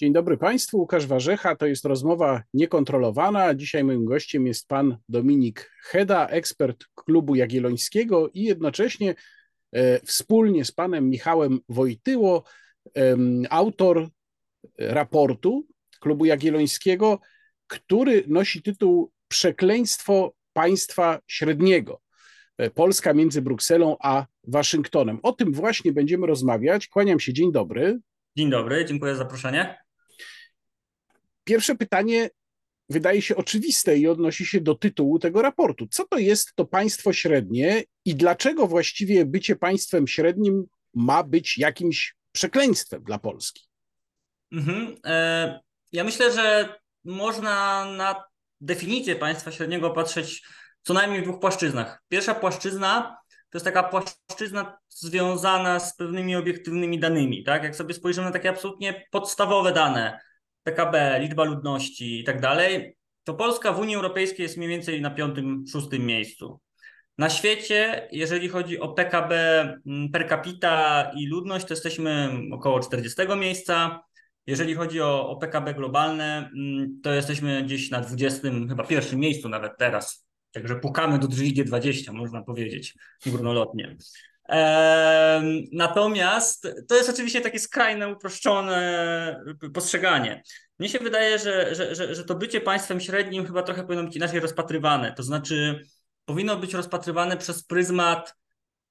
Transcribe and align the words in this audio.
Dzień 0.00 0.12
dobry 0.12 0.36
Państwu, 0.36 0.78
Łukasz 0.78 1.06
Warzecha, 1.06 1.56
to 1.56 1.66
jest 1.66 1.84
rozmowa 1.84 2.42
niekontrolowana. 2.54 3.54
Dzisiaj 3.54 3.84
moim 3.84 4.04
gościem 4.04 4.46
jest 4.46 4.68
pan 4.68 4.96
Dominik 5.08 5.70
Heda, 5.82 6.26
ekspert 6.26 6.84
klubu 6.94 7.34
Jagiellońskiego 7.34 8.28
i 8.28 8.42
jednocześnie 8.42 9.14
e, 9.72 10.00
wspólnie 10.00 10.64
z 10.64 10.72
panem 10.72 11.10
Michałem 11.10 11.60
Wojtyło, 11.68 12.44
e, 12.96 13.16
autor 13.50 14.08
raportu 14.78 15.66
klubu 16.00 16.24
Jagiellońskiego, 16.24 17.20
który 17.66 18.24
nosi 18.26 18.62
tytuł 18.62 19.12
Przekleństwo 19.28 20.34
państwa 20.52 21.20
średniego. 21.26 22.00
E, 22.58 22.70
Polska 22.70 23.14
między 23.14 23.42
Brukselą 23.42 23.96
a 24.02 24.26
Waszyngtonem. 24.46 25.18
O 25.22 25.32
tym 25.32 25.52
właśnie 25.52 25.92
będziemy 25.92 26.26
rozmawiać. 26.26 26.88
Kłaniam 26.88 27.20
się, 27.20 27.32
dzień 27.32 27.52
dobry. 27.52 28.00
Dzień 28.36 28.50
dobry, 28.50 28.84
dziękuję 28.84 29.14
za 29.14 29.18
zaproszenie. 29.18 29.89
Pierwsze 31.50 31.74
pytanie 31.74 32.30
wydaje 32.88 33.22
się 33.22 33.36
oczywiste 33.36 33.98
i 33.98 34.08
odnosi 34.08 34.46
się 34.46 34.60
do 34.60 34.74
tytułu 34.74 35.18
tego 35.18 35.42
raportu. 35.42 35.86
Co 35.90 36.04
to 36.04 36.18
jest 36.18 36.54
to 36.54 36.64
państwo 36.64 37.12
średnie 37.12 37.82
i 38.04 38.14
dlaczego 38.14 38.66
właściwie 38.66 39.24
bycie 39.24 39.56
państwem 39.56 40.06
średnim 40.06 40.64
ma 40.94 41.22
być 41.22 41.58
jakimś 41.58 42.14
przekleństwem 42.32 43.02
dla 43.04 43.18
Polski? 43.18 43.68
Mhm. 44.52 44.96
E, 45.06 45.60
ja 45.92 46.04
myślę, 46.04 46.32
że 46.32 46.74
można 47.04 47.84
na 47.84 48.24
definicję 48.60 49.16
państwa 49.16 49.52
średniego 49.52 49.90
patrzeć 49.90 50.42
co 50.82 50.94
najmniej 50.94 51.20
w 51.20 51.24
dwóch 51.24 51.40
płaszczyznach. 51.40 52.02
Pierwsza 52.08 52.34
płaszczyzna 52.34 53.16
to 53.28 53.56
jest 53.58 53.64
taka 53.64 53.82
płaszczyzna 53.82 54.78
związana 54.88 55.80
z 55.80 55.96
pewnymi 55.96 56.36
obiektywnymi 56.36 57.00
danymi. 57.00 57.44
Tak? 57.44 57.64
Jak 57.64 57.76
sobie 57.76 57.94
spojrzymy 57.94 58.26
na 58.26 58.32
takie 58.32 58.50
absolutnie 58.50 59.06
podstawowe 59.10 59.72
dane, 59.72 60.29
PKB, 60.62 61.18
liczba 61.20 61.44
ludności 61.44 62.20
i 62.20 62.24
tak 62.24 62.40
dalej, 62.40 62.96
to 63.24 63.34
Polska 63.34 63.72
w 63.72 63.80
Unii 63.80 63.96
Europejskiej 63.96 64.42
jest 64.42 64.56
mniej 64.56 64.68
więcej 64.68 65.00
na 65.00 65.10
piątym, 65.10 65.64
szóstym 65.72 66.06
miejscu. 66.06 66.60
Na 67.18 67.30
świecie, 67.30 68.08
jeżeli 68.12 68.48
chodzi 68.48 68.80
o 68.80 68.88
PKB 68.88 69.34
mm, 69.86 70.10
per 70.10 70.28
capita 70.28 71.10
i 71.16 71.26
ludność, 71.26 71.66
to 71.66 71.74
jesteśmy 71.74 72.30
około 72.52 72.80
40 72.80 73.22
miejsca. 73.36 74.02
Jeżeli 74.46 74.74
chodzi 74.74 75.00
o, 75.00 75.28
o 75.28 75.36
PKB 75.36 75.74
globalne, 75.74 76.50
mm, 76.56 77.00
to 77.02 77.12
jesteśmy 77.12 77.62
gdzieś 77.62 77.90
na 77.90 78.00
20, 78.00 78.48
chyba 78.68 78.84
pierwszym 78.84 79.20
miejscu 79.20 79.48
nawet 79.48 79.72
teraz. 79.78 80.26
Także 80.52 80.76
pukamy 80.76 81.18
do 81.18 81.28
drzwi 81.28 81.54
G20, 81.54 82.12
można 82.12 82.42
powiedzieć, 82.42 82.94
górnolotnie. 83.26 83.96
Natomiast 85.72 86.68
to 86.88 86.96
jest 86.96 87.10
oczywiście 87.10 87.40
takie 87.40 87.58
skrajne, 87.58 88.08
uproszczone 88.08 89.44
postrzeganie. 89.74 90.42
Mnie 90.78 90.88
się 90.88 90.98
wydaje, 90.98 91.38
że, 91.38 91.74
że, 91.74 91.94
że, 91.94 92.14
że 92.14 92.24
to 92.24 92.34
bycie 92.34 92.60
państwem 92.60 93.00
średnim 93.00 93.46
chyba 93.46 93.62
trochę 93.62 93.82
powinno 93.82 94.04
być 94.04 94.16
inaczej 94.16 94.40
rozpatrywane. 94.40 95.14
To 95.16 95.22
znaczy, 95.22 95.84
powinno 96.24 96.56
być 96.56 96.74
rozpatrywane 96.74 97.36
przez 97.36 97.64
pryzmat 97.64 98.34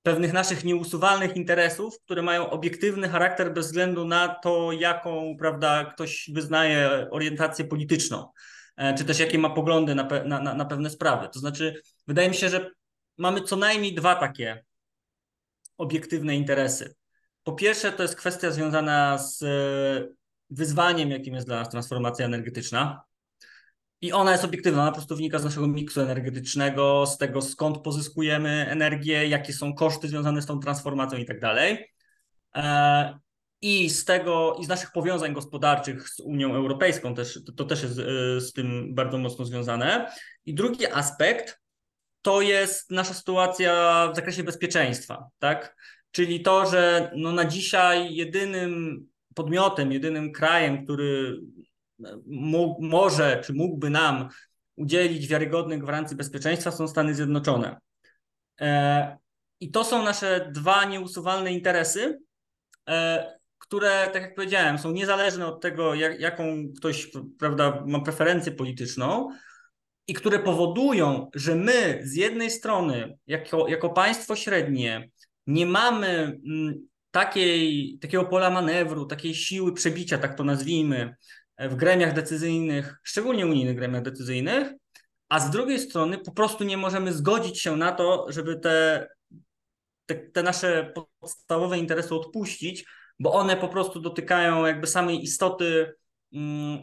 pewnych 0.03 0.33
naszych 0.33 0.63
nieusuwalnych 0.63 1.35
interesów, 1.35 1.99
które 2.05 2.21
mają 2.21 2.49
obiektywny 2.49 3.09
charakter 3.09 3.53
bez 3.53 3.65
względu 3.65 4.05
na 4.05 4.27
to, 4.27 4.71
jaką 4.71 5.35
prawda, 5.39 5.85
ktoś 5.85 6.29
wyznaje 6.33 7.07
orientację 7.11 7.65
polityczną, 7.65 8.31
e, 8.77 8.93
czy 8.93 9.05
też 9.05 9.19
jakie 9.19 9.37
ma 9.37 9.49
poglądy 9.49 9.95
na, 9.95 10.03
pe 10.03 10.23
na, 10.23 10.39
na 10.39 10.65
pewne 10.65 10.89
sprawy. 10.89 11.29
To 11.33 11.39
znaczy, 11.39 11.81
wydaje 12.07 12.29
mi 12.29 12.35
się, 12.35 12.49
że 12.49 12.71
mamy 13.17 13.41
co 13.41 13.55
najmniej 13.55 13.95
dwa 13.95 14.15
takie 14.15 14.63
obiektywne 15.79 16.35
interesy. 16.35 16.95
Po 17.43 17.53
pierwsze, 17.53 17.91
to 17.91 18.03
jest 18.03 18.15
kwestia 18.15 18.51
związana 18.51 19.17
z 19.17 19.43
e, 19.43 20.13
wyzwaniem, 20.49 21.11
jakim 21.11 21.33
jest 21.33 21.47
dla 21.47 21.59
nas 21.59 21.69
transformacja 21.69 22.25
energetyczna. 22.25 23.03
I 24.01 24.11
ona 24.11 24.31
jest 24.31 24.43
obiektywna, 24.43 24.81
ona 24.81 24.91
po 24.91 24.97
prostu 24.97 25.15
wynika 25.15 25.39
z 25.39 25.43
naszego 25.43 25.67
miksu 25.67 26.01
energetycznego, 26.01 27.05
z 27.05 27.17
tego 27.17 27.41
skąd 27.41 27.77
pozyskujemy 27.77 28.67
energię, 28.69 29.27
jakie 29.27 29.53
są 29.53 29.73
koszty 29.73 30.07
związane 30.07 30.41
z 30.41 30.45
tą 30.45 30.59
transformacją 30.59 31.19
i 31.19 31.25
tak 31.25 31.39
dalej. 31.39 31.85
E, 32.55 33.19
I 33.61 33.89
z 33.89 34.05
tego, 34.05 34.55
i 34.59 34.65
z 34.65 34.67
naszych 34.67 34.91
powiązań 34.91 35.33
gospodarczych 35.33 36.09
z 36.09 36.19
Unią 36.19 36.55
Europejską 36.55 37.15
też, 37.15 37.39
to, 37.45 37.51
to 37.51 37.65
też 37.65 37.83
jest 37.83 37.99
e, 37.99 38.41
z 38.41 38.53
tym 38.53 38.95
bardzo 38.95 39.17
mocno 39.17 39.45
związane. 39.45 40.11
I 40.45 40.53
drugi 40.53 40.87
aspekt 40.87 41.59
to 42.21 42.41
jest 42.41 42.91
nasza 42.91 43.13
sytuacja 43.13 44.07
w 44.13 44.15
zakresie 44.15 44.43
bezpieczeństwa, 44.43 45.27
tak? 45.39 45.75
Czyli 46.11 46.41
to, 46.41 46.65
że 46.65 47.11
no 47.15 47.31
na 47.31 47.45
dzisiaj 47.45 48.15
jedynym 48.15 49.05
podmiotem, 49.35 49.91
jedynym 49.91 50.31
krajem, 50.31 50.83
który 50.83 51.39
mógł, 52.25 52.83
może 52.83 53.41
czy 53.45 53.53
mógłby 53.53 53.89
nam 53.89 54.29
udzielić 54.75 55.27
wiarygodnych 55.27 55.79
gwarancji 55.79 56.17
bezpieczeństwa 56.17 56.71
są 56.71 56.87
Stany 56.87 57.15
Zjednoczone. 57.15 57.77
E, 58.61 59.17
I 59.59 59.71
to 59.71 59.83
są 59.83 60.03
nasze 60.03 60.49
dwa 60.51 60.85
nieusuwalne 60.85 61.53
interesy, 61.53 62.19
e, 62.89 63.39
które, 63.57 64.09
tak 64.13 64.21
jak 64.21 64.35
powiedziałem, 64.35 64.79
są 64.79 64.91
niezależne 64.91 65.47
od 65.47 65.61
tego, 65.61 65.95
jak, 65.95 66.19
jaką 66.19 66.43
ktoś 66.77 67.11
prawda, 67.39 67.83
ma 67.87 67.99
preferencję 67.99 68.51
polityczną, 68.51 69.29
i 70.09 70.13
które 70.13 70.39
powodują, 70.39 71.29
że 71.35 71.55
my 71.55 71.99
z 72.03 72.15
jednej 72.15 72.51
strony, 72.51 73.17
jako, 73.27 73.67
jako 73.67 73.89
państwo 73.89 74.35
średnie, 74.35 75.09
nie 75.47 75.65
mamy 75.65 76.39
mm, 76.47 76.87
takiej, 77.11 77.97
takiego 78.01 78.25
pola 78.25 78.49
manewru, 78.49 79.05
takiej 79.05 79.35
siły 79.35 79.73
przebicia, 79.73 80.17
tak 80.17 80.37
to 80.37 80.43
nazwijmy, 80.43 81.15
w 81.59 81.75
gremiach 81.75 82.13
decyzyjnych, 82.13 82.99
szczególnie 83.03 83.45
unijnych 83.45 83.75
gremiach 83.75 84.01
decyzyjnych, 84.01 84.71
a 85.29 85.39
z 85.39 85.51
drugiej 85.51 85.79
strony 85.79 86.17
po 86.17 86.31
prostu 86.31 86.63
nie 86.63 86.77
możemy 86.77 87.13
zgodzić 87.13 87.61
się 87.61 87.75
na 87.75 87.91
to, 87.91 88.25
żeby 88.29 88.59
te, 88.59 89.07
te, 90.05 90.15
te 90.15 90.43
nasze 90.43 90.93
podstawowe 91.19 91.77
interesy 91.77 92.15
odpuścić, 92.15 92.85
bo 93.19 93.33
one 93.33 93.57
po 93.57 93.67
prostu 93.67 93.99
dotykają 93.99 94.65
jakby 94.65 94.87
samej 94.87 95.23
istoty 95.23 95.93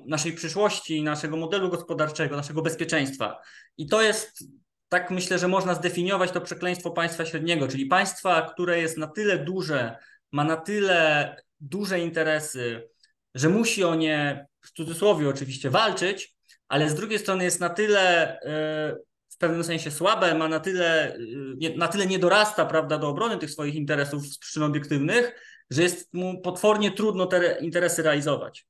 naszej 0.07 0.33
przyszłości, 0.33 1.03
naszego 1.03 1.37
modelu 1.37 1.71
gospodarczego, 1.71 2.37
naszego 2.37 2.63
bezpieczeństwa. 2.63 3.41
I 3.79 3.87
to 3.87 4.03
jest, 4.03 4.45
tak 4.89 5.11
myślę, 5.11 5.39
że 5.39 5.49
można 5.49 5.75
zdefiniować 5.75 6.31
to 6.31 6.41
przekleństwo 6.41 6.91
państwa 6.91 7.25
średniego, 7.25 7.69
czyli 7.69 7.87
państwa, 7.87 8.43
które 8.43 8.81
jest 8.81 8.99
na 8.99 9.07
tyle 9.07 9.39
duże, 9.39 9.97
ma 10.33 10.45
na 10.45 10.57
tyle 10.57 11.37
duże 11.61 12.01
interesy, 12.01 12.89
że 13.35 13.49
musi 13.49 13.85
o 13.85 13.95
nie, 13.95 14.47
w 14.61 14.71
cudzysłowie 14.73 15.29
oczywiście, 15.29 15.71
walczyć, 15.71 16.37
ale 16.69 16.91
z 16.91 16.95
drugiej 16.95 17.19
strony 17.19 17.45
jest 17.45 17.61
na 17.61 17.69
tyle 17.69 18.41
e, 18.41 18.97
w 19.29 19.39
pewnym 19.39 19.65
sensie 19.65 19.91
słabe, 19.91 20.35
ma 20.35 20.49
na 20.49 20.61
tyle, 20.61 21.17
e, 21.63 21.77
na 21.77 21.89
tyle 21.89 22.07
nie 22.07 22.19
dorasta 22.19 22.67
prawda, 22.67 22.99
do 22.99 23.09
obrony 23.09 23.39
tych 23.39 23.51
swoich 23.51 23.75
interesów 23.75 24.27
z 24.27 24.39
przyczyn 24.39 24.63
obiektywnych, 24.63 25.41
że 25.71 25.83
jest 25.83 26.15
mu 26.15 26.41
potwornie 26.41 26.93
trudno 26.93 27.27
te 27.27 27.59
interesy 27.61 28.03
realizować. 28.03 28.67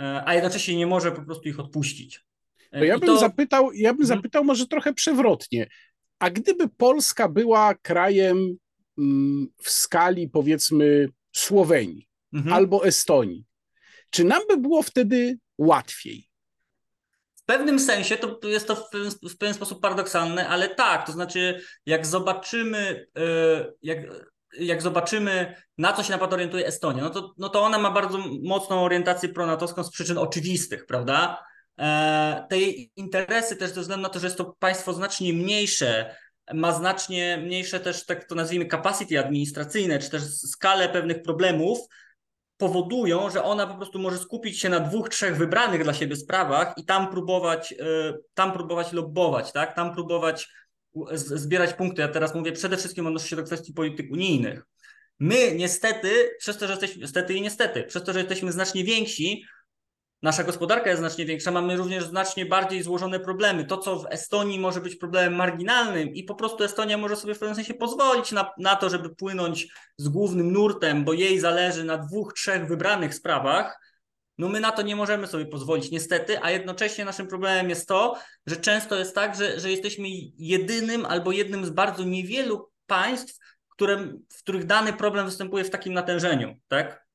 E, 0.00 0.22
a 0.26 0.34
jednocześnie 0.34 0.76
nie 0.76 0.86
może 0.86 1.12
po 1.12 1.22
prostu 1.22 1.48
ich 1.48 1.60
odpuścić. 1.60 2.26
E, 2.70 2.78
to 2.78 2.84
ja 2.84 2.98
bym, 2.98 3.06
to... 3.06 3.18
zapytał, 3.18 3.72
ja 3.72 3.92
bym 3.92 4.02
mhm. 4.02 4.18
zapytał 4.18 4.44
może 4.44 4.66
trochę 4.66 4.94
przewrotnie. 4.94 5.66
A 6.18 6.30
gdyby 6.30 6.68
Polska 6.68 7.28
była 7.28 7.74
krajem 7.74 8.56
mm, 8.98 9.48
w 9.62 9.70
skali 9.70 10.28
powiedzmy 10.28 11.08
Słowenii 11.32 12.08
mhm. 12.32 12.52
albo 12.54 12.86
Estonii, 12.86 13.44
czy 14.10 14.24
nam 14.24 14.42
by 14.48 14.56
było 14.56 14.82
wtedy 14.82 15.38
łatwiej? 15.58 16.28
W 17.34 17.42
pewnym 17.44 17.80
sensie 17.80 18.16
to 18.16 18.48
jest 18.48 18.66
to 18.66 18.76
w 18.76 18.90
pewien, 18.90 19.10
w 19.10 19.36
pewien 19.36 19.54
sposób 19.54 19.80
paradoksalne, 19.80 20.48
ale 20.48 20.68
tak, 20.68 21.06
to 21.06 21.12
znaczy 21.12 21.60
jak 21.86 22.06
zobaczymy, 22.06 23.06
e, 23.16 23.72
jak 23.82 23.98
jak 24.58 24.82
zobaczymy, 24.82 25.54
na 25.78 25.92
co 25.92 26.02
się 26.02 26.10
na 26.10 26.16
przykład 26.16 26.32
orientuje 26.32 26.66
Estonia, 26.66 27.02
no 27.02 27.10
to, 27.10 27.34
no 27.38 27.48
to 27.48 27.62
ona 27.62 27.78
ma 27.78 27.90
bardzo 27.90 28.18
mocną 28.42 28.84
orientację 28.84 29.28
pronatowską 29.28 29.84
z 29.84 29.90
przyczyn 29.90 30.18
oczywistych, 30.18 30.86
prawda? 30.86 31.44
E, 31.78 32.46
te 32.50 32.58
jej 32.58 32.92
interesy 32.96 33.56
też 33.56 33.70
ze 33.70 33.80
względu 33.80 34.02
na 34.02 34.08
to, 34.08 34.18
że 34.18 34.26
jest 34.26 34.38
to 34.38 34.56
państwo 34.58 34.92
znacznie 34.92 35.32
mniejsze, 35.32 36.16
ma 36.54 36.72
znacznie 36.72 37.42
mniejsze 37.44 37.80
też, 37.80 38.06
tak 38.06 38.24
to 38.24 38.34
nazwijmy, 38.34 38.66
capacity 38.66 39.20
administracyjne, 39.20 39.98
czy 39.98 40.10
też 40.10 40.22
skalę 40.22 40.88
pewnych 40.88 41.22
problemów, 41.22 41.78
powodują, 42.56 43.30
że 43.30 43.44
ona 43.44 43.66
po 43.66 43.74
prostu 43.74 43.98
może 43.98 44.18
skupić 44.18 44.60
się 44.60 44.68
na 44.68 44.80
dwóch, 44.80 45.08
trzech 45.08 45.36
wybranych 45.36 45.84
dla 45.84 45.94
siebie 45.94 46.16
sprawach 46.16 46.74
i 46.76 46.84
tam 46.84 47.10
próbować, 47.10 47.72
e, 47.72 47.76
tam 48.34 48.52
próbować 48.52 48.92
lobbować, 48.92 49.52
tak? 49.52 49.74
Tam 49.74 49.94
próbować 49.94 50.48
zbierać 51.14 51.72
punkty. 51.72 52.02
Ja 52.02 52.08
teraz 52.08 52.34
mówię 52.34 52.52
przede 52.52 52.76
wszystkim 52.76 53.06
odnoszę 53.06 53.28
się 53.28 53.36
do 53.36 53.42
kwestii 53.42 53.72
polityk 53.72 54.12
unijnych. 54.12 54.62
My 55.18 55.54
niestety, 55.54 56.30
przez 56.38 56.58
to, 56.58 56.66
że 56.66 56.72
jesteśmy, 56.72 57.00
niestety 57.02 57.34
i 57.34 57.40
niestety, 57.40 57.82
przez 57.82 58.04
to, 58.04 58.12
że 58.12 58.18
jesteśmy 58.18 58.52
znacznie 58.52 58.84
więksi, 58.84 59.44
nasza 60.22 60.44
gospodarka 60.44 60.90
jest 60.90 61.00
znacznie 61.00 61.24
większa, 61.24 61.50
mamy 61.50 61.76
również 61.76 62.04
znacznie 62.04 62.46
bardziej 62.46 62.82
złożone 62.82 63.20
problemy. 63.20 63.64
To, 63.64 63.78
co 63.78 63.98
w 63.98 64.06
Estonii 64.10 64.58
może 64.58 64.80
być 64.80 64.96
problemem 64.96 65.34
marginalnym 65.34 66.08
i 66.08 66.24
po 66.24 66.34
prostu 66.34 66.64
Estonia 66.64 66.98
może 66.98 67.16
sobie 67.16 67.34
w 67.34 67.38
pewnym 67.38 67.56
sensie 67.56 67.74
pozwolić 67.74 68.32
na, 68.32 68.50
na 68.58 68.76
to, 68.76 68.90
żeby 68.90 69.14
płynąć 69.14 69.68
z 69.96 70.08
głównym 70.08 70.52
nurtem, 70.52 71.04
bo 71.04 71.12
jej 71.12 71.40
zależy 71.40 71.84
na 71.84 71.98
dwóch, 71.98 72.34
trzech 72.34 72.68
wybranych 72.68 73.14
sprawach, 73.14 73.85
No 74.38 74.48
my 74.48 74.60
na 74.60 74.72
to 74.72 74.82
nie 74.82 74.96
możemy 74.96 75.26
sobie 75.26 75.46
pozwolić, 75.46 75.90
niestety, 75.90 76.42
a 76.42 76.50
jednocześnie 76.50 77.04
naszym 77.04 77.26
problemem 77.26 77.68
jest 77.68 77.88
to, 77.88 78.16
że 78.46 78.56
często 78.56 78.96
jest 78.96 79.14
tak, 79.14 79.36
że, 79.36 79.60
że 79.60 79.70
jesteśmy 79.70 80.08
jedynym 80.38 81.06
albo 81.06 81.32
jednym 81.32 81.66
z 81.66 81.70
bardzo 81.70 82.04
niewielu 82.04 82.70
państw, 82.86 83.38
które, 83.68 83.96
w 84.32 84.38
których 84.38 84.64
dany 84.64 84.92
problem 84.92 85.26
występuje 85.26 85.64
w 85.64 85.70
takim 85.70 85.92
natężeniu, 85.92 86.56
tak? 86.68 87.06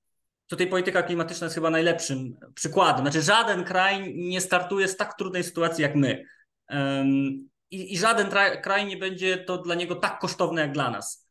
Tutaj 0.47 0.67
polityka 0.67 1.03
klimatyczna 1.03 1.45
jest 1.45 1.55
chyba 1.55 1.69
najlepszym 1.69 2.37
przykładem. 2.55 3.01
Znaczy, 3.01 3.21
żaden 3.21 3.63
kraj 3.63 4.13
nie 4.15 4.41
startuje 4.41 4.87
z 4.87 4.97
tak 4.97 5.17
trudnej 5.17 5.43
sytuacji 5.43 5.81
jak 5.81 5.95
my. 5.95 6.25
Um, 6.69 7.49
i, 7.71 7.93
I 7.93 7.97
żaden 7.97 8.29
kraj 8.63 8.85
nie 8.85 8.97
będzie 8.97 9.37
to 9.37 9.57
dla 9.57 9.75
niego 9.75 9.95
tak 9.95 10.19
kosztowne 10.19 10.61
jak 10.61 10.71
dla 10.71 10.91
nas. 10.91 11.27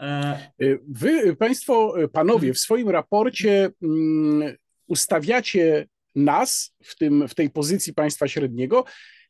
E, 0.00 0.48
Wy, 0.88 1.36
Państwo, 1.36 1.94
panowie, 2.12 2.54
w 2.54 2.58
swoim 2.58 2.88
raporcie 2.88 3.70
mm, 3.82 4.56
ustawiacie 4.88 5.86
nas 6.14 6.74
w, 6.82 6.96
tym, 6.96 7.28
w 7.28 7.34
tej 7.34 7.50
pozycji 7.50 7.94
państwa 7.94 8.28
średniego 8.28 8.84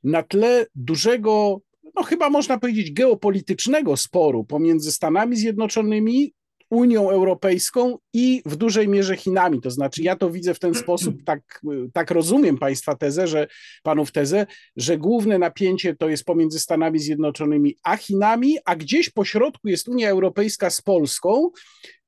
na 0.05 0.23
tle 0.23 0.67
dużego, 0.75 1.61
no 1.95 2.03
chyba 2.03 2.31
można 2.31 2.59
powiedzieć, 2.59 2.93
geopolitycznego 2.93 3.97
sporu 3.97 4.45
pomiędzy 4.45 4.93
Stanami 4.93 5.37
Zjednoczonymi, 5.37 6.33
Unią 6.71 7.11
Europejską 7.11 7.99
i 8.13 8.43
w 8.47 8.57
dużej 8.57 8.89
mierze 8.89 9.17
Chinami. 9.17 9.61
To 9.61 9.71
znaczy, 9.71 10.03
ja 10.03 10.17
to 10.17 10.31
widzę 10.31 10.55
w 10.55 10.59
ten 10.59 10.75
sposób, 10.85 11.25
tak, 11.25 11.61
tak 11.93 12.11
rozumiem 12.11 12.59
Państwa 12.59 12.95
tezę, 12.95 13.27
że 13.27 13.47
Panów 13.83 14.13
tezę, 14.13 14.47
że 14.77 14.99
główne 14.99 15.39
napięcie 15.39 15.97
to 15.97 16.09
jest 16.09 16.25
pomiędzy 16.25 16.61
Stanami 16.61 16.99
Zjednoczonymi 16.99 17.77
a 17.83 17.97
Chinami, 17.97 18.59
a 18.65 18.77
gdzieś 18.77 19.11
po 19.11 19.25
środku 19.25 19.69
jest 19.69 19.89
Unia 19.89 20.11
Europejska 20.11 20.71
z 20.71 20.83
Polską, 20.83 21.51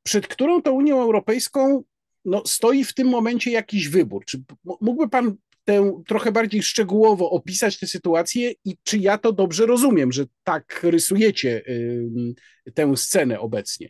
przed 0.03 0.27
którą 0.27 0.63
to 0.63 0.73
Unią 0.73 1.03
Europejską 1.03 1.83
no, 2.25 2.43
stoi 2.47 2.85
w 2.85 2.95
tym 2.95 3.09
momencie 3.09 3.51
jakiś 3.51 3.89
wybór. 3.89 4.25
Czy 4.25 4.43
mógłby 4.81 5.09
Pan 5.09 5.37
tę 5.65 6.03
trochę 6.07 6.33
bardziej 6.33 6.63
szczegółowo 6.63 7.31
opisać 7.31 7.79
tę 7.79 7.87
sytuację 7.87 8.53
i 8.65 8.77
czy 8.83 8.99
ja 8.99 9.19
to 9.19 9.33
dobrze 9.33 9.67
rozumiem, 9.67 10.13
że 10.13 10.25
tak 10.45 10.81
rysujecie 10.83 11.63
y, 11.69 12.73
tę 12.75 12.97
scenę 12.97 13.41
obecnie? 13.41 13.89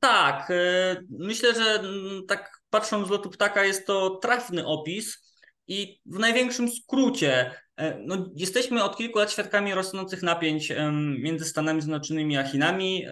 Tak, 0.00 0.50
y, 0.50 1.06
myślę, 1.10 1.54
że 1.54 1.64
mm, 1.64 2.26
tak 2.28 2.60
patrząc 2.70 3.08
z 3.08 3.10
lotu 3.10 3.30
ptaka 3.30 3.64
jest 3.64 3.86
to 3.86 4.10
trafny 4.10 4.66
opis 4.66 5.34
i 5.66 6.00
w 6.06 6.18
największym 6.18 6.70
skrócie 6.70 7.50
y, 7.80 7.84
no, 8.06 8.30
jesteśmy 8.36 8.84
od 8.84 8.96
kilku 8.96 9.18
lat 9.18 9.32
świadkami 9.32 9.74
rosnących 9.74 10.22
napięć 10.22 10.72
między 11.18 11.44
Stanami 11.44 11.80
Zjednoczonymi 11.80 12.36
a 12.36 12.44
Chinami 12.44 13.06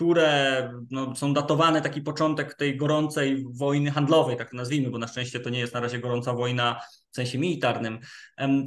które 0.00 0.72
no, 0.90 1.16
są 1.16 1.34
datowane, 1.34 1.80
taki 1.82 2.02
początek 2.02 2.54
tej 2.54 2.76
gorącej 2.76 3.44
wojny 3.50 3.90
handlowej, 3.90 4.36
tak 4.36 4.52
nazwijmy, 4.52 4.90
bo 4.90 4.98
na 4.98 5.08
szczęście 5.08 5.40
to 5.40 5.50
nie 5.50 5.58
jest 5.58 5.74
na 5.74 5.80
razie 5.80 5.98
gorąca 5.98 6.34
wojna 6.34 6.80
w 7.10 7.16
sensie 7.16 7.38
militarnym. 7.38 7.98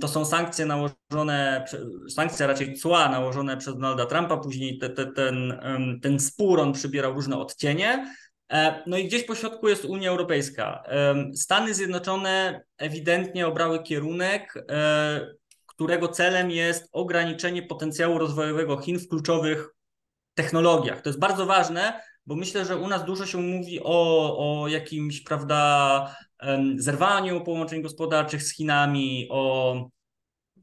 To 0.01 0.07
są 0.07 0.25
sankcje 0.25 0.65
nałożone, 0.65 1.65
sankcje 2.09 2.47
raczej 2.47 2.75
cła 2.75 3.09
nałożone 3.09 3.57
przez 3.57 3.73
Donalda 3.73 4.05
Trumpa, 4.05 4.37
później 4.37 4.77
te, 4.77 4.89
te, 4.89 5.05
ten, 5.05 5.59
ten 6.01 6.19
spór, 6.19 6.59
on 6.59 6.73
przybierał 6.73 7.13
różne 7.13 7.37
odcienie. 7.37 8.13
E, 8.51 8.83
no 8.87 8.97
i 8.97 9.07
gdzieś 9.07 9.23
po 9.23 9.35
środku 9.35 9.69
jest 9.69 9.85
Unia 9.85 10.09
Europejska. 10.09 10.83
Stany 11.35 11.73
Zjednoczone 11.73 12.63
ewidentnie 12.77 13.47
obrały 13.47 13.83
kierunek, 13.83 14.65
e, 14.69 15.27
którego 15.65 16.07
celem 16.07 16.51
jest 16.51 16.89
ograniczenie 16.91 17.63
potencjału 17.63 18.17
rozwojowego 18.17 18.77
Chin 18.77 18.99
w 18.99 19.07
kluczowych 19.07 19.73
technologiach. 20.33 21.01
To 21.01 21.09
jest 21.09 21.19
bardzo 21.19 21.45
ważne, 21.45 22.01
bo 22.25 22.35
myślę, 22.35 22.65
że 22.65 22.77
u 22.77 22.87
nas 22.87 23.05
dużo 23.05 23.25
się 23.25 23.37
mówi 23.37 23.79
o, 23.83 24.37
o 24.37 24.67
jakimś, 24.67 25.21
prawda, 25.21 26.15
zerwaniu 26.75 27.43
połączeń 27.43 27.81
gospodarczych 27.81 28.43
z 28.43 28.55
Chinami, 28.55 29.27
o 29.29 29.75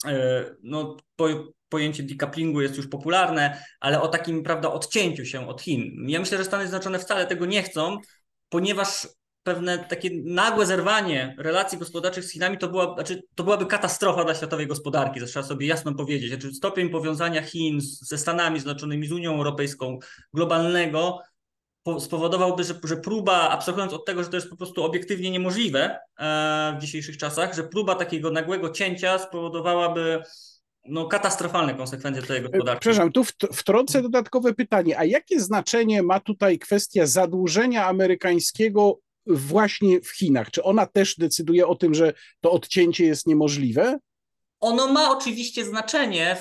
e, 0.06 0.44
no, 0.62 0.96
po, 1.17 1.26
pojęcie 1.69 2.02
decouplingu 2.02 2.61
jest 2.61 2.76
już 2.76 2.88
popularne, 2.88 3.64
ale 3.81 4.00
o 4.00 4.08
takim, 4.08 4.43
prawda, 4.43 4.72
odcięciu 4.72 5.25
się 5.25 5.49
od 5.49 5.62
Chin. 5.62 6.08
Ja 6.08 6.20
myślę, 6.20 6.38
że 6.38 6.44
Stany 6.44 6.62
Zjednoczone 6.62 6.99
wcale 6.99 7.26
tego 7.26 7.46
nie 7.46 7.62
chcą, 7.62 7.99
ponieważ 8.49 9.08
pewne 9.42 9.78
takie 9.78 10.10
nagłe 10.25 10.66
zerwanie 10.66 11.34
relacji 11.38 11.78
gospodarczych 11.78 12.25
z 12.25 12.32
Chinami 12.32 12.58
to, 12.58 12.69
była, 12.69 12.94
znaczy, 12.94 13.22
to 13.34 13.44
byłaby 13.44 13.66
katastrofa 13.66 14.25
dla 14.25 14.34
światowej 14.34 14.66
gospodarki, 14.66 15.20
to 15.20 15.26
trzeba 15.26 15.46
sobie 15.46 15.66
jasno 15.66 15.94
powiedzieć. 15.94 16.31
Znaczy, 16.31 16.54
stopień 16.54 16.90
powiązania 16.90 17.42
Chin 17.42 17.78
ze 17.81 18.19
Stanami 18.19 18.60
Zjednoczonymi, 18.60 19.06
z 19.06 19.12
Unią 19.12 19.34
Europejską 19.34 19.98
globalnego 20.34 21.19
spowodowałby, 22.00 22.64
że, 22.64 22.75
że 22.84 22.96
próba, 22.96 23.50
abstrahując 23.50 23.92
od 23.92 24.04
tego, 24.04 24.25
że 24.25 24.31
to 24.31 24.37
jest 24.37 24.50
po 24.50 24.56
prostu 24.56 24.84
obiektywnie 24.84 25.31
niemożliwe 25.31 25.98
e, 26.19 26.75
w 26.78 26.81
dzisiejszych 26.81 27.16
czasach, 27.16 27.54
że 27.54 27.64
próba 27.64 27.94
takiego 27.94 28.31
nagłego 28.31 28.70
cięcia 28.70 29.19
spowodowałaby 29.19 30.22
no, 30.84 31.06
katastrofalne 31.06 31.75
konsekwencje 31.75 32.22
tej 32.22 32.43
gospodarki. 32.43 32.81
Przepraszam, 32.81 33.12
tu 33.12 33.25
wtrącę 33.52 34.02
dodatkowe 34.02 34.54
pytanie. 34.54 34.98
A 34.98 35.04
jakie 35.04 35.40
znaczenie 35.40 36.02
ma 36.02 36.20
tutaj 36.20 36.58
kwestia 36.58 37.06
zadłużenia 37.06 37.86
amerykańskiego 37.86 38.98
właśnie 39.31 40.00
w 40.00 40.11
Chinach? 40.11 40.50
Czy 40.50 40.62
ona 40.62 40.87
też 40.87 41.17
decyduje 41.17 41.67
o 41.67 41.75
tym, 41.75 41.94
że 41.94 42.12
to 42.41 42.50
odcięcie 42.50 43.05
jest 43.05 43.27
niemożliwe? 43.27 43.99
Ono 44.61 44.93
ma 44.93 45.11
oczywiście 45.11 45.65
znaczenie. 45.65 46.37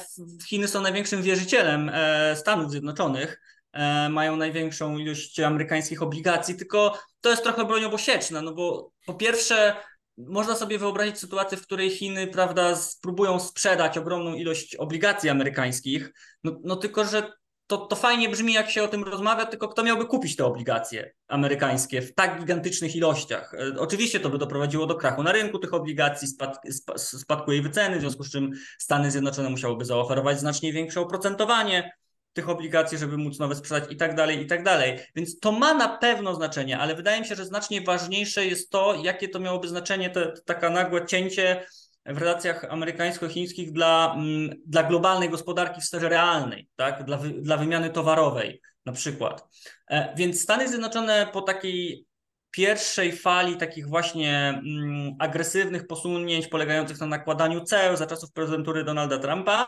Chiny 0.48 0.68
są 0.68 0.82
największym 0.82 1.22
wierzycielem 1.22 1.92
e, 1.94 2.36
Stanów 2.36 2.72
Zjednoczonych, 2.72 3.42
e, 3.74 4.10
mają 4.10 4.36
największą 4.36 4.98
ilość 4.98 5.40
amerykańskich 5.40 6.02
obligacji, 6.02 6.56
tylko 6.56 7.00
to 7.22 7.30
jest 7.30 7.44
trochę 7.44 7.66
broń 7.66 7.84
obosieczna, 7.84 8.42
no 8.42 8.54
bo 8.54 8.92
po 9.06 9.14
pierwsze 9.14 9.76
można 10.18 10.56
sobie 10.56 10.80
wyobrazić 10.80 11.18
sytuację, 11.18 11.58
w 11.58 11.62
której 11.62 11.90
Chiny, 11.90 12.28
prawda, 12.28 12.76
spróbują 12.76 13.40
sprzedać 13.40 13.98
ogromną 13.98 14.34
ilość 14.34 14.76
obligacji 14.76 15.30
amerykańskich, 15.30 16.14
no, 16.44 16.60
no 16.64 16.76
tylko, 16.76 17.06
że 17.06 17.32
to, 17.70 17.78
to 17.78 17.96
fajnie 17.96 18.30
brzmi, 18.30 18.54
jak 18.54 18.70
się 18.70 18.84
o 18.84 18.88
tym 18.88 19.04
rozmawia, 19.04 19.46
tylko 19.46 19.68
kto 19.68 19.84
miałby 19.84 20.06
kupić 20.06 20.36
te 20.36 20.46
obligacje 20.46 21.14
amerykańskie 21.28 22.02
w 22.02 22.14
tak 22.16 22.40
gigantycznych 22.40 22.96
ilościach? 22.96 23.54
E, 23.54 23.80
oczywiście 23.80 24.20
to 24.20 24.30
by 24.30 24.38
doprowadziło 24.38 24.86
do 24.86 24.96
krachu 24.96 25.24
na 25.24 25.32
rynku 25.32 25.60
tych 25.60 25.74
obligacji, 25.74 26.28
spad, 26.28 26.62
spadku 26.98 27.52
jej 27.52 27.62
wyceny, 27.62 27.98
w 27.98 28.02
związku 28.02 28.24
z 28.24 28.32
czym 28.32 28.52
Stany 28.78 29.12
Zjednoczone 29.12 29.50
musiałyby 29.50 29.86
zaoferować 29.86 30.40
znacznie 30.40 30.74
większe 30.74 31.02
oprocentowanie 31.02 31.92
tych 32.34 32.50
obligacji, 32.50 32.98
żeby 32.98 33.18
móc 33.18 33.40
nowe 33.40 33.56
sprzedać 33.56 33.92
i 33.92 33.96
tak 33.96 34.16
dalej, 34.16 34.42
i 34.42 34.48
tak 34.48 34.64
dalej. 34.64 35.00
Więc 35.16 35.40
to 35.40 35.52
ma 35.52 35.74
na 35.74 35.98
pewno 35.98 36.36
znaczenie, 36.36 36.80
ale 36.80 36.96
wydaje 36.96 37.22
mi 37.22 37.28
się, 37.28 37.36
że 37.36 37.46
znacznie 37.46 37.82
ważniejsze 37.82 38.46
jest 38.46 38.70
to, 38.70 38.96
jakie 39.04 39.30
to 39.30 39.40
miałoby 39.40 39.68
znaczenie, 39.68 40.14
taka 40.46 40.70
nagłe 40.70 41.06
cięcie 41.06 41.66
w 42.10 42.18
relacjach 42.18 42.66
amerykańsko-chińskich 42.70 43.72
dla, 43.72 44.14
mm, 44.18 44.50
dla 44.66 44.84
globalnej 44.84 45.30
gospodarki 45.30 45.82
w 45.82 45.86
sferze 45.86 46.10
realnej, 46.10 46.70
tak? 46.76 47.04
dla, 47.04 47.18
dla 47.18 47.58
wymiany 47.58 47.90
towarowej 47.90 48.62
na 48.86 48.92
przykład. 48.92 49.48
E, 49.90 50.16
więc 50.16 50.42
Stany 50.42 50.68
Zjednoczone 50.68 51.28
po 51.34 51.42
takiej 51.42 52.06
pierwszej 52.52 53.12
fali 53.12 53.58
takich 53.58 53.88
właśnie 53.88 54.62
mm, 54.66 55.16
agresywnych 55.20 55.88
posunięć 55.88 56.48
polegających 56.48 57.00
na 57.00 57.06
nakładaniu 57.06 57.64
ceł 57.64 57.98
za 57.98 58.06
czasów 58.06 58.32
prezydentury 58.32 58.84
Donalda 58.84 59.20
Trumpa 59.20 59.68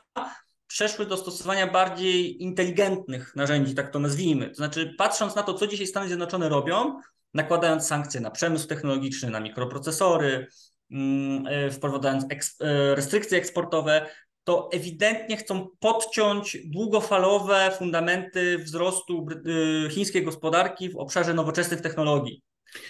przeszły 0.68 1.06
do 1.06 1.18
stosowania 1.18 1.68
bardziej 1.68 2.44
inteligentnych 2.44 3.36
narzędzi, 3.36 3.76
tak 3.76 3.92
to 3.92 4.00
nazwijmy. 4.00 4.50
To 4.50 4.56
znaczy, 4.56 4.96
patrząc 4.98 5.36
na 5.36 5.44
to, 5.44 5.54
co 5.54 5.68
dzisiaj 5.68 5.88
Stany 5.88 6.08
Zjednoczone 6.08 6.50
robią, 6.50 7.00
nakładając 7.34 7.88
sankcje 7.88 8.22
na 8.22 8.32
przemysł 8.32 8.68
technologiczny, 8.68 9.30
na 9.30 9.40
mikroprocesory, 9.40 10.48
wprowadzając 11.72 12.26
e, 12.26 12.96
restrykcje 12.96 13.38
eksportowe, 13.38 14.06
to 14.44 14.70
ewidentnie 14.74 15.38
chcą 15.38 15.68
podciąć 15.80 16.58
długofalowe 16.66 17.72
fundamenty 17.78 18.58
wzrostu 18.58 19.28
e, 19.86 19.90
chińskiej 19.90 20.24
gospodarki 20.24 20.90
w 20.90 20.98
obszarze 20.98 21.34
nowoczesnych 21.34 21.82
technologii. 21.82 22.44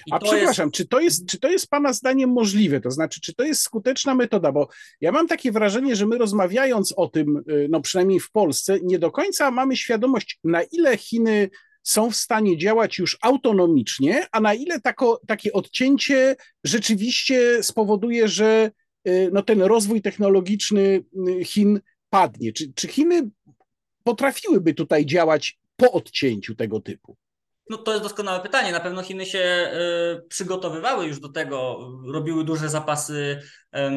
I 0.07 0.11
A 0.11 0.19
przepraszam, 0.19 0.67
jest... 0.67 0.75
czy, 0.75 0.87
to 0.87 0.99
jest, 0.99 1.27
czy 1.27 1.39
to 1.39 1.49
jest 1.49 1.67
Pana 1.67 1.93
zdaniem 1.93 2.29
możliwe? 2.29 2.81
To 2.81 2.91
znaczy, 2.91 3.21
czy 3.21 3.33
to 3.33 3.43
jest 3.43 3.61
skuteczna 3.61 4.15
metoda? 4.15 4.51
Bo 4.51 4.67
ja 5.01 5.11
mam 5.11 5.27
takie 5.27 5.51
wrażenie, 5.51 5.95
że 5.95 6.05
my 6.05 6.17
rozmawiając 6.17 6.93
o 6.97 7.07
tym, 7.07 7.43
no 7.69 7.81
przynajmniej 7.81 8.19
w 8.19 8.31
Polsce, 8.31 8.77
nie 8.83 8.99
do 8.99 9.11
końca 9.11 9.51
mamy 9.51 9.77
świadomość, 9.77 10.39
na 10.43 10.63
ile 10.63 10.97
Chiny 10.97 11.49
są 11.83 12.11
w 12.11 12.15
stanie 12.15 12.57
działać 12.57 12.97
już 12.97 13.17
autonomicznie, 13.21 14.27
a 14.31 14.39
na 14.39 14.53
ile 14.53 14.81
tako, 14.81 15.21
takie 15.27 15.53
odcięcie 15.53 16.35
rzeczywiście 16.63 17.63
spowoduje, 17.63 18.27
że 18.27 18.71
y, 19.07 19.29
no, 19.33 19.41
ten 19.43 19.61
rozwój 19.61 20.01
technologiczny 20.01 21.03
y, 21.27 21.45
Chin 21.45 21.79
padnie. 22.09 22.53
Czy, 22.53 22.73
czy 22.73 22.87
Chiny 22.87 23.29
potrafiłyby 24.03 24.73
tutaj 24.73 25.05
działać 25.05 25.59
po 25.75 25.91
odcięciu 25.91 26.55
tego 26.55 26.79
typu? 26.79 27.17
No 27.71 27.77
to 27.77 27.91
jest 27.91 28.03
doskonałe 28.03 28.39
pytanie. 28.39 28.71
Na 28.71 28.79
pewno 28.79 29.03
Chiny 29.03 29.25
się 29.25 29.71
y, 30.19 30.27
przygotowywały 30.27 31.05
już 31.05 31.19
do 31.19 31.29
tego, 31.29 31.79
robiły 32.05 32.43
duże 32.43 32.69
zapasy 32.69 33.41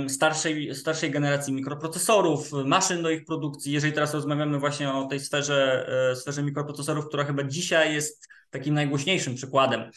starszej, 0.09 0.75
starszej 0.75 1.11
generacji 1.11 1.53
mikroprocesorów, 1.53 2.53
maszyn 2.53 3.03
do 3.03 3.11
ich 3.11 3.25
produkcji. 3.25 3.73
Jeżeli 3.73 3.93
teraz 3.93 4.15
rozmawiamy 4.15 4.59
właśnie 4.59 4.93
o 4.93 5.07
tej 5.07 5.21
sferze, 5.21 5.87
y, 6.13 6.17
sferze 6.17 6.43
mikroprocesorów, 6.43 7.07
która 7.07 7.25
chyba 7.25 7.45
dzisiaj 7.45 7.95
jest 7.95 8.29
takim 8.51 8.75
najgłośniejszym 8.75 9.35
przykładem. 9.35 9.91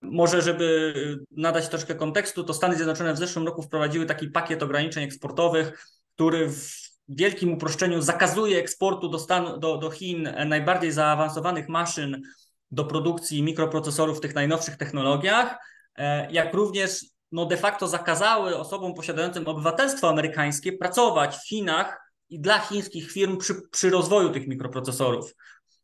Może, 0.00 0.42
żeby 0.42 0.94
nadać 1.30 1.68
troszkę 1.68 1.94
kontekstu, 1.94 2.44
to 2.44 2.54
Stany 2.54 2.76
Zjednoczone 2.76 3.14
w 3.14 3.18
zeszłym 3.18 3.46
roku 3.46 3.62
wprowadziły 3.62 4.06
taki 4.06 4.28
pakiet 4.28 4.62
ograniczeń 4.62 5.04
eksportowych, 5.04 5.86
który 6.14 6.48
w 6.48 6.88
wielkim 7.08 7.52
uproszczeniu 7.52 8.02
zakazuje 8.02 8.58
eksportu 8.58 9.08
do, 9.08 9.18
Stan, 9.18 9.60
do, 9.60 9.76
do 9.76 9.90
Chin 9.90 10.28
najbardziej 10.46 10.92
zaawansowanych 10.92 11.68
maszyn 11.68 12.22
do 12.70 12.84
produkcji 12.84 13.42
mikroprocesorów 13.42 14.18
w 14.18 14.20
tych 14.20 14.34
najnowszych 14.34 14.76
technologiach, 14.76 15.56
e, 15.96 16.32
jak 16.32 16.54
również 16.54 17.04
no 17.32 17.46
de 17.46 17.56
facto 17.56 17.88
zakazały 17.88 18.56
osobom 18.56 18.94
posiadającym 18.94 19.48
obywatelstwo 19.48 20.08
amerykańskie 20.08 20.72
pracować 20.72 21.36
w 21.36 21.48
Chinach 21.48 22.12
i 22.30 22.40
dla 22.40 22.58
chińskich 22.58 23.12
firm 23.12 23.36
przy, 23.36 23.54
przy 23.70 23.90
rozwoju 23.90 24.30
tych 24.30 24.48
mikroprocesorów. 24.48 25.34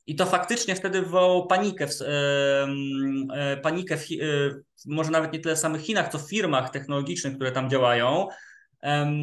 I 0.07 0.17
to 0.17 0.27
faktycznie 0.27 0.75
wtedy 0.75 1.03
wywołało 1.03 1.47
panikę, 1.47 1.87
w, 1.87 2.03
e, 2.03 2.07
e, 3.35 3.57
panikę 3.57 3.97
w, 3.97 4.07
może 4.87 5.11
nawet 5.11 5.33
nie 5.33 5.41
tyle 5.41 5.57
w 5.57 5.59
samych 5.59 5.83
Chinach, 5.83 6.13
co 6.13 6.19
w 6.19 6.29
firmach 6.29 6.71
technologicznych, 6.71 7.35
które 7.35 7.53
tam 7.53 7.71
działają. 7.71 8.29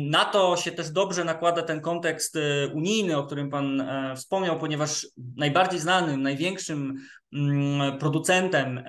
Na 0.09 0.25
to 0.25 0.57
się 0.57 0.71
też 0.71 0.89
dobrze 0.89 1.23
nakłada 1.23 1.61
ten 1.61 1.81
kontekst 1.81 2.37
unijny, 2.73 3.17
o 3.17 3.23
którym 3.23 3.49
Pan 3.49 3.87
wspomniał, 4.15 4.59
ponieważ 4.59 5.07
najbardziej 5.37 5.79
znanym, 5.79 6.21
największym 6.21 6.97
producentem 7.99 8.83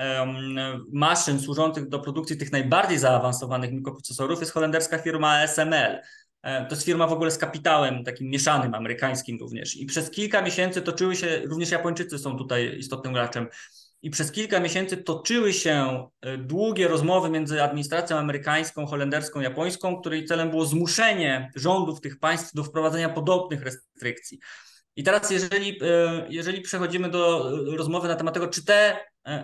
maszyn 0.92 1.40
służących 1.40 1.88
do 1.88 1.99
produkcji 1.99 2.37
tych 2.37 2.52
najbardziej 2.52 2.99
zaawansowanych 2.99 3.72
mikroprocesorów 3.72 4.40
jest 4.40 4.52
holenderska 4.52 4.99
firma 4.99 5.42
SML. 5.42 6.00
E, 6.42 6.66
to 6.66 6.75
jest 6.75 6.84
firma 6.84 7.06
w 7.06 7.12
ogóle 7.12 7.30
z 7.30 7.38
kapitałem 7.38 8.04
takim 8.04 8.30
mieszanym, 8.30 8.75
amerykańskim 8.75 9.38
również. 9.40 9.76
I 9.76 9.87
przez 9.87 10.11
kilka 10.11 10.42
miesięcy 10.42 10.82
toczyły 10.82 11.16
się, 11.16 11.42
również 11.44 11.70
Japończycy 11.70 12.18
są 12.18 12.38
tutaj 12.38 12.78
istotnym 12.78 13.12
graczem, 13.12 13.49
i 14.02 14.11
przez 14.11 14.32
kilka 14.32 14.61
miesięcy 14.61 14.96
toczyły 14.96 15.52
się 15.52 16.06
e, 16.20 16.38
długie 16.38 16.88
rozmowy 16.88 17.30
między 17.30 17.62
administracją 17.62 18.16
amerykańską, 18.16 18.87
holenderską, 18.87 19.40
japońską, 19.40 20.00
której 20.00 20.25
celem 20.25 20.50
było 20.50 20.64
zmuszenie 20.64 21.50
rządów 21.56 22.00
tych 22.00 22.18
państw 22.18 22.54
do 22.54 22.64
wprowadzenia 22.64 23.08
podobnych 23.08 23.62
restrykcji. 23.62 24.38
I 24.96 25.02
teraz, 25.02 25.30
jeżeli, 25.30 25.78
e, 25.82 26.26
jeżeli 26.28 26.61
przechodzimy 26.61 27.11
do 27.11 27.50
rozmowy 27.76 28.08
na 28.08 28.16
temat 28.16 28.34
tego, 28.34 28.49
czy 28.49 28.64
te 28.64 28.96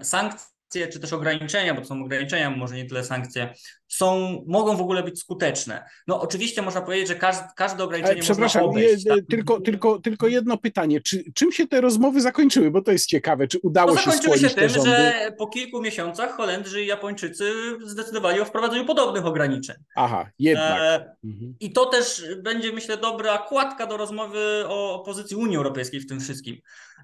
sankcje, 0.03 0.89
czy 0.93 1.01
też 1.01 1.13
ograniczenia, 1.13 1.75
bo 1.75 1.81
to 1.81 1.87
są 1.87 2.03
ograniczenia, 2.05 2.51
może 2.51 2.75
nie 2.77 2.87
tyle 2.87 3.05
sankcje, 3.05 3.55
są, 3.89 4.45
mogą 4.47 4.77
w 4.77 4.81
ogóle 4.81 5.03
być 5.03 5.21
skuteczne. 5.21 5.85
No 6.07 6.21
oczywiście 6.21 6.63
można 6.63 6.81
powiedzieć, 6.81 7.09
że 7.09 7.15
każde, 7.15 7.45
każde 7.57 7.85
ograniczenie 7.85 8.15
Ale, 8.15 8.23
przepraszam, 8.23 8.63
można 8.63 8.81
obejść. 8.81 9.05
Tak? 9.05 9.19
tylko, 9.31 9.61
tylko, 9.61 9.99
tylko 9.99 10.29
jedno 10.29 10.59
pytanie. 10.59 11.01
Czy, 11.01 11.25
czym 11.35 11.53
się 11.53 11.69
te 11.69 11.81
rozmowy 11.81 12.21
zakończyły? 12.21 12.71
Bo 12.71 12.83
to 12.83 12.93
jest 12.93 13.07
ciekawe. 13.07 13.49
Czy 13.49 13.59
udało 13.63 13.95
no, 13.95 14.01
się 14.01 14.11
zakończyły 14.11 14.39
się 14.39 14.51
tym, 14.51 14.69
że 14.69 15.33
po 15.39 15.47
kilku 15.47 15.83
miesiącach 15.83 16.37
Holendrzy 16.37 16.83
i 16.83 16.87
Japończycy 16.87 17.53
zdecydowali 17.85 18.41
o 18.41 18.45
wprowadzeniu 18.45 18.85
podobnych 18.85 19.27
ograniczeń. 19.27 19.77
Aha, 19.97 20.31
jednak. 20.39 20.81
E, 20.81 21.17
mhm. 21.25 21.55
I 21.61 21.73
to 21.73 21.87
też 21.87 22.25
będzie, 22.43 22.73
myślę, 22.73 22.97
dobra 22.97 23.39
kładka 23.39 23.87
do 23.87 23.97
rozmowy 23.97 24.65
o 24.69 25.03
pozycji 25.07 25.37
Unii 25.37 25.57
Europejskiej 25.57 26.01
w 26.01 26.09
tym 26.09 26.21
wszystkim. 26.21 26.61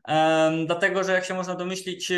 E, 0.09 0.65
dlatego, 0.67 1.05
że 1.05 1.13
jak 1.13 1.25
się 1.25 1.35
można 1.35 1.55
domyślić, 1.55 2.11
e, 2.11 2.17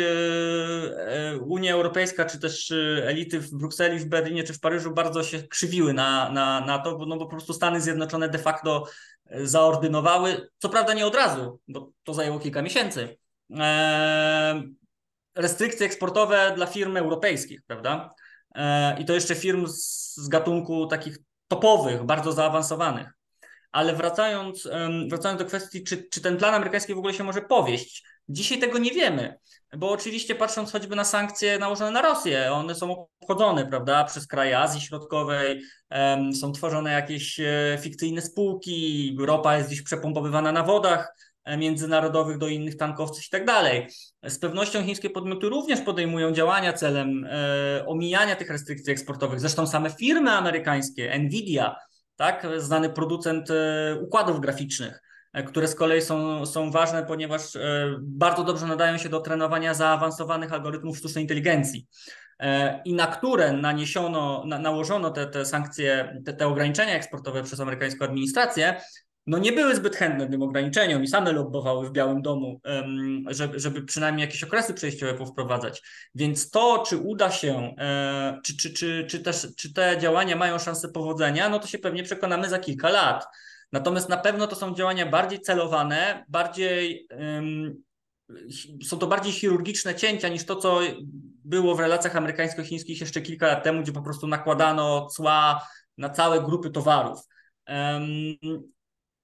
e 0.97 1.37
Unia 1.37 1.73
Europejska, 1.73 2.25
czy 2.25 2.39
też 2.39 2.71
e, 2.71 3.07
elity 3.07 3.39
w 3.39 3.51
Brukseli, 3.51 3.99
w 3.99 4.05
Berlinie, 4.05 4.43
czy 4.43 4.53
w 4.57 4.59
Paryżu 4.59 4.91
bardzo 4.91 5.23
się 5.23 5.43
krzywiły 5.43 5.93
na, 5.93 6.29
na, 6.29 6.61
na 6.61 6.79
to, 6.79 6.97
bo, 6.97 7.05
no 7.05 7.17
bo 7.17 7.25
po 7.25 7.31
prostu 7.31 7.53
Stany 7.53 7.81
Zjednoczone 7.81 8.29
de 8.29 8.39
facto 8.39 8.83
e, 9.25 9.47
zaordynowały, 9.47 10.49
co 10.57 10.69
prawda 10.69 10.93
nie 10.93 11.05
od 11.05 11.15
razu, 11.15 11.59
bo 11.67 11.91
to 12.03 12.13
zajęło 12.13 12.39
kilka 12.39 12.61
miesięcy, 12.61 13.17
e, 13.57 14.63
restrykcje 15.35 15.85
eksportowe 15.85 16.53
dla 16.55 16.65
firm 16.65 16.97
europejskich, 16.97 17.61
prawda? 17.67 18.09
E, 18.55 18.99
I 18.99 19.05
to 19.05 19.13
jeszcze 19.13 19.35
firm 19.35 19.67
z, 19.67 20.13
z 20.15 20.27
gatunku 20.27 20.87
takich 20.87 21.17
topowych, 21.47 22.03
bardzo 22.03 22.31
zaawansowanych. 22.31 23.07
Ale 23.71 23.95
wracając, 23.95 24.69
wracając 25.09 25.39
do 25.39 25.45
kwestii, 25.45 25.83
czy, 25.83 26.07
czy 26.11 26.21
ten 26.21 26.37
plan 26.37 26.53
amerykański 26.53 26.93
w 26.95 26.97
ogóle 26.97 27.13
się 27.13 27.23
może 27.23 27.41
powieść, 27.41 28.03
dzisiaj 28.29 28.59
tego 28.59 28.77
nie 28.77 28.91
wiemy. 28.91 29.39
Bo 29.77 29.91
oczywiście 29.91 30.35
patrząc 30.35 30.71
choćby 30.71 30.95
na 30.95 31.03
sankcje 31.03 31.59
nałożone 31.59 31.91
na 31.91 32.01
Rosję, 32.01 32.51
one 32.51 32.75
są 32.75 33.07
obchodzone, 33.21 33.65
prawda, 33.65 34.03
przez 34.03 34.27
kraje 34.27 34.59
Azji 34.59 34.81
Środkowej, 34.81 35.61
są 36.39 36.51
tworzone 36.51 36.91
jakieś 36.91 37.39
e, 37.39 37.77
fikcyjne 37.81 38.21
spółki, 38.21 39.17
ropa 39.19 39.57
jest 39.57 39.69
dziś 39.69 39.81
przepompowywana 39.81 40.51
na 40.51 40.63
wodach 40.63 41.15
e, 41.43 41.57
międzynarodowych 41.57 42.37
do 42.37 42.47
innych 42.47 42.77
tankowców 42.77 43.25
i 43.25 43.29
tak 43.29 43.45
dalej. 43.45 43.87
Z 44.23 44.39
pewnością 44.39 44.83
chińskie 44.83 45.09
podmioty 45.09 45.49
również 45.49 45.81
podejmują 45.81 46.31
działania 46.31 46.73
celem 46.73 47.27
e, 47.29 47.85
omijania 47.85 48.35
tych 48.35 48.49
restrykcji 48.49 48.93
eksportowych. 48.93 49.39
Zresztą 49.39 49.67
same 49.67 49.89
firmy 49.89 50.31
amerykańskie, 50.31 51.19
Nvidia, 51.19 51.75
tak, 52.15 52.47
znany 52.57 52.89
producent 52.89 53.49
układów 54.01 54.39
graficznych, 54.39 55.01
które 55.43 55.67
z 55.67 55.75
kolei 55.75 56.01
są, 56.01 56.45
są 56.45 56.71
ważne, 56.71 57.05
ponieważ 57.05 57.55
e, 57.55 57.95
bardzo 57.99 58.43
dobrze 58.43 58.67
nadają 58.67 58.97
się 58.97 59.09
do 59.09 59.19
trenowania 59.19 59.73
zaawansowanych 59.73 60.53
algorytmów 60.53 60.97
sztucznej 60.97 61.23
inteligencji 61.23 61.87
e, 62.39 62.81
i 62.85 62.93
na 62.93 63.07
które 63.07 63.53
naniesiono, 63.53 64.43
na, 64.45 64.59
nałożono 64.59 65.11
te, 65.11 65.27
te 65.27 65.45
sankcje, 65.45 66.21
te, 66.25 66.33
te 66.33 66.47
ograniczenia 66.47 66.95
eksportowe 66.95 67.43
przez 67.43 67.59
amerykańską 67.59 68.05
administrację, 68.05 68.81
no 69.27 69.37
nie 69.37 69.51
były 69.51 69.75
zbyt 69.75 69.95
chętne 69.95 70.29
tym 70.29 70.41
ograniczeniom 70.41 71.03
i 71.03 71.07
same 71.07 71.31
lobbowały 71.31 71.89
w 71.89 71.91
Białym 71.91 72.21
Domu, 72.21 72.61
żeby, 73.27 73.59
żeby 73.59 73.81
przynajmniej 73.81 74.25
jakieś 74.25 74.43
okresy 74.43 74.73
przejściowe 74.73 75.13
powprowadzać. 75.13 75.83
Więc 76.15 76.49
to, 76.49 76.83
czy 76.87 76.97
uda 76.97 77.31
się, 77.31 77.75
czy, 78.43 78.57
czy, 78.57 78.73
czy, 78.73 79.05
czy, 79.09 79.19
też, 79.19 79.47
czy 79.57 79.73
te 79.73 79.97
działania 79.99 80.35
mają 80.35 80.59
szansę 80.59 80.89
powodzenia, 80.89 81.49
no 81.49 81.59
to 81.59 81.67
się 81.67 81.77
pewnie 81.77 82.03
przekonamy 82.03 82.49
za 82.49 82.59
kilka 82.59 82.89
lat. 82.89 83.25
Natomiast 83.71 84.09
na 84.09 84.17
pewno 84.17 84.47
to 84.47 84.55
są 84.55 84.75
działania 84.75 85.05
bardziej 85.05 85.41
celowane, 85.41 86.25
bardziej 86.27 87.07
są 88.83 88.99
to 88.99 89.07
bardziej 89.07 89.33
chirurgiczne 89.33 89.95
cięcia 89.95 90.27
niż 90.27 90.45
to, 90.45 90.55
co 90.55 90.79
było 91.43 91.75
w 91.75 91.79
relacjach 91.79 92.15
amerykańsko-chińskich 92.15 93.01
jeszcze 93.01 93.21
kilka 93.21 93.47
lat 93.47 93.63
temu, 93.63 93.81
gdzie 93.81 93.91
po 93.91 94.01
prostu 94.01 94.27
nakładano 94.27 95.07
cła 95.07 95.67
na 95.97 96.09
całe 96.09 96.41
grupy 96.41 96.69
towarów. 96.69 97.19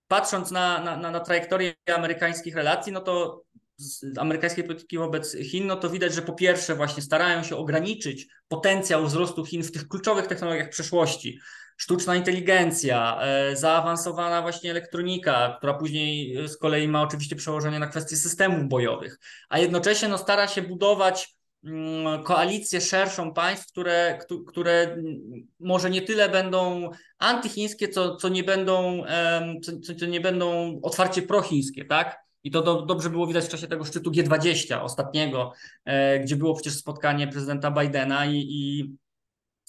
Patrząc 0.08 0.52
na, 0.52 0.98
na, 0.98 1.12
na 1.12 1.20
trajektorię 1.20 1.74
amerykańskich 1.96 2.56
relacji, 2.56 2.92
no 2.92 3.02
to 3.02 3.44
amerykańskiej 4.18 4.64
polityki 4.64 4.98
wobec 4.98 5.38
Chin, 5.38 5.68
no 5.68 5.76
to 5.76 5.90
widać, 5.90 6.14
że 6.14 6.22
po 6.22 6.34
pierwsze 6.34 6.76
właśnie 6.76 7.04
starają 7.04 7.44
się 7.44 7.56
ograniczyć 7.56 8.28
potencjał 8.48 9.06
wzrostu 9.06 9.46
Chin 9.46 9.64
w 9.64 9.72
tych 9.72 9.88
kluczowych 9.88 10.28
technologiach 10.28 10.70
przeszłości 10.70 11.40
sztuczna 11.78 12.16
inteligencja, 12.16 13.20
e, 13.22 13.56
zaawansowana 13.56 14.42
właśnie 14.42 14.72
elektronika, 14.72 15.56
która 15.58 15.74
później 15.74 16.38
e, 16.38 16.48
z 16.48 16.58
kolei 16.58 16.88
ma 16.88 17.02
oczywiście 17.02 17.36
przełożenie 17.36 17.80
na 17.80 17.88
kwestie 17.88 18.16
systemów 18.16 18.70
bojowych, 18.70 19.20
a 19.50 19.60
jednocześnie 19.60 20.08
no, 20.08 20.18
stara 20.18 20.48
się 20.48 20.62
budować 20.62 21.36
mm, 21.64 22.24
koalicję 22.24 22.82
szerszą 22.82 23.34
państw, 23.34 23.72
które, 23.72 24.20
które 24.48 24.98
może 25.60 25.90
nie 25.90 26.02
tyle 26.02 26.30
będą 26.30 26.90
antychińskie, 27.18 27.90
co, 27.90 28.16
co, 28.16 28.30
nie, 28.30 28.44
będą, 28.44 29.04
co, 29.64 29.96
co 30.00 30.06
nie 30.06 30.22
będą 30.22 30.80
otwarcie 30.84 31.22
prochińskie, 31.22 31.86
tak? 31.86 32.23
I 32.44 32.52
to 32.52 32.62
do, 32.62 32.82
dobrze 32.82 33.10
było 33.10 33.28
widać 33.28 33.46
w 33.46 33.50
czasie 33.50 33.68
tego 33.68 33.86
szczytu 33.86 34.12
G20 34.12 34.82
ostatniego, 34.82 35.54
e, 35.86 36.20
gdzie 36.20 36.36
było 36.36 36.54
przecież 36.54 36.74
spotkanie 36.74 37.28
prezydenta 37.28 37.72
Bidena 37.72 38.26
i, 38.26 38.48
i 38.50 38.94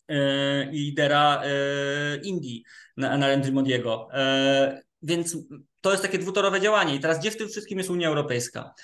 E, 0.09 0.71
lidera 0.71 1.43
e, 1.45 2.17
Indii, 2.23 2.65
Narendra 2.97 3.53
Modiego. 3.53 4.09
E, 4.13 4.83
więc 5.03 5.37
to 5.81 5.91
jest 5.91 6.03
takie 6.03 6.19
dwutorowe 6.19 6.61
działanie. 6.61 6.95
I 6.95 7.01
teraz 7.01 7.21
gdzie 7.21 7.31
w 7.31 7.37
tym 7.37 7.49
wszystkim 7.49 7.79
jest 7.79 7.91
Unia 7.91 8.09
Europejska? 8.09 8.75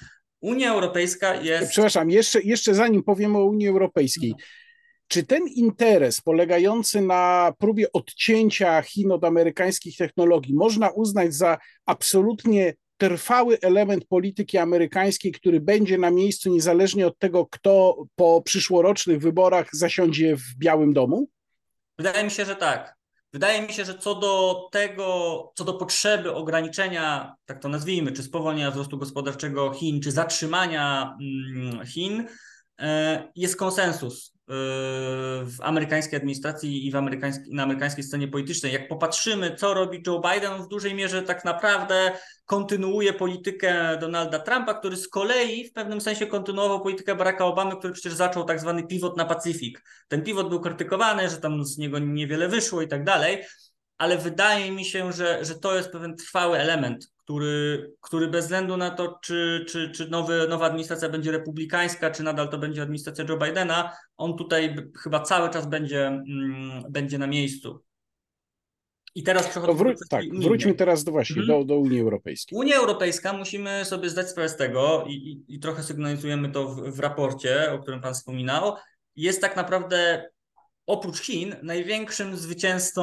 Unia 0.40 0.72
Europejska 0.72 1.34
jest. 1.34 1.70
Przepraszam, 1.70 2.10
jeszcze, 2.10 2.42
jeszcze 2.42 2.74
zanim 2.74 3.02
powiem 3.02 3.36
o 3.36 3.44
Unii 3.44 3.68
Europejskiej. 3.68 4.34
Czy 5.08 5.22
ten 5.26 5.48
interes 5.48 6.20
polegający 6.20 7.00
na 7.00 7.52
próbie 7.58 7.92
odcięcia 7.92 8.82
Chin 8.82 9.12
od 9.12 9.24
amerykańskich 9.24 9.96
technologii 9.96 10.54
można 10.54 10.90
uznać 10.90 11.34
za 11.34 11.58
absolutnie 11.86 12.74
trwały 13.00 13.58
element 13.62 14.04
polityki 14.04 14.58
amerykańskiej, 14.58 15.32
który 15.32 15.60
będzie 15.60 15.98
na 15.98 16.10
miejscu 16.10 16.50
niezależnie 16.50 17.06
od 17.06 17.18
tego, 17.18 17.46
kto 17.46 18.04
po 18.16 18.42
przyszłorocznych 18.42 19.20
wyborach 19.20 19.68
zasiądzie 19.72 20.36
w 20.36 20.58
Białym 20.58 20.92
Domu? 20.92 21.28
Wydaje 21.98 22.24
mi 22.24 22.30
się, 22.30 22.44
że 22.44 22.56
tak. 22.56 22.94
Wydaje 23.32 23.62
mi 23.62 23.72
się, 23.72 23.84
że 23.84 23.98
co 23.98 24.14
do 24.14 24.68
tego, 24.72 25.52
co 25.54 25.64
do 25.64 25.74
potrzeby 25.74 26.34
ograniczenia, 26.34 27.34
tak 27.44 27.62
to 27.62 27.68
nazwijmy, 27.68 28.12
czy 28.12 28.22
spowolnienia 28.22 28.70
wzrostu 28.70 28.98
gospodarczego 28.98 29.72
Chin, 29.72 30.00
czy 30.00 30.10
zatrzymania 30.10 31.16
mm, 31.20 31.86
Chin, 31.86 32.26
e, 32.80 33.28
jest 33.36 33.56
konsensus 33.56 34.32
w 34.50 35.56
amerykańskiej 35.60 36.16
administracji 36.16 36.86
i 36.86 36.90
w 36.90 36.96
amerykańskiej, 36.96 37.54
na 37.54 37.62
amerykańskiej 37.62 38.04
scenie 38.04 38.28
politycznej. 38.28 38.72
Jak 38.72 38.88
popatrzymy, 38.88 39.56
co 39.56 39.74
robi 39.74 40.02
Joe 40.06 40.20
Biden, 40.20 40.62
w 40.62 40.68
dużej 40.68 40.94
mierze 40.94 41.22
tak 41.22 41.44
naprawdę 41.44 42.12
kontynuuje 42.46 43.12
politykę 43.12 43.98
Donalda 44.00 44.38
Trumpa, 44.38 44.74
który 44.74 44.96
z 44.96 45.08
kolei 45.08 45.64
w 45.64 45.72
pewnym 45.72 46.00
sensie 46.00 46.26
kontynuował 46.26 46.82
politykę 46.82 47.14
Baracka 47.14 47.44
Obamy, 47.44 47.76
który 47.76 47.92
przecież 47.92 48.14
zaczął 48.14 48.44
tak 48.44 48.60
zwany 48.60 48.86
pivot 48.86 49.16
na 49.16 49.24
Pacyfik. 49.24 49.82
Ten 50.08 50.22
pivot 50.22 50.48
był 50.48 50.60
krytykowany, 50.60 51.28
że 51.28 51.36
tam 51.36 51.64
z 51.64 51.78
niego 51.78 51.98
niewiele 51.98 52.48
wyszło 52.48 52.82
i 52.82 52.88
tak 52.88 53.04
dalej, 53.04 53.38
ale 54.00 54.18
wydaje 54.18 54.70
mi 54.72 54.84
się, 54.84 55.12
że, 55.12 55.44
że 55.44 55.54
to 55.54 55.76
jest 55.76 55.90
pewien 55.90 56.16
trwały 56.16 56.58
element, 56.58 57.10
który, 57.16 57.92
który 58.00 58.28
bez 58.28 58.44
względu 58.44 58.76
na 58.76 58.90
to, 58.90 59.18
czy, 59.22 59.64
czy, 59.68 59.90
czy 59.90 60.10
nowy, 60.10 60.46
nowa 60.48 60.66
administracja 60.66 61.08
będzie 61.08 61.32
republikańska, 61.32 62.10
czy 62.10 62.22
nadal 62.22 62.48
to 62.48 62.58
będzie 62.58 62.82
administracja 62.82 63.24
Joe 63.28 63.36
Bidena, 63.36 63.92
on 64.16 64.36
tutaj 64.36 64.76
chyba 65.02 65.20
cały 65.20 65.50
czas 65.50 65.66
będzie, 65.66 66.06
mm, 66.06 66.82
będzie 66.90 67.18
na 67.18 67.26
miejscu. 67.26 67.82
I 69.14 69.22
teraz 69.22 69.48
przechodzimy 69.48 69.90
wró- 69.90 69.98
do 69.98 70.06
Tak, 70.10 70.24
wróćmy 70.40 70.74
teraz 70.74 71.04
do 71.04 71.12
właśnie 71.12 71.42
mhm. 71.42 71.58
do, 71.58 71.64
do 71.74 71.80
Unii 71.80 72.00
Europejskiej. 72.00 72.58
Unia 72.58 72.76
Europejska, 72.76 73.32
musimy 73.32 73.84
sobie 73.84 74.10
zdać 74.10 74.28
sprawę 74.28 74.48
z 74.48 74.56
tego 74.56 75.04
i, 75.08 75.12
i, 75.12 75.54
i 75.54 75.58
trochę 75.60 75.82
sygnalizujemy 75.82 76.50
to 76.50 76.68
w, 76.68 76.96
w 76.96 77.00
raporcie, 77.00 77.72
o 77.72 77.78
którym 77.78 78.00
Pan 78.00 78.14
wspominał, 78.14 78.76
jest 79.16 79.40
tak 79.40 79.56
naprawdę 79.56 80.30
oprócz 80.90 81.20
Chin 81.20 81.56
największym 81.62 82.36
zwycięzcą 82.36 83.02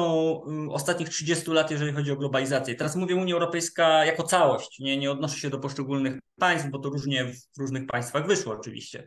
y, 0.68 0.72
ostatnich 0.72 1.08
30 1.08 1.50
lat, 1.50 1.70
jeżeli 1.70 1.92
chodzi 1.92 2.12
o 2.12 2.16
globalizację. 2.16 2.74
Teraz 2.74 2.96
mówię 2.96 3.16
Unia 3.16 3.34
Europejska 3.34 4.04
jako 4.04 4.22
całość, 4.22 4.78
nie, 4.78 4.96
nie 4.96 5.10
odnoszę 5.10 5.38
się 5.38 5.50
do 5.50 5.58
poszczególnych 5.58 6.18
państw, 6.38 6.68
bo 6.70 6.78
to 6.78 6.88
różnie 6.88 7.24
w 7.24 7.60
różnych 7.60 7.86
państwach 7.86 8.26
wyszło 8.26 8.52
oczywiście. 8.52 9.06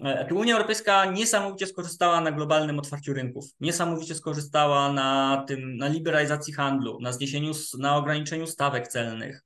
E, 0.00 0.34
Unia 0.34 0.54
Europejska 0.54 1.04
niesamowicie 1.04 1.66
skorzystała 1.66 2.20
na 2.20 2.32
globalnym 2.32 2.78
otwarciu 2.78 3.14
rynków, 3.14 3.44
niesamowicie 3.60 4.14
skorzystała 4.14 4.92
na 4.92 5.44
tym, 5.48 5.76
na 5.76 5.88
liberalizacji 5.88 6.52
handlu, 6.52 6.98
na 7.00 7.12
zniesieniu, 7.12 7.52
na 7.78 7.96
ograniczeniu 7.96 8.46
stawek 8.46 8.88
celnych. 8.88 9.45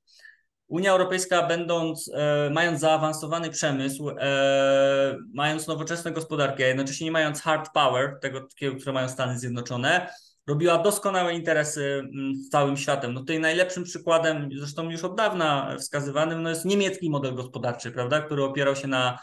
Unia 0.71 0.91
Europejska, 0.91 1.47
będąc, 1.47 2.11
e, 2.13 2.49
mając 2.49 2.79
zaawansowany 2.79 3.49
przemysł, 3.49 4.09
e, 4.09 5.17
mając 5.33 5.67
nowoczesną 5.67 6.11
gospodarkę, 6.11 6.67
jednocześnie 6.67 7.05
nie 7.05 7.11
mając 7.11 7.41
hard 7.41 7.69
power, 7.73 8.17
tego, 8.21 8.47
które 8.79 8.93
mają 8.93 9.09
Stany 9.09 9.39
Zjednoczone, 9.39 10.07
robiła 10.47 10.77
doskonałe 10.77 11.33
interesy 11.33 12.01
mm, 12.13 12.35
z 12.35 12.49
całym 12.49 12.77
światem. 12.77 13.13
No 13.13 13.19
tutaj 13.19 13.39
najlepszym 13.39 13.83
przykładem, 13.83 14.49
zresztą 14.57 14.89
już 14.89 15.03
od 15.03 15.15
dawna 15.15 15.75
wskazywanym, 15.79 16.43
no 16.43 16.49
jest 16.49 16.65
niemiecki 16.65 17.09
model 17.09 17.35
gospodarczy, 17.35 17.91
prawda, 17.91 18.21
który 18.21 18.43
opierał 18.43 18.75
się 18.75 18.87
na 18.87 19.19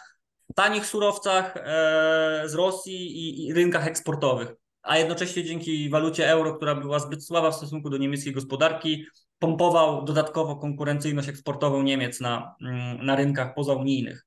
tanich 0.55 0.87
surowcach 0.87 1.57
e, 1.57 2.43
z 2.47 2.55
Rosji 2.55 2.97
i, 2.97 3.47
i 3.47 3.53
rynkach 3.53 3.87
eksportowych, 3.87 4.49
a 4.83 4.99
jednocześnie 4.99 5.45
dzięki 5.45 5.91
walucie 5.91 6.31
euro, 6.31 6.55
która 6.55 6.75
była 6.75 6.99
zbyt 6.99 7.25
słaba 7.25 7.51
w 7.51 7.57
stosunku 7.57 7.91
do 7.91 7.97
niemieckiej 7.97 8.33
gospodarki, 8.33 9.07
pompował 9.39 10.05
dodatkowo 10.05 10.57
konkurencyjność 10.57 11.29
eksportową 11.29 11.83
Niemiec 11.83 12.21
na, 12.21 12.55
mm, 12.63 13.07
na 13.07 13.17
rynkach 13.17 13.55
pozaunijnych. 13.55 14.27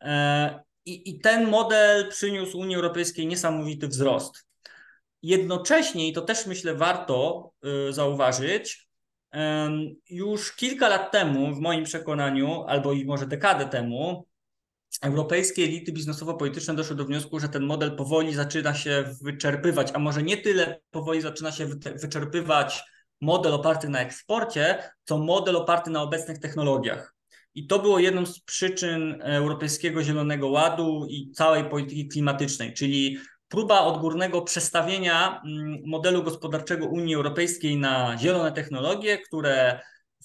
E, 0.00 0.62
I, 0.84 1.10
I 1.10 1.20
ten 1.20 1.48
model 1.48 2.08
przyniósł 2.08 2.58
Unii 2.58 2.76
Europejskiej 2.76 3.26
niesamowity 3.26 3.88
wzrost. 3.88 4.46
Jednocześnie, 5.22 6.08
i 6.08 6.12
to 6.12 6.22
też 6.22 6.46
myślę 6.46 6.74
warto 6.74 7.50
y, 7.88 7.92
zauważyć, 7.92 8.88
już 10.10 10.56
kilka 10.56 10.88
lat 10.88 11.12
temu, 11.12 11.54
w 11.54 11.60
moim 11.60 11.84
przekonaniu, 11.84 12.64
albo 12.66 12.92
i 12.92 13.04
może 13.04 13.26
dekadę 13.26 13.66
temu, 13.66 14.26
europejskie 15.02 15.62
elity 15.62 15.92
biznesowo-polityczne 15.92 16.74
doszły 16.74 16.96
do 16.96 17.04
wniosku, 17.04 17.40
że 17.40 17.48
ten 17.48 17.62
model 17.62 17.96
powoli 17.96 18.34
zaczyna 18.34 18.74
się 18.74 19.04
wyczerpywać, 19.22 19.90
a 19.94 19.98
może 19.98 20.22
nie 20.22 20.36
tyle 20.36 20.80
powoli 20.90 21.20
zaczyna 21.20 21.52
się 21.52 21.66
wyczerpywać 21.96 22.82
model 23.22 23.54
oparty 23.54 23.88
na 23.88 24.00
eksporcie, 24.00 24.78
co 25.04 25.18
model 25.18 25.56
oparty 25.56 25.90
na 25.90 26.02
obecnych 26.02 26.38
technologiach. 26.38 27.14
I 27.54 27.66
to 27.66 27.78
było 27.78 27.98
jedną 27.98 28.26
z 28.26 28.40
przyczyn 28.40 29.22
Europejskiego 29.22 30.02
Zielonego 30.02 30.48
Ładu 30.48 31.06
i 31.08 31.30
całej 31.30 31.64
polityki 31.64 32.08
klimatycznej, 32.08 32.74
czyli 32.74 33.18
próba 33.48 33.80
odgórnego 33.80 34.42
przestawienia 34.42 35.42
mm, 35.44 35.82
modelu 35.86 36.22
gospodarczego 36.22 36.86
Unii 36.86 37.14
Europejskiej 37.14 37.76
na 37.76 38.18
zielone 38.18 38.52
technologie, 38.52 39.18
które 39.18 39.80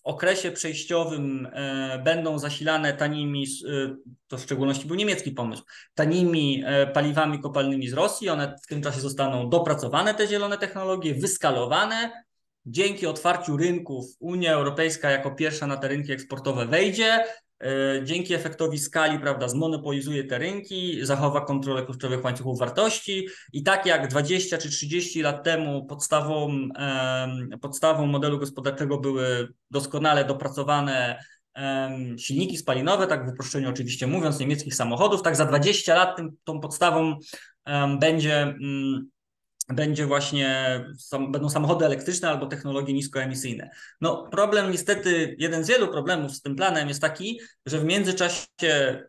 okresie 0.07 0.51
przejściowym 0.51 1.47
e, 1.53 1.99
będą 2.03 2.39
zasilane 2.39 2.93
tanimi, 2.93 3.43
e, 3.43 3.95
to 4.27 4.37
w 4.37 4.41
szczególności 4.41 4.87
był 4.87 4.95
niemiecki 4.95 5.31
pomysł, 5.31 5.63
tanimi 5.95 6.63
e, 6.65 6.87
paliwami 6.87 7.39
kopalnymi 7.39 7.87
z 7.87 7.93
Rosji. 7.93 8.29
One 8.29 8.55
w 8.63 8.67
tym 8.67 8.81
czasie 8.81 9.01
zostaną 9.01 9.49
dopracowane, 9.49 10.13
te 10.13 10.27
zielone 10.27 10.57
technologie, 10.57 11.13
wyskalowane. 11.13 12.26
Dzięki 12.69 13.07
otwarciu 13.07 13.57
rynków 13.57 14.05
Unia 14.19 14.53
Europejska 14.53 15.11
jako 15.11 15.31
pierwsza 15.31 15.67
na 15.67 15.77
te 15.77 15.87
rynki 15.87 16.11
eksportowe 16.11 16.65
wejdzie, 16.65 17.23
dzięki 18.03 18.33
efektowi 18.33 18.79
skali, 18.79 19.19
prawda, 19.19 19.47
zmonopolizuje 19.47 20.23
te 20.23 20.37
rynki, 20.37 20.99
zachowa 21.05 21.41
kontrolę 21.41 21.85
kluczowych 21.85 22.23
łańcuchów 22.23 22.59
wartości 22.59 23.27
i 23.53 23.63
tak 23.63 23.85
jak 23.85 24.07
20 24.07 24.57
czy 24.57 24.69
30 24.69 25.21
lat 25.21 25.43
temu 25.43 25.85
podstawą, 25.85 26.67
podstawą 27.61 28.05
modelu 28.05 28.39
gospodarczego 28.39 28.97
były 28.97 29.47
doskonale 29.71 30.25
dopracowane 30.25 31.23
silniki 32.17 32.57
spalinowe, 32.57 33.07
tak 33.07 33.25
w 33.25 33.33
uproszczeniu 33.33 33.69
oczywiście 33.69 34.07
mówiąc, 34.07 34.39
niemieckich 34.39 34.75
samochodów, 34.75 35.21
tak 35.21 35.35
za 35.35 35.45
20 35.45 35.95
lat 35.95 36.17
tym, 36.17 36.37
tą 36.43 36.59
podstawą 36.59 37.15
będzie 37.99 38.41
mm, 38.41 39.09
będzie 39.69 40.05
właśnie, 40.05 40.79
będą 41.29 41.49
samochody 41.49 41.85
elektryczne 41.85 42.29
albo 42.29 42.45
technologie 42.45 42.93
niskoemisyjne. 42.93 43.69
No 44.01 44.27
problem 44.31 44.71
niestety, 44.71 45.35
jeden 45.39 45.63
z 45.63 45.67
wielu 45.67 45.87
problemów 45.87 46.31
z 46.31 46.41
tym 46.41 46.55
planem 46.55 46.87
jest 46.87 47.01
taki, 47.01 47.39
że 47.65 47.79
w 47.79 47.83
międzyczasie 47.83 49.07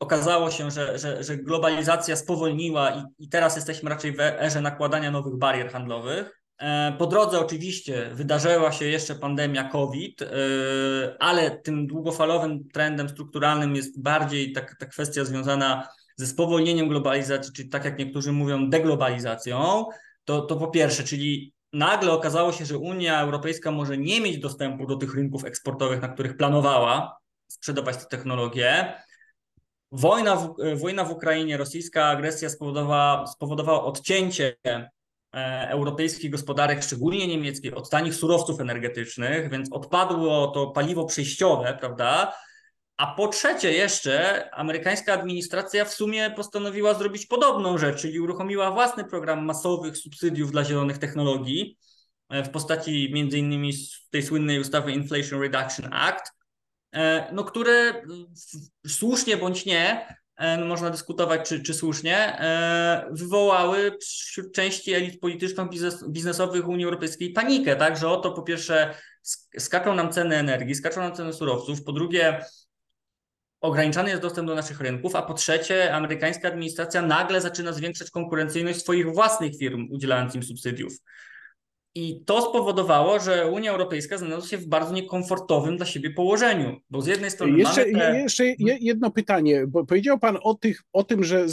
okazało 0.00 0.50
się, 0.50 0.70
że, 0.70 0.98
że, 0.98 1.24
że 1.24 1.36
globalizacja 1.36 2.16
spowolniła 2.16 2.90
i, 2.90 3.24
i 3.24 3.28
teraz 3.28 3.56
jesteśmy 3.56 3.90
raczej 3.90 4.12
w 4.12 4.20
erze 4.20 4.60
nakładania 4.60 5.10
nowych 5.10 5.36
barier 5.36 5.70
handlowych. 5.70 6.42
E, 6.58 6.92
po 6.98 7.06
drodze 7.06 7.40
oczywiście 7.40 8.10
wydarzyła 8.12 8.72
się 8.72 8.84
jeszcze 8.84 9.14
pandemia 9.14 9.68
COVID, 9.68 10.22
e, 10.22 10.26
ale 11.18 11.50
tym 11.50 11.86
długofalowym 11.86 12.68
trendem 12.68 13.08
strukturalnym 13.08 13.76
jest 13.76 14.02
bardziej 14.02 14.52
ta, 14.52 14.60
ta 14.78 14.86
kwestia 14.86 15.24
związana 15.24 15.88
ze 16.18 16.26
spowolnieniem 16.26 16.88
globalizacji, 16.88 17.52
czyli 17.52 17.68
tak 17.68 17.84
jak 17.84 17.98
niektórzy 17.98 18.32
mówią, 18.32 18.70
deglobalizacją, 18.70 19.86
to, 20.24 20.40
to 20.40 20.56
po 20.56 20.68
pierwsze, 20.68 21.04
czyli 21.04 21.52
nagle 21.72 22.12
okazało 22.12 22.52
się, 22.52 22.64
że 22.64 22.78
Unia 22.78 23.20
Europejska 23.20 23.70
może 23.70 23.98
nie 23.98 24.20
mieć 24.20 24.38
dostępu 24.38 24.86
do 24.86 24.96
tych 24.96 25.14
rynków 25.14 25.44
eksportowych, 25.44 26.02
na 26.02 26.08
których 26.08 26.36
planowała 26.36 27.18
sprzedawać 27.50 27.96
te 27.96 28.04
technologie. 28.04 28.94
Wojna 29.92 30.36
w, 30.36 30.54
wojna 30.76 31.04
w 31.04 31.10
Ukrainie, 31.10 31.56
rosyjska 31.56 32.04
agresja 32.04 32.50
spowodowała, 32.50 33.26
spowodowała 33.26 33.84
odcięcie 33.84 34.56
e, 34.66 35.68
europejskich 35.70 36.30
gospodarek, 36.30 36.82
szczególnie 36.82 37.26
niemieckiej, 37.26 37.74
od 37.74 37.90
tanich 37.90 38.14
surowców 38.14 38.60
energetycznych, 38.60 39.50
więc 39.50 39.72
odpadło 39.72 40.48
to 40.48 40.66
paliwo 40.66 41.04
przejściowe, 41.04 41.76
prawda? 41.80 42.34
A 42.98 43.06
po 43.06 43.28
trzecie 43.28 43.72
jeszcze 43.72 44.44
amerykańska 44.54 45.12
administracja 45.12 45.84
w 45.84 45.94
sumie 45.94 46.30
postanowiła 46.30 46.94
zrobić 46.94 47.26
podobną 47.26 47.78
rzecz, 47.78 48.00
czyli 48.00 48.20
uruchomiła 48.20 48.70
własny 48.70 49.04
program 49.04 49.44
masowych 49.44 49.96
subsydiów 49.96 50.50
dla 50.50 50.64
zielonych 50.64 50.98
technologii 50.98 51.78
e, 52.28 52.44
w 52.44 52.50
postaci 52.50 53.10
między 53.14 53.38
innymi 53.38 53.72
tej 54.10 54.22
słynnej 54.22 54.60
ustawy 54.60 54.92
Inflation 54.92 55.40
Reduction 55.40 55.92
Act, 55.92 56.32
e, 56.92 57.32
no, 57.32 57.44
które 57.44 58.02
słusznie 58.86 59.36
bądź 59.36 59.66
nie, 59.66 60.16
e, 60.36 60.56
no, 60.56 60.66
można 60.66 60.90
dyskutować 60.90 61.48
czy, 61.48 61.62
czy 61.62 61.74
słusznie, 61.74 62.38
wywołały 63.10 63.96
wśród 64.00 64.54
części 64.54 64.92
elit 64.92 65.20
polityczno-biznesowych 65.20 66.68
Unii 66.68 66.84
Europejskiej 66.84 67.32
panikę, 67.32 67.76
tak, 67.76 67.96
że 67.96 68.08
oto 68.08 68.32
po 68.32 68.42
pierwsze 68.42 68.94
skaczą 69.58 69.94
nam 69.94 70.12
ceny 70.12 70.36
energii, 70.36 70.74
skaczą 70.74 71.00
nam 71.00 71.14
ceny 71.14 71.32
surowców, 71.32 71.84
po 71.84 71.92
drugie 71.92 72.44
ograniczany 73.60 74.10
jest 74.10 74.22
dostęp 74.22 74.48
do 74.48 74.54
naszych 74.54 74.80
rynków, 74.80 75.16
a 75.16 75.22
po 75.22 75.34
trzecie, 75.34 75.94
amerykańska 75.94 76.48
administracja 76.48 77.02
nagle 77.02 77.40
zaczyna 77.40 77.72
zwiększać 77.72 78.10
konkurencyjność 78.10 78.80
swoich 78.80 79.14
własnych 79.14 79.56
firm, 79.58 79.88
udzielając 79.90 80.34
im 80.34 80.42
subsydiów. 80.42 80.92
I 81.94 82.22
to 82.24 82.42
spowodowało, 82.42 83.20
że 83.20 83.50
Unia 83.50 83.70
Europejska 83.70 84.18
znalazła 84.18 84.48
się 84.48 84.58
w 84.58 84.66
bardzo 84.66 84.94
niekomfortowym 84.94 85.76
dla 85.76 85.86
siebie 85.86 86.10
położeniu, 86.10 86.80
bo 86.90 87.02
z 87.02 87.06
jednej 87.06 87.30
strony 87.30 87.58
jeszcze, 87.58 87.80
mamy 87.80 87.98
te... 87.98 88.20
jeszcze 88.20 88.44
jedno 88.80 89.10
pytanie, 89.10 89.66
bo 89.66 89.86
powiedział 89.86 90.18
Pan 90.18 90.38
o, 90.42 90.54
tych, 90.54 90.82
o 90.92 91.04
tym, 91.04 91.24
że 91.24 91.46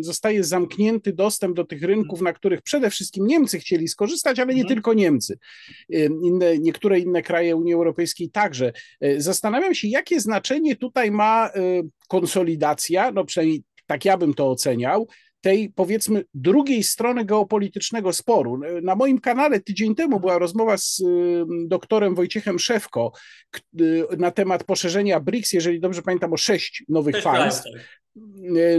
zostaje 0.00 0.44
zamknięty 0.44 1.12
dostęp 1.12 1.56
do 1.56 1.64
tych 1.64 1.82
rynków, 1.82 2.20
na 2.20 2.32
których 2.32 2.62
przede 2.62 2.90
wszystkim 2.90 3.26
Niemcy 3.26 3.58
chcieli 3.58 3.88
skorzystać, 3.88 4.38
ale 4.38 4.54
nie 4.54 4.62
hmm. 4.62 4.68
tylko 4.68 4.94
Niemcy. 4.94 5.38
Inne, 6.22 6.58
niektóre 6.58 6.98
inne 6.98 7.22
kraje 7.22 7.56
Unii 7.56 7.74
Europejskiej 7.74 8.30
także. 8.30 8.72
E, 9.00 9.20
zastanawiam 9.20 9.74
się, 9.74 9.88
jakie 9.88 10.20
znaczenie 10.20 10.76
tutaj 10.76 11.10
ma 11.10 11.48
e, 11.48 11.82
konsolidacja, 12.08 13.12
no 13.12 13.24
przynajmniej 13.24 13.62
tak 13.86 14.04
ja 14.04 14.16
bym 14.16 14.34
to 14.34 14.50
oceniał, 14.50 15.08
tej 15.42 15.70
powiedzmy 15.70 16.24
drugiej 16.34 16.82
strony 16.82 17.24
geopolitycznego 17.24 18.12
sporu. 18.12 18.60
Na 18.82 18.94
moim 18.94 19.20
kanale 19.20 19.60
tydzień 19.60 19.94
temu 19.94 20.20
była 20.20 20.38
rozmowa 20.38 20.76
z 20.76 21.02
doktorem 21.66 22.14
Wojciechem 22.14 22.58
Szewko 22.58 23.12
y, 23.80 24.04
na 24.18 24.30
temat 24.30 24.64
poszerzenia 24.64 25.20
BRICS, 25.20 25.52
jeżeli 25.52 25.80
dobrze 25.80 26.02
pamiętam, 26.02 26.32
o 26.32 26.36
sześć 26.36 26.84
nowych 26.88 27.22
państw. 27.22 27.64
Tak. 27.64 28.02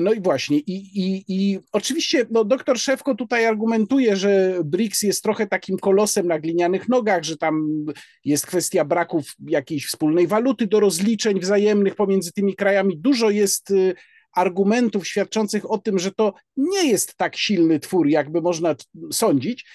No 0.01 0.13
i 0.13 0.21
właśnie, 0.21 0.57
i, 0.57 1.01
i, 1.01 1.23
i 1.27 1.59
oczywiście 1.71 2.25
no, 2.31 2.43
doktor 2.43 2.79
Szewko 2.79 3.15
tutaj 3.15 3.45
argumentuje, 3.45 4.15
że 4.15 4.59
BRICS 4.65 5.01
jest 5.01 5.23
trochę 5.23 5.47
takim 5.47 5.77
kolosem 5.77 6.27
na 6.27 6.39
glinianych 6.39 6.89
nogach, 6.89 7.23
że 7.23 7.37
tam 7.37 7.85
jest 8.25 8.47
kwestia 8.47 8.85
braków 8.85 9.35
jakiejś 9.47 9.85
wspólnej 9.85 10.27
waluty 10.27 10.67
do 10.67 10.79
rozliczeń 10.79 11.39
wzajemnych 11.39 11.95
pomiędzy 11.95 12.31
tymi 12.33 12.55
krajami. 12.55 12.97
Dużo 12.97 13.29
jest 13.29 13.71
y, 13.71 13.95
argumentów 14.35 15.07
świadczących 15.07 15.71
o 15.71 15.77
tym, 15.77 15.99
że 15.99 16.11
to 16.11 16.33
nie 16.57 16.87
jest 16.87 17.15
tak 17.17 17.35
silny 17.35 17.79
twór, 17.79 18.07
jakby 18.07 18.41
można 18.41 18.75
sądzić. 19.11 19.65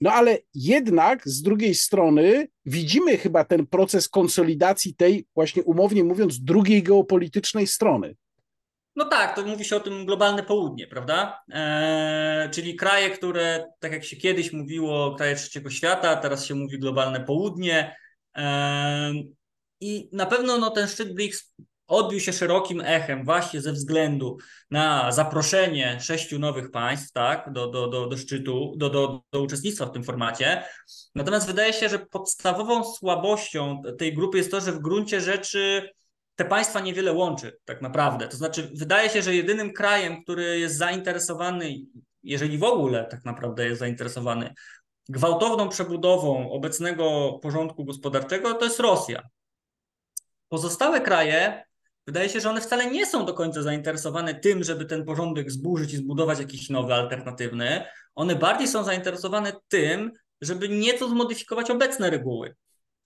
No 0.00 0.12
ale 0.12 0.38
jednak 0.54 1.28
z 1.28 1.42
drugiej 1.42 1.74
strony 1.74 2.48
widzimy 2.64 3.16
chyba 3.16 3.44
ten 3.44 3.66
proces 3.66 4.08
konsolidacji 4.08 4.94
tej, 4.94 5.26
właśnie 5.34 5.62
umownie 5.62 6.04
mówiąc, 6.04 6.44
drugiej 6.44 6.82
geopolitycznej 6.82 7.66
strony. 7.66 8.14
No 8.96 9.04
tak, 9.04 9.36
to 9.36 9.42
mówi 9.42 9.64
się 9.64 9.76
o 9.76 9.80
tym 9.80 10.06
globalne 10.06 10.42
południe, 10.42 10.86
prawda? 10.86 11.40
Eee, 11.48 12.50
czyli 12.50 12.76
kraje, 12.76 13.10
które, 13.10 13.66
tak 13.78 13.92
jak 13.92 14.04
się 14.04 14.16
kiedyś 14.16 14.52
mówiło, 14.52 15.14
kraje 15.14 15.36
trzeciego 15.36 15.70
świata, 15.70 16.16
teraz 16.16 16.46
się 16.46 16.54
mówi 16.54 16.78
globalne 16.78 17.20
południe. 17.20 17.96
Eee, 18.34 19.32
I 19.80 20.08
na 20.12 20.26
pewno 20.26 20.58
no, 20.58 20.70
ten 20.70 20.88
szczyt 20.88 21.14
BRICS 21.14 21.54
odbił 21.88 22.20
się 22.20 22.32
szerokim 22.32 22.80
echem 22.80 23.24
właśnie 23.24 23.60
ze 23.60 23.72
względu 23.72 24.36
na 24.70 25.12
zaproszenie 25.12 26.00
sześciu 26.00 26.38
nowych 26.38 26.70
państw 26.70 27.12
tak, 27.12 27.52
do, 27.52 27.66
do, 27.66 27.88
do, 27.88 28.06
do 28.06 28.16
szczytu, 28.16 28.74
do, 28.76 28.90
do, 28.90 29.22
do 29.32 29.42
uczestnictwa 29.42 29.86
w 29.86 29.92
tym 29.92 30.04
formacie. 30.04 30.64
Natomiast 31.14 31.46
wydaje 31.46 31.72
się, 31.72 31.88
że 31.88 31.98
podstawową 31.98 32.84
słabością 32.84 33.82
tej 33.98 34.14
grupy 34.14 34.38
jest 34.38 34.50
to, 34.50 34.60
że 34.60 34.72
w 34.72 34.78
gruncie 34.78 35.20
rzeczy 35.20 35.90
te 36.34 36.44
państwa 36.44 36.80
niewiele 36.80 37.12
łączy 37.12 37.58
tak 37.64 37.82
naprawdę. 37.82 38.28
To 38.28 38.36
znaczy, 38.36 38.70
wydaje 38.74 39.10
się, 39.10 39.22
że 39.22 39.34
jedynym 39.34 39.72
krajem, 39.72 40.22
który 40.22 40.58
jest 40.58 40.76
zainteresowany, 40.76 41.74
jeżeli 42.22 42.58
w 42.58 42.64
ogóle 42.64 43.04
tak 43.04 43.24
naprawdę 43.24 43.66
jest 43.66 43.78
zainteresowany, 43.78 44.54
gwałtowną 45.08 45.68
przebudową 45.68 46.50
obecnego 46.50 47.32
porządku 47.42 47.84
gospodarczego, 47.84 48.54
to 48.54 48.64
jest 48.64 48.80
Rosja. 48.80 49.22
Pozostałe 50.48 51.00
kraje 51.00 51.67
Wydaje 52.08 52.28
się, 52.28 52.40
że 52.40 52.50
one 52.50 52.60
wcale 52.60 52.90
nie 52.90 53.06
są 53.06 53.26
do 53.26 53.34
końca 53.34 53.62
zainteresowane 53.62 54.34
tym, 54.34 54.64
żeby 54.64 54.84
ten 54.84 55.04
porządek 55.04 55.50
zburzyć 55.50 55.92
i 55.92 55.96
zbudować 55.96 56.38
jakiś 56.38 56.70
nowy, 56.70 56.94
alternatywny. 56.94 57.84
One 58.14 58.36
bardziej 58.36 58.68
są 58.68 58.84
zainteresowane 58.84 59.52
tym, 59.68 60.12
żeby 60.40 60.68
nieco 60.68 61.08
zmodyfikować 61.08 61.70
obecne 61.70 62.10
reguły. 62.10 62.54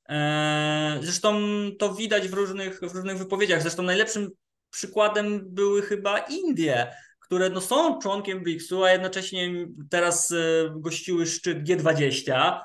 Eee, 0.06 0.98
zresztą 1.02 1.40
to 1.78 1.94
widać 1.94 2.28
w 2.28 2.32
różnych, 2.32 2.80
w 2.80 2.94
różnych 2.94 3.18
wypowiedziach. 3.18 3.62
Zresztą 3.62 3.82
najlepszym 3.82 4.30
przykładem 4.70 5.40
były 5.44 5.82
chyba 5.82 6.18
Indie, 6.18 6.94
które 7.20 7.50
no 7.50 7.60
są 7.60 7.98
członkiem 7.98 8.42
BRICS-u, 8.42 8.84
a 8.84 8.90
jednocześnie 8.90 9.66
teraz 9.90 10.30
e, 10.30 10.34
gościły 10.76 11.26
szczyt 11.26 11.58
G20 11.58 12.60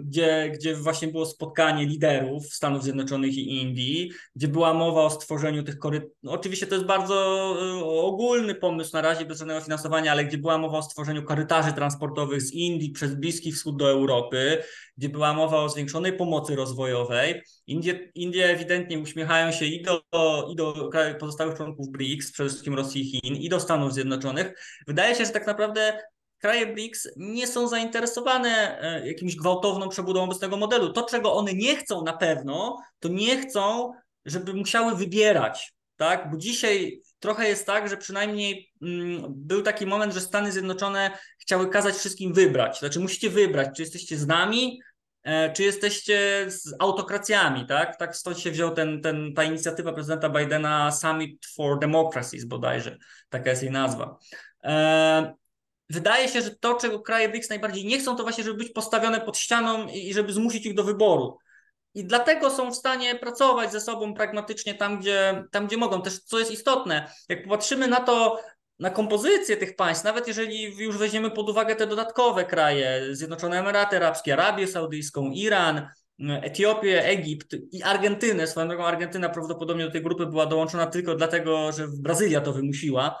gdzie, 0.00 0.50
gdzie 0.54 0.74
właśnie 0.74 1.08
było 1.08 1.26
spotkanie 1.26 1.86
liderów 1.86 2.54
Stanów 2.54 2.82
Zjednoczonych 2.82 3.34
i 3.34 3.62
Indii, 3.62 4.10
gdzie 4.36 4.48
była 4.48 4.74
mowa 4.74 5.02
o 5.02 5.10
stworzeniu 5.10 5.62
tych 5.62 5.78
korytarzy. 5.78 6.12
No, 6.22 6.32
oczywiście 6.32 6.66
to 6.66 6.74
jest 6.74 6.86
bardzo 6.86 7.14
e, 7.60 7.84
ogólny 7.84 8.54
pomysł 8.54 8.90
na 8.92 9.02
razie 9.02 9.24
bez 9.24 9.38
żadnego 9.38 9.60
finansowania, 9.60 10.12
ale 10.12 10.24
gdzie 10.24 10.38
była 10.38 10.58
mowa 10.58 10.78
o 10.78 10.82
stworzeniu 10.82 11.22
korytarzy 11.22 11.72
transportowych 11.72 12.42
z 12.42 12.52
Indii 12.52 12.90
przez 12.90 13.14
Bliski 13.14 13.52
Wschód 13.52 13.76
do 13.76 13.90
Europy, 13.90 14.62
gdzie 14.96 15.08
była 15.08 15.32
mowa 15.32 15.56
o 15.56 15.68
zwiększonej 15.68 16.12
pomocy 16.12 16.56
rozwojowej. 16.56 17.42
Indie, 17.66 18.10
Indie 18.14 18.50
ewidentnie 18.50 18.98
uśmiechają 18.98 19.52
się 19.52 19.64
i 19.64 19.82
do, 19.82 20.02
i 20.50 20.56
do 20.56 20.90
pozostałych 21.20 21.56
członków 21.56 21.88
BRICS, 21.88 22.32
przede 22.32 22.48
wszystkim 22.48 22.74
Rosji 22.74 23.00
i 23.00 23.04
Chin, 23.04 23.36
i 23.36 23.48
do 23.48 23.60
Stanów 23.60 23.94
Zjednoczonych. 23.94 24.52
Wydaje 24.86 25.14
się, 25.14 25.24
że 25.24 25.30
tak 25.30 25.46
naprawdę 25.46 25.98
kraje 26.38 26.66
BRICS 26.66 27.08
nie 27.16 27.46
są 27.46 27.68
zainteresowane 27.68 28.82
e, 28.82 29.08
jakimś 29.08 29.36
gwałtowną 29.36 29.88
przebudową 29.88 30.24
obecnego 30.24 30.56
modelu. 30.56 30.92
To, 30.92 31.02
czego 31.02 31.34
one 31.34 31.54
nie 31.54 31.76
chcą 31.76 32.04
na 32.04 32.12
pewno, 32.12 32.76
to 33.00 33.08
nie 33.08 33.42
chcą, 33.42 33.92
żeby 34.24 34.54
musiały 34.54 34.96
wybierać, 34.96 35.72
tak? 35.96 36.30
Bo 36.30 36.36
dzisiaj 36.36 37.00
trochę 37.18 37.48
jest 37.48 37.66
tak, 37.66 37.88
że 37.88 37.96
przynajmniej 37.96 38.70
mm, 38.82 39.24
był 39.28 39.62
taki 39.62 39.86
moment, 39.86 40.14
że 40.14 40.20
Stany 40.20 40.52
Zjednoczone 40.52 41.10
chciały 41.38 41.70
kazać 41.70 41.94
wszystkim 41.94 42.32
wybrać. 42.32 42.78
Znaczy 42.78 43.00
musicie 43.00 43.30
wybrać, 43.30 43.68
czy 43.76 43.82
jesteście 43.82 44.16
z 44.16 44.26
nami, 44.26 44.80
e, 45.22 45.52
czy 45.52 45.62
jesteście 45.62 46.44
z 46.48 46.74
autokracjami, 46.78 47.66
tak? 47.66 47.96
Tak 47.96 48.16
stąd 48.16 48.38
się 48.38 48.50
wziął 48.50 48.74
ten, 48.74 49.02
ten, 49.02 49.34
ta 49.34 49.44
inicjatywa 49.44 49.92
prezydenta 49.92 50.28
Bidena 50.28 50.92
Summit 50.92 51.46
for 51.56 51.78
Democracies 51.78 52.44
bodajże, 52.44 52.98
taka 53.28 53.50
jest 53.50 53.62
jej 53.62 53.72
nazwa. 53.72 54.18
E, 54.64 55.34
wydaje 55.90 56.28
się, 56.28 56.42
że 56.42 56.50
to, 56.50 56.74
czego 56.74 57.00
kraje 57.00 57.28
BRICS 57.28 57.50
najbardziej 57.50 57.84
nie 57.84 57.98
chcą, 57.98 58.16
to 58.16 58.22
właśnie, 58.22 58.44
żeby 58.44 58.56
być 58.56 58.72
postawione 58.72 59.20
pod 59.20 59.38
ścianą 59.38 59.86
i 59.86 60.14
żeby 60.14 60.32
zmusić 60.32 60.66
ich 60.66 60.74
do 60.74 60.84
wyboru. 60.84 61.38
I 61.94 62.04
dlatego 62.04 62.50
są 62.50 62.70
w 62.70 62.76
stanie 62.76 63.14
pracować 63.14 63.72
ze 63.72 63.80
sobą 63.80 64.14
pragmatycznie 64.14 64.74
tam, 64.74 65.00
gdzie, 65.00 65.44
tam, 65.50 65.66
gdzie 65.66 65.76
mogą. 65.76 66.02
Też 66.02 66.18
co 66.18 66.38
jest 66.38 66.50
istotne, 66.50 67.12
jak 67.28 67.44
popatrzymy 67.44 67.88
na 67.88 68.00
to, 68.00 68.40
na 68.78 68.90
kompozycję 68.90 69.56
tych 69.56 69.76
państw, 69.76 70.04
nawet 70.04 70.28
jeżeli 70.28 70.76
już 70.78 70.98
weźmiemy 70.98 71.30
pod 71.30 71.50
uwagę 71.50 71.76
te 71.76 71.86
dodatkowe 71.86 72.44
kraje, 72.44 73.00
Zjednoczone 73.10 73.58
Emiraty 73.58 73.96
Arabskie, 73.96 74.32
Arabię 74.32 74.66
Saudyjską, 74.66 75.30
Iran, 75.30 75.88
Etiopię, 76.42 77.04
Egipt 77.04 77.56
i 77.72 77.82
Argentynę. 77.82 78.46
Swoją 78.46 78.68
drogą 78.68 78.84
Argentyna 78.84 79.28
prawdopodobnie 79.28 79.84
do 79.84 79.90
tej 79.90 80.02
grupy 80.02 80.26
była 80.26 80.46
dołączona 80.46 80.86
tylko 80.86 81.14
dlatego, 81.14 81.72
że 81.72 81.88
Brazylia 81.88 82.40
to 82.40 82.52
wymusiła 82.52 83.20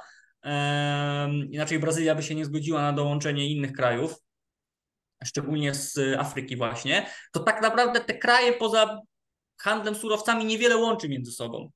Inaczej 1.50 1.78
Brazylia 1.78 2.14
by 2.14 2.22
się 2.22 2.34
nie 2.34 2.44
zgodziła 2.44 2.82
na 2.82 2.92
dołączenie 2.92 3.48
innych 3.48 3.72
krajów, 3.72 4.14
szczególnie 5.24 5.74
z 5.74 5.98
Afryki 6.18 6.56
właśnie. 6.56 7.06
To 7.32 7.40
tak 7.40 7.62
naprawdę 7.62 8.00
te 8.00 8.14
kraje 8.14 8.52
poza 8.52 9.00
handlem 9.60 9.94
surowcami 9.94 10.44
niewiele 10.44 10.76
łączy 10.76 11.08
między 11.08 11.32
sobą. 11.32 11.70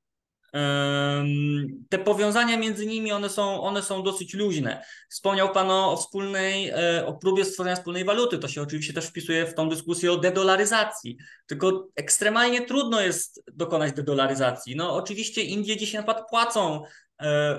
Te 1.89 1.99
powiązania 1.99 2.57
między 2.57 2.87
nimi, 2.87 3.13
one 3.13 3.29
są, 3.29 3.63
one 3.63 3.83
są 3.83 4.03
dosyć 4.03 4.35
luźne. 4.35 4.85
Wspomniał 5.11 5.53
Pan 5.53 5.71
o, 5.71 5.97
wspólnej, 5.97 6.69
e, 6.69 7.07
o 7.07 7.15
próbie 7.15 7.45
stworzenia 7.45 7.77
wspólnej 7.77 8.05
waluty. 8.05 8.39
To 8.39 8.49
się 8.49 8.63
oczywiście 8.63 8.93
też 8.93 9.07
wpisuje 9.07 9.47
w 9.47 9.55
tą 9.55 9.69
dyskusję 9.69 10.13
o 10.13 10.17
dedolaryzacji. 10.17 11.17
Tylko 11.47 11.89
ekstremalnie 11.97 12.67
trudno 12.67 13.01
jest 13.01 13.43
dokonać 13.53 13.93
dedolaryzacji. 13.93 14.77
No 14.77 14.95
oczywiście 14.95 15.43
Indie 15.43 15.77
dzisiaj 15.77 16.01
na 16.01 16.07
przykład 16.07 16.31
płacą 16.31 16.83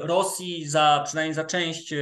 Rosji 0.01 0.69
za 0.69 1.01
przynajmniej 1.05 1.33
za 1.33 1.43
część 1.43 1.93
e, 1.93 1.97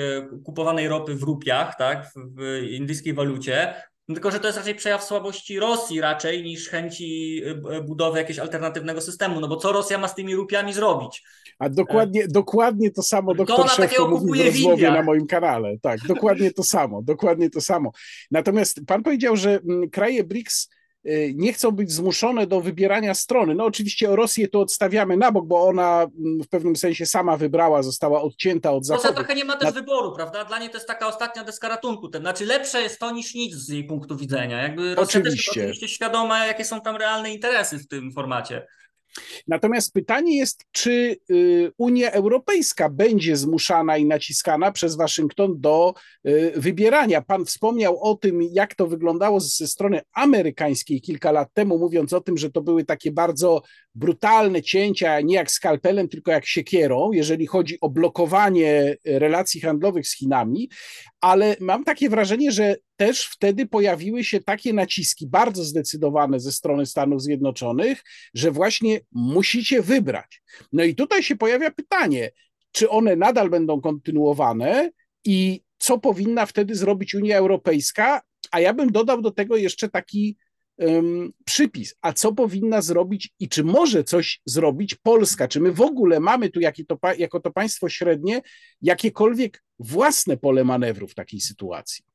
kupowanej 0.46 0.88
ropy 0.88 1.16
w 1.16 1.24
rupiach, 1.24 1.76
tak, 1.78 2.12
w 2.38 2.64
indyjskiej 2.72 3.14
walucie. 3.14 3.74
Tylko, 4.08 4.32
że 4.32 4.40
to 4.40 4.48
jest 4.48 4.58
raczej 4.58 4.76
przejaw 4.76 5.04
słabości 5.04 5.60
Rosji 5.60 6.02
raczej 6.02 6.44
niż 6.44 6.70
chęci 6.70 7.42
e, 7.72 7.82
budowy 7.82 8.18
jakiegoś 8.18 8.40
alternatywnego 8.40 9.02
systemu. 9.02 9.40
No 9.40 9.48
bo 9.48 9.56
co 9.56 9.72
Rosja 9.72 9.98
ma 9.98 10.08
z 10.08 10.16
tymi 10.16 10.36
rupiami 10.36 10.74
zrobić? 10.74 11.24
A 11.60 11.70
dokładnie, 11.70 12.28
dokładnie 12.28 12.92
to 12.92 13.04
samo 13.04 13.36
doktor 13.36 13.70
Szefko 13.70 14.08
mówił 14.08 14.36
w 14.36 14.46
rozmowie 14.46 14.92
na 14.92 15.04
moim 15.04 15.28
kanale. 15.28 15.78
Tak, 15.82 16.00
dokładnie 16.08 16.52
to 16.52 16.64
samo, 16.64 17.02
dokładnie 17.02 17.50
to 17.50 17.62
samo. 17.62 17.92
Natomiast 18.32 18.82
pan 18.88 19.04
powiedział, 19.04 19.36
że 19.38 19.60
mm, 19.70 19.90
kraje 19.90 20.24
BRICS 20.24 20.70
nie 21.34 21.54
chcą 21.54 21.72
być 21.72 21.92
zmuszone 21.92 22.48
do 22.48 22.62
wybierania 22.62 23.14
strony. 23.14 23.56
No 23.56 23.66
oczywiście 23.66 24.10
o 24.10 24.16
Rosję 24.16 24.48
to 24.48 24.60
odstawiamy 24.60 25.18
na 25.18 25.32
bok, 25.32 25.48
bo 25.48 25.68
ona 25.68 26.02
mm, 26.02 26.44
w 26.44 26.48
pewnym 26.48 26.76
sensie 26.76 27.06
sama 27.06 27.38
wybrała, 27.38 27.84
została 27.84 28.22
odcięta 28.22 28.72
od 28.72 28.86
Zachodu. 28.86 29.08
Rosja 29.08 29.16
trochę 29.16 29.36
nie 29.36 29.46
ma 29.46 29.58
też 29.58 29.66
na... 29.66 29.72
wyboru, 29.72 30.16
prawda? 30.16 30.46
Dla 30.46 30.60
niej 30.60 30.70
to 30.70 30.76
jest 30.76 30.88
taka 30.88 31.08
ostatnia 31.08 31.44
deska 31.44 31.68
ratunku. 31.68 32.10
Znaczy 32.20 32.46
lepsze 32.46 32.82
jest 32.82 33.00
to 33.00 33.12
niż 33.12 33.36
nic 33.36 33.56
z 33.56 33.70
jej 33.70 33.84
punktu 33.84 34.18
widzenia. 34.18 34.62
Jakby 34.62 34.96
Rosja 34.96 35.20
oczywiście. 35.20 35.52
też 35.52 35.56
jest 35.56 35.68
oczywiście 35.68 35.88
świadoma, 35.88 36.46
jakie 36.46 36.66
są 36.66 36.82
tam 36.82 36.96
realne 36.96 37.34
interesy 37.34 37.80
w 37.80 37.88
tym 37.88 38.12
formacie. 38.12 38.68
Natomiast 39.48 39.94
pytanie 39.94 40.38
jest, 40.38 40.66
czy 40.72 41.18
y, 41.32 41.72
Unia 41.78 42.12
Europejska 42.12 42.90
będzie 42.90 43.38
zmuszana 43.38 43.98
i 43.98 44.06
naciskana 44.06 44.72
przez 44.72 44.96
Waszyngton 44.96 45.62
do 45.62 45.94
y, 46.28 46.54
wybierania. 46.56 47.22
Pan 47.22 47.46
wspomniał 47.46 48.04
o 48.04 48.16
tym, 48.16 48.42
jak 48.52 48.76
to 48.76 48.88
wyglądało 48.88 49.40
ze 49.40 49.68
strony 49.68 50.02
amerykańskiej 50.14 51.02
kilka 51.02 51.32
lat 51.32 51.54
temu, 51.54 51.80
mówiąc 51.80 52.14
o 52.14 52.22
tym, 52.22 52.38
że 52.38 52.52
to 52.52 52.62
były 52.62 52.86
takie 52.86 53.12
bardzo 53.12 53.62
brutalne 53.96 54.62
cięcia, 54.62 55.22
nie 55.22 55.36
jak 55.36 55.52
skalpelem, 55.52 56.10
tylko 56.10 56.32
jak 56.32 56.46
siekierą, 56.46 57.12
jeżeli 57.12 57.48
chodzi 57.48 57.78
o 57.82 57.90
blokowanie 57.90 58.98
relacji 59.06 59.62
handlowych 59.62 60.08
z 60.08 60.18
Chinami, 60.18 60.70
ale 61.22 61.56
mam 61.60 61.84
takie 61.84 62.10
wrażenie, 62.10 62.52
że 62.52 62.76
też 62.96 63.26
wtedy 63.26 63.66
pojawiły 63.66 64.24
się 64.24 64.40
takie 64.40 64.74
naciski 64.74 65.28
bardzo 65.28 65.64
zdecydowane 65.64 66.40
ze 66.40 66.52
strony 66.52 66.86
Stanów 66.86 67.22
Zjednoczonych, 67.22 68.04
że 68.34 68.52
właśnie 68.52 69.00
musicie 69.12 69.82
wybrać. 69.82 70.42
No 70.74 70.84
i 70.84 70.96
tutaj 70.96 71.24
się 71.24 71.36
pojawia 71.36 71.72
pytanie, 71.72 72.32
czy 72.72 72.90
one 72.90 73.16
nadal 73.16 73.50
będą 73.50 73.82
kontynuowane 73.82 74.92
i 75.26 75.62
co 75.78 75.98
powinna 75.98 76.46
wtedy 76.46 76.76
zrobić 76.76 77.16
Unia 77.16 77.38
Europejska? 77.38 78.22
A 78.52 78.60
ja 78.60 78.74
bym 78.74 78.92
dodał 78.92 79.22
do 79.22 79.32
tego 79.32 79.56
jeszcze 79.56 79.90
taki 79.90 80.38
przypis. 81.46 81.96
A 82.02 82.14
co 82.14 82.34
powinna 82.34 82.82
zrobić 82.82 83.30
i 83.40 83.50
czy 83.50 83.64
może 83.64 84.04
coś 84.04 84.42
zrobić 84.46 84.96
Polska? 84.96 85.48
Czy 85.48 85.60
my 85.60 85.72
w 85.72 85.82
ogóle 85.82 86.20
mamy 86.20 86.50
tu, 86.50 86.60
to, 86.88 87.00
jako 87.18 87.40
to 87.40 87.52
państwo 87.52 87.90
średnie, 87.90 88.42
jakiekolwiek 88.82 89.64
własne 89.80 90.38
pole 90.38 90.64
manewru 90.64 91.08
w 91.08 91.16
takiej 91.16 91.42
sytuacji? 91.42 92.11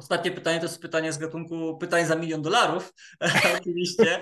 Ostatnie 0.00 0.30
pytanie 0.30 0.58
to 0.58 0.64
jest 0.64 0.82
pytanie 0.82 1.12
z 1.12 1.18
gatunku 1.18 1.78
pytań 1.78 2.06
za 2.06 2.16
milion 2.16 2.42
dolarów. 2.42 2.92
Oczywiście. 3.60 4.20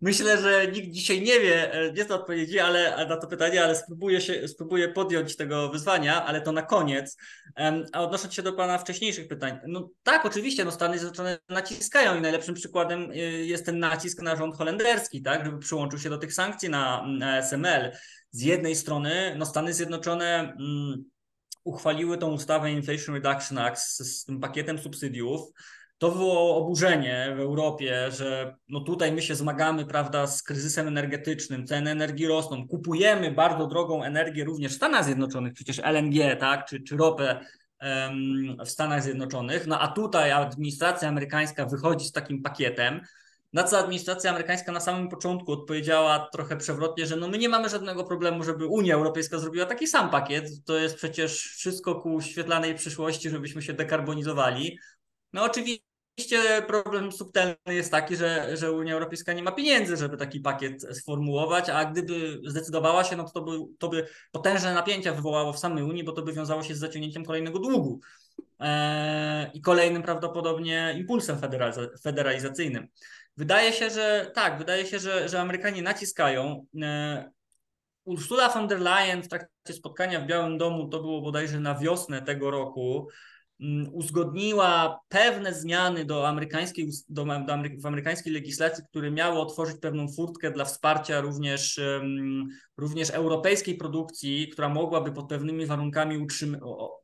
Myślę, 0.00 0.38
że 0.38 0.66
nikt 0.72 0.90
dzisiaj 0.90 1.22
nie 1.22 1.40
wie, 1.40 1.72
e, 1.72 1.92
nie 1.92 2.04
zna 2.04 2.14
odpowiedzi 2.14 2.58
ale, 2.58 3.06
na 3.08 3.16
to 3.16 3.26
pytanie, 3.26 3.64
ale 3.64 3.76
spróbuję, 3.76 4.20
się, 4.20 4.48
spróbuję 4.48 4.88
podjąć 4.88 5.36
tego 5.36 5.68
wyzwania, 5.68 6.24
ale 6.24 6.40
to 6.40 6.52
na 6.52 6.62
koniec. 6.62 7.16
A 7.92 8.00
odnosząc 8.00 8.34
się 8.34 8.42
do 8.42 8.52
Pana 8.52 8.78
wcześniejszych 8.78 9.28
pytań. 9.28 9.58
No 9.66 9.88
tak, 10.02 10.26
oczywiście, 10.26 10.64
no 10.64 10.70
Stany 10.70 10.98
Zjednoczone 10.98 11.38
naciskają 11.48 12.18
i 12.18 12.20
najlepszym 12.20 12.54
przykładem 12.54 13.10
e, 13.10 13.16
jest 13.24 13.66
ten 13.66 13.78
nacisk 13.78 14.22
na 14.22 14.36
rząd 14.36 14.56
holenderski, 14.56 15.22
tak, 15.22 15.44
żeby 15.44 15.58
przyłączył 15.58 15.98
się 15.98 16.10
do 16.10 16.18
tych 16.18 16.34
sankcji 16.34 16.68
na, 16.68 17.06
na 17.06 17.38
SML. 17.42 17.92
Z 18.30 18.42
jednej 18.42 18.76
strony, 18.76 19.34
no 19.38 19.46
Stany 19.46 19.72
Zjednoczone. 19.72 20.56
Mm, 20.58 21.11
uchwaliły 21.64 22.18
tą 22.18 22.32
ustawę 22.32 22.72
Inflation 22.72 23.14
Reduction 23.14 23.58
Act 23.58 23.82
z, 23.82 23.98
z 23.98 24.24
tym 24.24 24.40
pakietem 24.40 24.78
subsydiów, 24.78 25.40
to 25.98 26.10
wywołało 26.10 26.56
oburzenie 26.56 27.32
w 27.36 27.40
Europie, 27.40 28.10
że 28.10 28.56
no 28.68 28.80
tutaj 28.80 29.12
my 29.12 29.22
się 29.22 29.34
zmagamy, 29.34 29.86
prawda, 29.86 30.26
z 30.26 30.42
kryzysem 30.42 30.88
energetycznym, 30.88 31.66
ceny 31.66 31.90
energii 31.90 32.26
rosną, 32.26 32.68
kupujemy 32.68 33.32
bardzo 33.32 33.66
drogą 33.66 34.02
energię 34.02 34.44
również 34.44 34.72
w 34.72 34.76
Stanach 34.76 35.04
Zjednoczonych, 35.04 35.52
przecież 35.52 35.78
LNG, 35.78 36.36
tak, 36.36 36.66
czy, 36.66 36.80
czy 36.80 36.96
ropę 36.96 37.40
um, 37.82 38.56
w 38.64 38.68
Stanach 38.68 39.02
Zjednoczonych, 39.02 39.66
no 39.66 39.80
a 39.80 39.88
tutaj 39.88 40.32
administracja 40.32 41.08
amerykańska 41.08 41.66
wychodzi 41.66 42.06
z 42.06 42.12
takim 42.12 42.42
pakietem, 42.42 43.00
na 43.52 43.64
co 43.64 43.78
administracja 43.78 44.30
amerykańska 44.30 44.72
na 44.72 44.80
samym 44.80 45.08
początku 45.08 45.52
odpowiedziała 45.52 46.28
trochę 46.32 46.56
przewrotnie, 46.56 47.06
że 47.06 47.16
no 47.16 47.28
my 47.28 47.38
nie 47.38 47.48
mamy 47.48 47.68
żadnego 47.68 48.04
problemu, 48.04 48.44
żeby 48.44 48.66
Unia 48.66 48.94
Europejska 48.94 49.38
zrobiła 49.38 49.66
taki 49.66 49.86
sam 49.86 50.10
pakiet. 50.10 50.64
To 50.64 50.78
jest 50.78 50.96
przecież 50.96 51.42
wszystko 51.42 51.94
ku 51.94 52.20
świetlanej 52.20 52.74
przyszłości, 52.74 53.30
żebyśmy 53.30 53.62
się 53.62 53.72
dekarbonizowali. 53.72 54.78
No 55.32 55.44
oczywiście 55.44 55.82
problem 56.66 57.12
subtelny 57.12 57.56
jest 57.66 57.90
taki, 57.90 58.16
że, 58.16 58.56
że 58.56 58.72
Unia 58.72 58.94
Europejska 58.94 59.32
nie 59.32 59.42
ma 59.42 59.52
pieniędzy, 59.52 59.96
żeby 59.96 60.16
taki 60.16 60.40
pakiet 60.40 60.82
sformułować, 60.96 61.70
a 61.70 61.84
gdyby 61.84 62.40
zdecydowała 62.46 63.04
się, 63.04 63.16
no 63.16 63.24
to, 63.24 63.30
to, 63.30 63.42
by, 63.42 63.58
to 63.78 63.88
by 63.88 64.06
potężne 64.32 64.74
napięcia 64.74 65.12
wywołało 65.12 65.52
w 65.52 65.58
samej 65.58 65.84
Unii, 65.84 66.04
bo 66.04 66.12
to 66.12 66.22
by 66.22 66.32
wiązało 66.32 66.62
się 66.62 66.74
z 66.74 66.78
zaciągnięciem 66.78 67.24
kolejnego 67.24 67.58
długu 67.58 68.00
eee, 68.58 69.50
i 69.54 69.60
kolejnym 69.60 70.02
prawdopodobnie 70.02 70.94
impulsem 70.98 71.38
federalizacyjnym. 72.02 72.88
Wydaje 73.36 73.72
się, 73.72 73.90
że 73.90 74.30
tak, 74.34 74.58
wydaje 74.58 74.86
się, 74.86 74.98
że, 74.98 75.28
że 75.28 75.40
Amerykanie 75.40 75.82
naciskają. 75.82 76.66
E, 76.82 77.30
Ursula 78.04 78.48
von 78.48 78.68
der 78.68 78.80
Leyen 78.80 79.22
w 79.22 79.28
trakcie 79.28 79.72
spotkania 79.72 80.20
w 80.20 80.26
Białym 80.26 80.58
Domu, 80.58 80.88
to 80.88 81.00
było 81.00 81.20
bodajże 81.20 81.60
na 81.60 81.74
wiosnę 81.78 82.22
tego 82.22 82.50
roku, 82.50 83.08
mm, 83.60 83.94
uzgodniła 83.94 85.00
pewne 85.08 85.54
zmiany 85.54 86.04
do 86.04 86.28
amerykańskiej, 86.28 86.90
do, 87.08 87.24
do 87.24 87.52
Amery 87.52 87.76
w 87.80 87.86
amerykańskiej 87.86 88.32
legislacji, 88.32 88.84
które 88.90 89.10
miały 89.10 89.38
otworzyć 89.38 89.76
pewną 89.80 90.08
furtkę 90.08 90.50
dla 90.50 90.64
wsparcia 90.64 91.20
również, 91.20 91.78
um, 91.78 92.48
również 92.76 93.10
europejskiej 93.10 93.76
produkcji, 93.76 94.48
która 94.48 94.68
mogłaby 94.68 95.12
pod 95.12 95.28
pewnymi 95.28 95.66
warunkami 95.66 96.26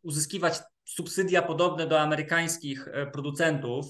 uzyskiwać 0.02 0.60
subsydia 0.84 1.42
podobne 1.42 1.86
do 1.86 2.00
amerykańskich 2.00 2.88
e, 2.88 3.06
producentów. 3.06 3.86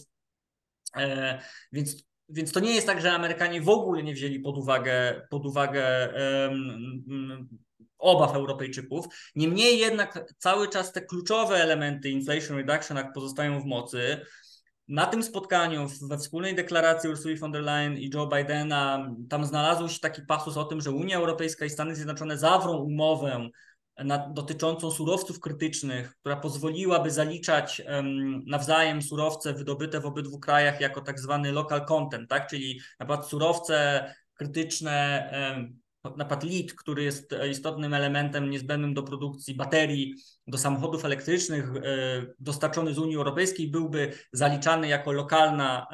E, 0.97 1.39
więc 1.73 2.09
więc 2.29 2.53
to 2.53 2.61
nie 2.61 2.75
jest 2.75 2.87
tak, 2.87 3.01
że 3.01 3.13
Amerykanie 3.13 3.61
w 3.61 3.69
ogóle 3.69 4.03
nie 4.03 4.15
wzięli 4.15 4.41
pod 4.41 4.59
uwagę, 4.59 5.23
pod 5.31 5.47
uwagę 5.47 6.13
um, 6.49 7.49
obaw 7.99 8.35
Europejczyków. 8.35 9.07
Niemniej 9.35 9.79
jednak 9.79 10.35
cały 10.39 10.69
czas 10.69 10.93
te 10.93 11.01
kluczowe 11.01 11.57
elementy 11.57 12.11
Inflation 12.11 12.57
Reduction 12.57 12.99
Act 12.99 13.15
pozostają 13.15 13.61
w 13.61 13.65
mocy. 13.65 14.21
Na 14.89 15.07
tym 15.07 15.23
spotkaniu, 15.23 15.87
we 16.09 16.19
wspólnej 16.19 16.55
deklaracji 16.55 17.11
Ursula 17.11 17.37
von 17.37 17.53
der 17.53 17.63
Leyen 17.63 17.99
i 17.99 18.11
Joe 18.15 18.27
Bidena, 18.27 19.15
tam 19.29 19.45
znalazł 19.45 19.89
się 19.89 20.01
taki 20.01 20.23
pasus 20.23 20.57
o 20.57 20.65
tym, 20.65 20.81
że 20.81 20.91
Unia 20.91 21.17
Europejska 21.17 21.65
i 21.65 21.71
Stany 21.71 21.95
Zjednoczone 21.95 22.39
zawrą 22.39 22.73
umowę 22.73 23.49
na, 24.05 24.29
dotyczącą 24.29 24.91
surowców 24.91 25.41
krytycznych, 25.41 26.17
która 26.21 26.37
pozwoliłaby 26.37 27.11
zaliczać 27.11 27.83
um, 27.87 28.45
nawzajem 28.47 29.03
surowce 29.03 29.55
wydobyte 29.55 30.01
w 30.01 30.07
obydwu 30.07 30.39
krajach 30.39 30.81
jako 30.81 31.01
tak 31.01 31.21
zwany 31.21 31.53
local 31.53 31.87
content, 31.87 32.31
tak? 32.31 32.47
czyli 32.51 32.81
na 33.01 33.07
przykład 33.07 33.29
surowce 33.29 34.05
krytyczne, 34.35 35.31
um, 35.55 35.81
na 36.05 36.25
przykład 36.25 36.45
lit, 36.45 36.75
który 36.75 37.03
jest 37.03 37.35
istotnym 37.51 37.95
elementem 37.95 38.51
niezbędnym 38.51 38.95
do 38.95 39.03
produkcji 39.03 39.55
baterii 39.55 40.15
do 40.47 40.59
samochodów 40.59 41.05
elektrycznych, 41.05 41.65
e, 41.65 41.81
dostarczony 42.39 42.95
z 42.95 42.99
Unii 42.99 43.17
Europejskiej, 43.17 43.71
byłby 43.71 44.13
zaliczany 44.33 44.89
jako 44.89 45.13
lokalna, 45.13 45.87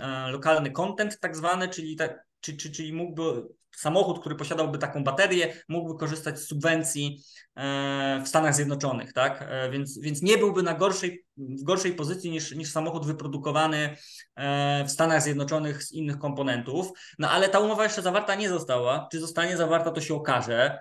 e, 0.00 0.30
lokalny 0.30 0.70
content 0.70 1.20
tak 1.20 1.36
zwany, 1.36 1.68
czyli, 1.68 1.96
czy, 2.40 2.56
czy, 2.56 2.70
czyli 2.72 2.92
mógłby 2.92 3.42
samochód, 3.76 4.20
który 4.20 4.34
posiadałby 4.34 4.78
taką 4.78 5.04
baterię, 5.04 5.54
mógłby 5.68 5.98
korzystać 5.98 6.38
z 6.38 6.46
subwencji 6.48 7.22
e, 7.54 8.22
w 8.24 8.28
Stanach 8.28 8.54
Zjednoczonych, 8.54 9.12
tak? 9.12 9.46
E, 9.48 9.70
więc, 9.70 9.98
więc 9.98 10.22
nie 10.22 10.38
byłby 10.38 10.62
na 10.62 10.74
gorszej, 10.74 11.24
w 11.36 11.62
gorszej 11.62 11.92
pozycji 11.92 12.30
niż, 12.30 12.54
niż 12.54 12.70
samochód 12.70 13.06
wyprodukowany 13.06 13.96
e, 14.36 14.84
w 14.84 14.90
Stanach 14.90 15.22
Zjednoczonych 15.22 15.84
z 15.84 15.92
innych 15.92 16.18
komponentów. 16.18 16.90
No 17.18 17.30
ale 17.30 17.48
ta 17.48 17.58
umowa 17.58 17.84
jeszcze 17.84 18.02
zawarta 18.02 18.34
nie 18.34 18.48
została. 18.48 19.08
Czy 19.12 19.20
zostanie 19.20 19.56
zawarta, 19.56 19.90
to 19.90 20.00
się 20.00 20.14
okaże. 20.14 20.78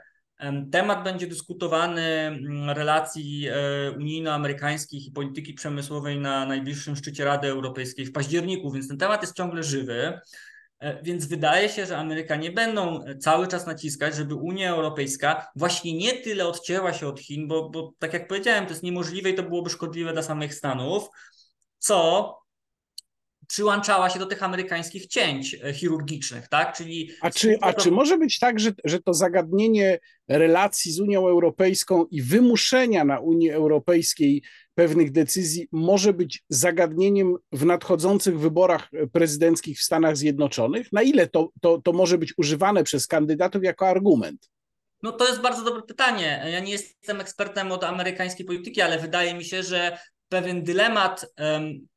Temat 0.72 1.04
będzie 1.04 1.28
dyskutowany 1.28 2.02
mm, 2.02 2.70
relacji 2.70 3.48
unijno-amerykańskich 3.98 5.08
i 5.08 5.12
polityki 5.12 5.54
przemysłowej 5.54 6.20
na 6.20 6.46
najbliższym 6.46 6.96
szczycie 6.96 7.26
Rady 7.26 7.48
Europejskiej 7.48 8.06
w 8.06 8.12
październiku, 8.12 8.72
więc 8.72 8.88
ten 8.88 8.98
temat 8.98 9.22
jest 9.22 9.36
ciągle 9.36 9.64
żywy. 9.64 10.20
E, 10.82 11.04
więc 11.04 11.26
wydaje 11.26 11.70
się, 11.70 11.86
że 11.86 11.98
Amerykanie 11.98 12.52
będą 12.52 13.00
cały 13.20 13.48
czas 13.48 13.68
naciskać, 13.68 14.16
żeby 14.16 14.36
Unia 14.36 14.72
Europejska 14.72 15.48
właśnie 15.56 15.94
nie 15.94 16.14
tyle 16.14 16.48
odcięła 16.48 16.94
się 16.94 17.08
od 17.08 17.20
Chin, 17.20 17.48
bo, 17.48 17.70
bo 17.70 17.94
tak 18.00 18.14
jak 18.14 18.28
powiedziałem, 18.28 18.66
to 18.66 18.72
jest 18.72 18.84
niemożliwe 18.84 19.30
i 19.30 19.36
to 19.36 19.44
byłoby 19.44 19.70
szkodliwe 19.70 20.14
dla 20.14 20.22
samych 20.22 20.54
Stanów, 20.54 21.10
co 21.80 22.41
przyłączała 23.52 24.10
się 24.10 24.20
do 24.20 24.26
tych 24.26 24.44
amerykańskich 24.44 25.08
cięć 25.08 25.56
e, 25.64 25.74
chirurgicznych, 25.74 26.48
tak? 26.48 26.78
Czyli 26.78 27.12
a 27.22 27.30
czy, 27.30 27.58
a 27.62 27.74
czy 27.74 27.92
może 27.92 28.18
być 28.18 28.40
tak, 28.40 28.60
że, 28.60 28.72
że 28.86 29.00
to 29.00 29.14
zagadnienie 29.14 30.00
relacji 30.28 30.92
z 30.92 31.00
Unią 31.00 31.28
Europejską 31.28 32.06
i 32.06 32.22
wymuszenia 32.22 33.06
na 33.06 33.20
Unii 33.20 33.52
Europejskiej 33.52 34.44
pewnych 34.76 35.12
decyzji 35.12 35.68
może 35.72 36.14
być 36.14 36.44
zagadnieniem 36.50 37.36
w 37.52 37.66
nadchodzących 37.66 38.40
wyborach 38.40 38.90
prezydenckich 39.12 39.80
w 39.80 39.84
Stanach 39.84 40.18
Zjednoczonych? 40.18 40.94
Na 40.94 41.02
ile 41.02 41.28
to, 41.28 41.50
to, 41.62 41.82
to 41.82 41.94
może 41.94 42.18
być 42.18 42.34
używane 42.38 42.84
przez 42.84 43.08
kandydatów 43.08 43.64
jako 43.64 43.88
argument? 43.88 44.50
No 45.04 45.12
to 45.12 45.28
jest 45.28 45.42
bardzo 45.42 45.64
dobre 45.64 45.82
pytanie. 45.82 46.44
Ja 46.52 46.60
nie 46.60 46.72
jestem 46.72 47.22
ekspertem 47.22 47.72
od 47.72 47.84
amerykańskiej 47.84 48.46
polityki, 48.46 48.82
ale 48.82 49.00
wydaje 49.00 49.34
mi 49.34 49.46
się, 49.46 49.64
że 49.64 49.98
pewien 50.30 50.64
dylemat, 50.64 51.26
um, 51.40 51.88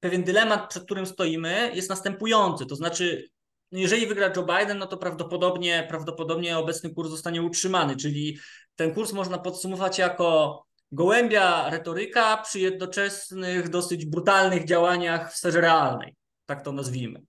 pewien 0.00 0.24
dylemat, 0.24 0.70
przed 0.70 0.84
którym 0.84 1.06
stoimy, 1.06 1.70
jest 1.74 1.88
następujący. 1.88 2.66
To 2.66 2.76
znaczy, 2.76 3.28
jeżeli 3.72 4.06
wygra 4.06 4.32
Joe 4.36 4.42
Biden, 4.42 4.78
no 4.78 4.86
to 4.86 4.96
prawdopodobnie, 4.96 5.86
prawdopodobnie 5.88 6.58
obecny 6.58 6.94
kurs 6.94 7.10
zostanie 7.10 7.42
utrzymany, 7.42 7.96
czyli 7.96 8.38
ten 8.76 8.94
kurs 8.94 9.12
można 9.12 9.38
podsumować 9.38 9.98
jako 9.98 10.62
gołębia 10.92 11.70
retoryka 11.70 12.36
przy 12.36 12.60
jednoczesnych, 12.60 13.68
dosyć 13.68 14.06
brutalnych 14.06 14.64
działaniach 14.64 15.32
w 15.32 15.36
sferze 15.36 15.60
realnej. 15.60 16.16
tak 16.50 16.62
to 16.62 16.72
nazwijmy. 16.72 17.22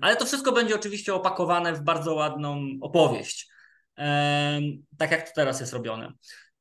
Ale 0.00 0.16
to 0.16 0.24
wszystko 0.24 0.52
będzie 0.52 0.74
oczywiście 0.74 1.14
opakowane 1.14 1.72
w 1.72 1.82
bardzo 1.82 2.14
ładną 2.14 2.66
opowieść, 2.80 3.48
tak 4.98 5.10
jak 5.10 5.28
to 5.28 5.34
teraz 5.34 5.60
jest 5.60 5.72
robione. 5.72 6.12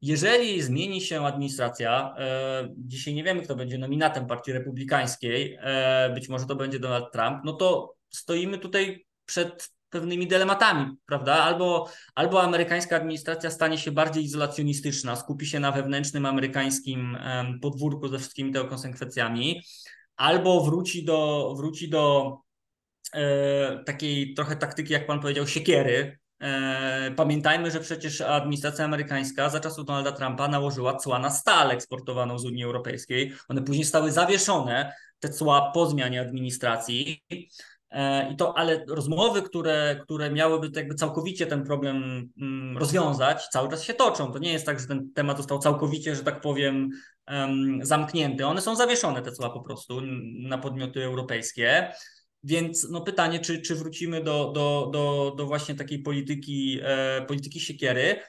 Jeżeli 0.02 0.62
zmieni 0.62 1.02
się 1.02 1.26
administracja, 1.26 2.16
e, 2.18 2.70
dzisiaj 2.78 3.14
nie 3.14 3.24
wiemy, 3.24 3.42
kto 3.42 3.56
będzie 3.56 3.78
nominatem 3.78 4.28
Partii 4.28 4.54
Republikańskiej, 4.54 5.58
e, 5.62 6.12
być 6.14 6.30
może 6.30 6.46
to 6.46 6.56
będzie 6.56 6.80
Donald 6.80 7.12
Trump, 7.14 7.42
no 7.44 7.54
to 7.54 7.96
stoimy 8.10 8.58
tutaj 8.58 9.06
przed 9.26 9.70
pewnymi 9.90 10.28
dylematami, 10.28 10.98
prawda? 11.06 11.34
Albo, 11.34 11.90
albo 12.16 12.42
amerykańska 12.42 12.96
administracja 12.96 13.52
stanie 13.52 13.78
się 13.78 13.92
bardziej 13.92 14.24
izolacjonistyczna, 14.24 15.16
skupi 15.16 15.46
się 15.46 15.60
na 15.60 15.72
wewnętrznym 15.72 16.26
amerykańskim 16.26 17.18
podwórku 17.62 18.08
ze 18.08 18.20
wszystkimi 18.20 18.54
tego 18.54 18.66
konsekwencjami, 18.66 19.62
albo 20.16 20.64
wróci 20.64 21.06
do, 21.06 21.54
wróci 21.58 21.90
do 21.90 22.34
e, 23.14 23.84
takiej 23.84 24.34
trochę 24.34 24.56
taktyki, 24.56 24.94
jak 24.94 25.08
pan 25.08 25.20
powiedział, 25.20 25.48
siekiery. 25.48 26.19
E, 26.42 27.12
pamiętajmy, 27.16 27.72
że 27.72 27.80
przecież 27.80 28.22
administracja 28.22 28.86
amerykańska 28.86 29.50
za 29.50 29.60
czasów 29.60 29.86
Donalda 29.86 30.12
Trumpa 30.12 30.48
nałożyła 30.48 30.96
cła 30.96 31.20
na 31.20 31.30
stal 31.30 31.72
eksportowaną 31.72 32.40
z 32.40 32.46
Unii 32.46 32.64
Europejskiej. 32.64 33.34
One 33.50 33.62
później 33.62 33.86
stały 33.86 34.12
zawieszone, 34.12 34.94
te 35.20 35.30
cła 35.30 35.72
po 35.72 35.86
zmianie 35.86 36.22
administracji. 36.22 37.24
E, 37.92 38.32
I 38.32 38.36
to, 38.36 38.58
ale 38.58 38.86
rozmowy, 38.88 39.42
które, 39.42 40.00
które 40.04 40.32
miałyby 40.32 40.70
jakby 40.76 40.96
całkowicie 40.96 41.46
ten 41.48 41.64
problem 41.64 42.30
mm, 42.42 42.78
rozwiązać, 42.78 43.48
cały 43.48 43.70
czas 43.70 43.84
się 43.84 43.94
toczą. 43.94 44.32
To 44.32 44.40
nie 44.40 44.54
jest 44.54 44.66
tak, 44.66 44.80
że 44.80 44.88
ten 44.88 45.14
temat 45.14 45.38
został 45.38 45.60
całkowicie, 45.60 46.16
że 46.16 46.24
tak 46.24 46.42
powiem, 46.42 46.90
zamknięty. 47.82 48.46
One 48.46 48.62
są 48.62 48.76
zawieszone, 48.76 49.22
te 49.22 49.32
cła 49.32 49.50
po 49.50 49.62
prostu 49.62 50.02
na 50.40 50.58
podmioty 50.58 51.04
europejskie. 51.04 51.94
Więc 52.44 52.88
no 52.90 53.02
pytanie, 53.02 53.40
czy, 53.40 53.62
czy 53.62 53.76
wrócimy 53.76 54.24
do, 54.24 54.52
do, 54.52 54.90
do, 54.94 55.34
do 55.38 55.46
właśnie 55.46 55.76
takiej 55.76 56.00
polityki, 56.00 56.80
e, 56.84 57.26
polityki 57.28 57.60
siekiery, 57.60 58.20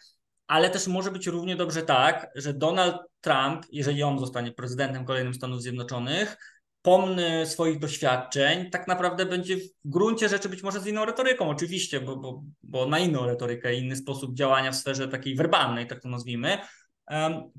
ale 0.46 0.70
też 0.70 0.87
może 0.87 1.11
być 1.11 1.27
równie 1.27 1.57
dobrze 1.57 1.83
tak, 1.83 2.31
że 2.35 2.55
Donald 2.55 2.96
Trump, 3.20 3.66
jeżeli 3.73 4.03
on 4.03 4.18
zostanie 4.18 4.53
prezydentem 4.53 5.05
kolejnym 5.05 5.35
Stanów 5.35 5.62
Zjednoczonych, 5.62 6.37
pomny 6.83 7.46
swoich 7.46 7.79
doświadczeń, 7.79 8.70
tak 8.70 8.88
naprawdę 8.88 9.27
będzie 9.27 9.57
w 9.57 9.68
gruncie 9.85 10.29
rzeczy 10.29 10.49
być 10.49 10.62
może 10.62 10.81
z 10.81 10.87
inną 10.87 11.05
retoryką, 11.05 11.49
oczywiście, 11.49 12.01
bo, 12.01 12.16
bo, 12.16 12.42
bo 12.62 12.83
on 12.83 12.90
ma 12.90 12.99
inną 12.99 13.27
retorykę, 13.27 13.75
inny 13.75 13.96
sposób 13.96 14.35
działania 14.35 14.73
w 14.73 14.77
sferze 14.77 15.09
takiej 15.09 15.35
werbalnej, 15.35 15.87
tak 15.87 16.03
to 16.03 16.09
nazwijmy, 16.09 16.59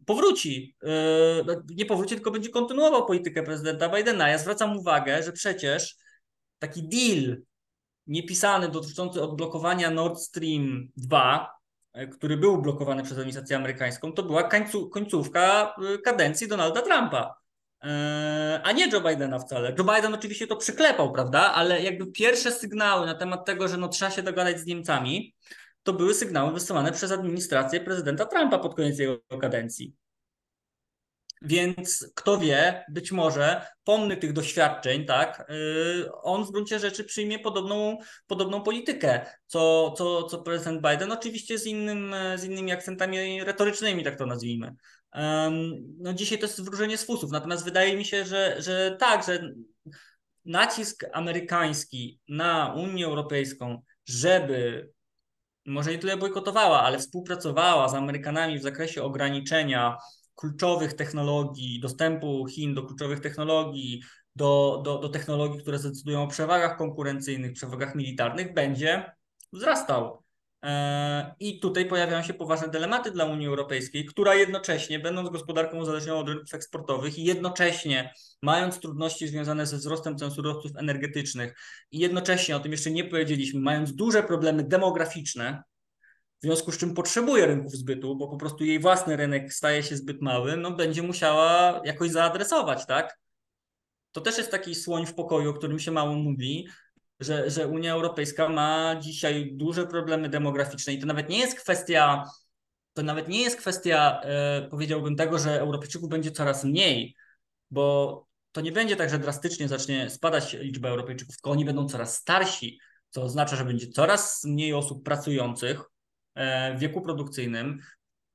powróci. 0.06 0.76
Yy, 0.84 1.76
nie 1.76 1.86
powróci, 1.86 2.16
tylko 2.16 2.32
będzie 2.32 2.50
kontynuował 2.50 3.06
politykę 3.06 3.44
prezydenta 3.44 3.90
Bidena. 3.90 4.30
Ja 4.30 4.38
zwracam 4.38 4.78
uwagę, 4.78 5.24
że 5.24 5.32
przecież 5.32 5.96
taki 6.62 6.84
deal 6.84 7.38
niepisany 8.08 8.70
dotyczący 8.70 9.22
odblokowania 9.22 9.90
Nord 9.90 10.20
Stream 10.20 10.92
2, 10.98 11.50
e, 11.94 12.08
który 12.08 12.38
był 12.38 12.62
blokowany 12.62 13.04
przez 13.04 13.18
administrację 13.18 13.56
amerykańską, 13.56 14.14
to 14.14 14.24
była 14.24 14.50
końcówka 14.92 15.76
e, 15.94 15.98
kadencji 15.98 16.48
Donalda 16.48 16.82
Trumpa. 16.82 17.36
E, 17.84 18.62
a 18.64 18.72
nie 18.72 18.90
Joe 18.90 19.02
Bidena 19.02 19.40
wcale. 19.40 19.76
Joe 19.78 19.96
Biden 19.96 20.14
oczywiście 20.14 20.48
to 20.48 20.56
przyklepał, 20.56 21.12
prawda? 21.12 21.54
Ale 21.54 21.82
jakby 21.82 22.12
pierwsze 22.12 22.52
sygnały 22.52 23.06
na 23.06 23.16
temat 23.16 23.46
tego, 23.46 23.68
że 23.68 23.78
no 23.78 23.88
trzeba 23.88 24.12
się 24.12 24.24
dogadać 24.24 24.60
z 24.60 24.66
Niemcami, 24.66 25.36
to 25.84 25.94
były 25.94 26.14
sygnały 26.14 26.54
wysyłane 26.54 26.92
przez 26.92 27.12
administrację 27.12 27.80
prezydenta 27.80 28.26
Trumpa 28.26 28.60
pod 28.60 28.76
koniec 28.76 29.00
jego 29.00 29.20
kadencji. 29.42 29.96
Więc 31.42 32.12
kto 32.16 32.38
wie, 32.38 32.86
być 32.90 33.12
może 33.12 33.66
pomny 33.84 34.18
tych 34.18 34.34
doświadczeń, 34.34 35.06
tak, 35.06 35.46
yy, 35.50 36.12
on 36.22 36.46
w 36.46 36.52
gruncie 36.52 36.80
rzeczy 36.80 37.04
przyjmie 37.04 37.40
podobną, 37.40 37.98
podobną 38.28 38.64
politykę, 38.64 39.26
co, 39.48 39.92
co, 39.98 40.24
co 40.24 40.42
prezydent 40.42 40.82
Biden, 40.82 41.12
oczywiście 41.12 41.58
z, 41.58 41.66
innym, 41.66 42.16
z 42.36 42.44
innymi 42.44 42.72
akcentami 42.72 43.44
retorycznymi, 43.44 44.04
tak 44.04 44.18
to 44.18 44.26
nazwijmy. 44.26 44.76
No 45.98 46.14
dzisiaj 46.14 46.40
to 46.40 46.46
jest 46.46 46.66
wróżenie 46.66 46.98
z 46.98 47.06
fusów, 47.06 47.32
natomiast 47.32 47.64
wydaje 47.64 47.98
mi 47.98 48.06
się, 48.06 48.26
że, 48.26 48.56
że 48.60 48.96
tak, 49.00 49.26
że 49.26 49.54
nacisk 50.46 51.06
amerykański 51.14 52.20
na 52.30 52.74
Unię 52.74 53.06
Europejską, 53.06 53.82
żeby 54.06 54.90
może 55.66 55.92
nie 55.92 56.00
tyle 56.00 56.18
bojkotowała, 56.18 56.82
ale 56.82 57.00
współpracowała 57.00 57.90
z 57.90 57.94
Amerykanami 57.94 58.60
w 58.60 58.64
zakresie 58.64 59.04
ograniczenia 59.04 59.98
kluczowych 60.42 60.94
technologii, 60.94 61.80
dostępu 61.80 62.46
Chin 62.46 62.74
do 62.74 62.84
kluczowych 62.84 63.20
technologii, 63.20 64.02
do, 64.36 64.82
do, 64.86 64.98
do 64.98 65.10
technologii, 65.10 65.62
które 65.62 65.80
zdecydują 65.80 66.24
o 66.24 66.28
przewagach 66.28 66.78
konkurencyjnych, 66.78 67.54
przewagach 67.54 67.96
militarnych, 67.96 68.54
będzie 68.54 69.12
wzrastał. 69.54 70.24
E, 70.64 71.36
I 71.40 71.60
tutaj 71.60 71.86
pojawiają 71.86 72.24
się 72.24 72.34
poważne 72.34 72.68
dylematy 72.68 73.12
dla 73.12 73.26
Unii 73.26 73.48
Europejskiej, 73.48 74.06
która 74.06 74.36
jednocześnie, 74.36 75.00
będąc 75.00 75.30
gospodarką 75.30 75.78
uzależnioną 75.78 76.20
od 76.20 76.30
rynków 76.30 76.54
eksportowych 76.54 77.20
i 77.20 77.24
jednocześnie 77.24 78.14
mając 78.42 78.80
trudności 78.80 79.28
związane 79.28 79.66
ze 79.66 79.78
wzrostem 79.78 80.18
cen 80.18 80.32
surowców 80.32 80.72
energetycznych 80.76 81.56
i 81.92 82.00
jednocześnie, 82.00 82.56
o 82.56 82.60
tym 82.60 82.72
jeszcze 82.72 82.92
nie 82.92 83.04
powiedzieliśmy, 83.04 83.60
mając 83.60 83.96
duże 83.96 84.24
problemy 84.24 84.64
demograficzne, 84.64 85.64
w 86.42 86.46
związku 86.46 86.72
z 86.72 86.78
czym 86.78 86.94
potrzebuje 86.94 87.46
rynków 87.46 87.72
zbytu, 87.72 88.16
bo 88.16 88.28
po 88.28 88.38
prostu 88.38 88.64
jej 88.64 88.80
własny 88.80 89.16
rynek 89.16 89.54
staje 89.54 89.84
się 89.84 89.98
zbyt 89.98 90.22
mały, 90.22 90.58
no 90.58 90.72
będzie 90.72 91.02
musiała 91.02 91.82
jakoś 91.86 92.12
zaadresować, 92.12 92.86
tak? 92.86 93.20
To 94.12 94.22
też 94.22 94.38
jest 94.38 94.52
taki 94.52 94.76
słoń 94.76 95.06
w 95.06 95.14
pokoju, 95.14 95.50
o 95.50 95.54
którym 95.54 95.80
się 95.80 95.92
mało 95.92 96.16
mówi, 96.16 96.68
że, 97.20 97.50
że 97.50 97.68
Unia 97.68 97.94
Europejska 97.94 98.50
ma 98.50 98.96
dzisiaj 98.96 99.52
duże 99.54 99.88
problemy 99.88 100.30
demograficzne 100.30 100.94
i 100.94 101.00
to 101.00 101.08
nawet 101.08 101.30
nie 101.30 101.40
jest 101.40 101.60
kwestia, 101.60 102.24
to 102.94 103.04
nawet 103.04 103.28
nie 103.28 103.42
jest 103.42 103.58
kwestia, 103.58 104.22
e, 104.24 104.68
powiedziałbym, 104.72 105.16
tego, 105.16 105.40
że 105.40 105.60
Europejczyków 105.60 106.10
będzie 106.10 106.32
coraz 106.32 106.64
mniej, 106.64 107.16
bo 107.72 108.26
to 108.52 108.62
nie 108.62 108.72
będzie 108.72 108.96
tak, 108.96 109.10
że 109.10 109.20
drastycznie 109.20 109.68
zacznie 109.68 110.10
spadać 110.10 110.54
liczba 110.54 110.90
Europejczyków, 110.90 111.36
tylko 111.36 111.52
oni 111.52 111.66
będą 111.66 111.88
coraz 111.88 112.16
starsi, 112.16 112.80
co 113.10 113.24
oznacza, 113.24 113.56
że 113.56 113.66
będzie 113.66 113.88
coraz 113.88 114.44
mniej 114.44 114.74
osób 114.74 115.04
pracujących 115.04 115.91
w 116.76 116.80
wieku 116.80 117.02
produkcyjnym. 117.02 117.80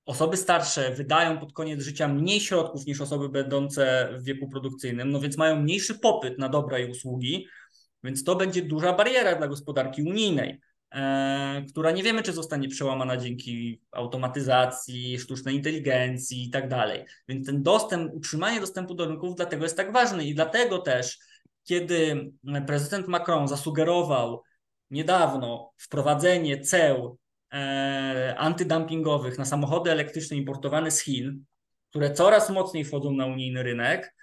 Osoby 0.07 0.37
starsze 0.37 0.91
wydają 0.91 1.39
pod 1.39 1.53
koniec 1.53 1.83
życia 1.83 2.09
mniej 2.09 2.41
środków 2.41 2.87
niż 2.87 3.01
osoby 3.01 3.29
będące 3.29 4.09
w 4.19 4.25
wieku 4.25 4.49
produkcyjnym, 4.49 5.11
no 5.11 5.21
więc 5.21 5.37
mają 5.37 5.63
mniejszy 5.63 5.95
popyt 5.95 6.39
na 6.39 6.49
dobra 6.49 6.79
i 6.79 6.91
usługi, 6.91 7.47
więc 8.05 8.25
to 8.25 8.37
będzie 8.37 8.63
duża 8.63 8.93
bariera 8.93 9.35
dla 9.35 9.49
gospodarki 9.49 10.03
unijnej, 10.03 10.61
e, 10.95 11.65
która 11.69 11.91
nie 11.91 12.03
wiemy, 12.03 12.23
czy 12.23 12.33
zostanie 12.33 12.69
przełamana 12.69 13.17
dzięki 13.17 13.81
automatyzacji, 13.93 15.19
sztucznej 15.19 15.55
inteligencji 15.55 16.45
i 16.45 16.51
tak 16.51 16.69
dalej. 16.69 17.05
Więc 17.29 17.47
ten 17.47 17.63
dostęp, 17.63 18.15
utrzymanie 18.15 18.61
dostępu 18.61 18.95
do 18.95 19.07
rynków 19.07 19.37
dlatego 19.37 19.65
jest 19.65 19.77
tak 19.77 19.93
ważny 19.93 20.25
i 20.25 20.35
dlatego 20.35 20.79
też, 20.79 21.19
kiedy 21.65 22.31
prezydent 22.67 23.09
Macron 23.09 23.49
zasugerował 23.49 24.43
niedawno 24.91 25.73
wprowadzenie 25.77 26.61
ceł 26.61 27.07
e, 27.07 27.26
antydumpingowych 28.37 29.39
na 29.39 29.45
samochody 29.45 29.91
elektryczne 29.91 30.37
importowane 30.37 30.91
z 30.91 31.01
Chin, 31.01 31.45
które 31.91 32.11
coraz 32.11 32.51
mocniej 32.51 32.85
wchodzą 32.85 33.13
na 33.13 33.27
unijny 33.27 33.63
rynek, 33.63 34.15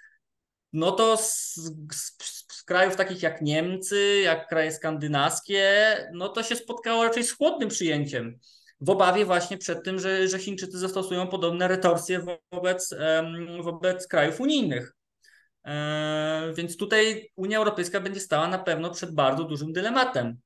no 0.72 0.92
to 0.92 1.16
z, 1.16 1.54
z, 1.92 2.16
z, 2.22 2.62
krajów 2.64 2.96
takich 2.96 3.22
jak 3.22 3.42
Niemcy, 3.42 4.20
jak 4.24 4.48
kraje 4.48 4.72
skandynawskie, 4.72 5.96
no 6.12 6.28
to 6.28 6.42
się 6.42 6.56
spotkało 6.56 7.04
raczej 7.04 7.24
z 7.24 7.32
chłodnym 7.32 7.68
przyjęciem. 7.68 8.38
W 8.80 8.90
obawie 8.90 9.24
właśnie 9.24 9.58
przed 9.58 9.84
tym, 9.84 9.98
że, 9.98 10.28
że 10.28 10.38
Chińczycy 10.38 10.78
zastosują 10.78 11.26
podobne 11.26 11.68
retorsje 11.68 12.20
wobec, 12.52 12.94
wobec 13.60 14.08
krajów 14.08 14.40
unijnych. 14.40 14.94
E, 15.66 16.52
więc 16.56 16.76
tutaj 16.76 17.30
Unia 17.36 17.58
Europejska 17.58 18.00
będzie 18.00 18.20
stała 18.20 18.48
na 18.48 18.58
pewno 18.58 18.90
przed 18.90 19.14
bardzo 19.14 19.44
dużym 19.44 19.72
dylematem. 19.72 20.36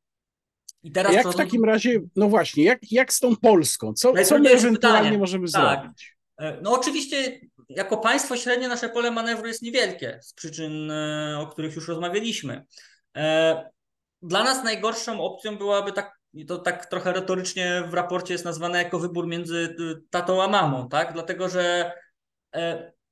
I 0.82 0.92
teraz 0.92 1.14
jak 1.14 1.28
w 1.28 1.36
takim 1.36 1.64
razie, 1.64 2.00
no 2.16 2.28
właśnie, 2.28 2.64
jak, 2.64 2.92
jak 2.92 3.12
z 3.12 3.20
tą 3.20 3.36
Polską? 3.36 3.92
Co, 3.94 4.12
co 4.24 4.38
my 4.38 4.50
ewentualnie 4.50 4.98
pytanie. 4.98 5.18
możemy 5.18 5.50
tak. 5.50 5.80
zrobić? 5.80 6.18
E, 6.38 6.58
no 6.62 6.72
oczywiście 6.72 7.40
jako 7.68 7.96
państwo 7.96 8.36
średnie 8.36 8.68
nasze 8.68 8.88
pole 8.88 9.10
manewru 9.10 9.46
jest 9.46 9.62
niewielkie 9.62 10.18
z 10.22 10.34
przyczyn, 10.34 10.90
e, 10.90 11.38
o 11.40 11.46
których 11.46 11.76
już 11.76 11.88
rozmawialiśmy. 11.88 12.64
E, 13.16 13.70
dla 14.22 14.44
nas 14.44 14.64
najgorszą 14.64 15.20
opcją 15.20 15.58
byłaby 15.58 15.92
tak, 15.92 16.18
to 16.48 16.58
tak 16.58 16.86
trochę 16.86 17.12
retorycznie 17.12 17.84
w 17.88 17.94
raporcie 17.94 18.34
jest 18.34 18.44
nazwane 18.44 18.82
jako 18.82 18.98
wybór 18.98 19.26
między 19.26 19.76
tatą 20.10 20.42
a 20.42 20.48
mamą, 20.48 20.88
tak? 20.88 21.12
Dlatego, 21.12 21.48
że 21.48 21.92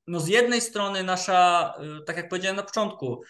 no 0.07 0.19
z 0.19 0.27
jednej 0.27 0.61
strony 0.61 1.03
nasza, 1.03 1.73
tak 2.05 2.17
jak 2.17 2.29
powiedziałem 2.29 2.55
na 2.55 2.63
początku, 2.63 3.21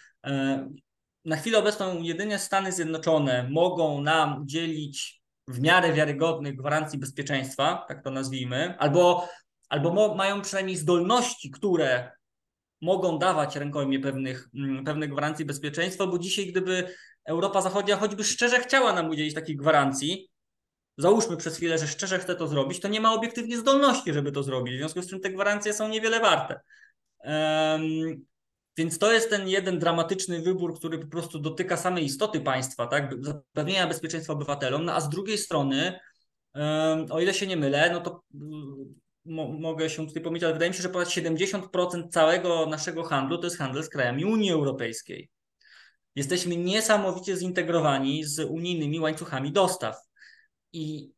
na 1.28 1.36
chwilę 1.36 1.58
obecną 1.58 2.02
jedynie 2.02 2.38
Stany 2.38 2.72
Zjednoczone 2.72 3.48
mogą 3.50 4.00
nam 4.00 4.42
udzielić 4.42 5.22
w 5.48 5.60
miarę 5.60 5.92
wiarygodnych 5.92 6.56
gwarancji 6.56 6.98
bezpieczeństwa, 6.98 7.84
tak 7.88 8.04
to 8.04 8.10
nazwijmy, 8.10 8.78
albo 8.78 9.28
albo 9.68 10.14
mają 10.14 10.42
przynajmniej 10.42 10.76
zdolności, 10.76 11.50
które 11.50 12.12
mogą 12.80 13.18
dawać 13.18 13.56
rękojmie 13.56 14.00
pewnych, 14.00 14.48
mm, 14.54 14.84
pewnych 14.84 15.10
gwarancji 15.10 15.44
bezpieczeństwa, 15.44 16.06
bo 16.06 16.18
dzisiaj 16.18 16.46
gdyby 16.46 16.94
Europa 17.24 17.60
Zachodnia 17.60 17.96
choćby 17.96 18.24
szczerze 18.24 18.60
chciała 18.60 18.92
nam 18.92 19.10
udzielić 19.10 19.34
takich 19.34 19.56
gwarancji, 19.56 20.30
załóżmy 20.98 21.36
przez 21.36 21.56
chwilę, 21.56 21.78
że 21.78 21.86
szczerze 21.86 22.18
chce 22.18 22.34
to 22.34 22.48
zrobić, 22.48 22.80
to 22.80 22.88
nie 22.88 23.00
ma 23.00 23.14
obiektywnie 23.14 23.58
zdolności, 23.58 24.12
żeby 24.12 24.32
to 24.32 24.42
zrobić, 24.42 24.74
w 24.74 24.78
związku 24.78 25.02
z 25.02 25.10
czym 25.10 25.20
te 25.20 25.30
gwarancje 25.30 25.72
są 25.72 25.88
niewiele 25.88 26.20
warte. 26.20 26.60
Więc 28.78 28.98
to 28.98 29.12
jest 29.12 29.30
ten 29.30 29.48
jeden 29.48 29.78
dramatyczny 29.78 30.42
wybór, 30.42 30.74
który 30.74 30.98
po 30.98 31.06
prostu 31.06 31.38
dotyka 31.38 31.76
samej 31.76 32.04
istoty 32.04 32.40
państwa, 32.40 32.86
tak? 32.86 33.14
zapewnienia 33.20 33.86
bezpieczeństwa 33.86 34.32
obywatelom, 34.32 34.84
no 34.84 34.94
a 34.94 35.00
z 35.00 35.08
drugiej 35.08 35.38
strony, 35.38 36.00
o 37.10 37.20
ile 37.20 37.34
się 37.34 37.46
nie 37.46 37.56
mylę, 37.56 37.90
no 37.92 38.00
to 38.00 38.22
mogę 39.60 39.90
się 39.90 40.06
tutaj 40.06 40.22
pomylić, 40.22 40.44
ale 40.44 40.52
wydaje 40.52 40.70
mi 40.70 40.76
się, 40.76 40.82
że 40.82 40.88
ponad 40.88 41.08
70% 41.08 42.08
całego 42.08 42.66
naszego 42.66 43.04
handlu 43.04 43.38
to 43.38 43.46
jest 43.46 43.58
handel 43.58 43.82
z 43.82 43.88
krajami 43.88 44.24
Unii 44.24 44.50
Europejskiej. 44.50 45.30
Jesteśmy 46.16 46.56
niesamowicie 46.56 47.36
zintegrowani 47.36 48.24
z 48.24 48.38
unijnymi 48.40 49.00
łańcuchami 49.00 49.52
dostaw. 49.52 49.96
I, 50.72 51.10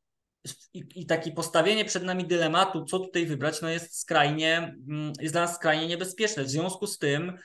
i, 0.75 0.85
i 0.95 1.07
takie 1.07 1.33
postawienie 1.33 1.85
przed 1.85 2.05
nami 2.05 2.27
dylematu, 2.27 2.85
co 2.85 2.99
tutaj 2.99 3.27
wybrać, 3.27 3.63
no 3.63 3.69
jest 3.69 4.01
skrajnie, 4.01 4.77
mm, 4.89 5.13
jest 5.21 5.35
dla 5.35 5.41
nas 5.41 5.55
skrajnie 5.55 5.87
niebezpieczne. 5.87 6.45
W 6.45 6.51
związku 6.51 6.87
z 6.87 6.99
tym 6.99 7.39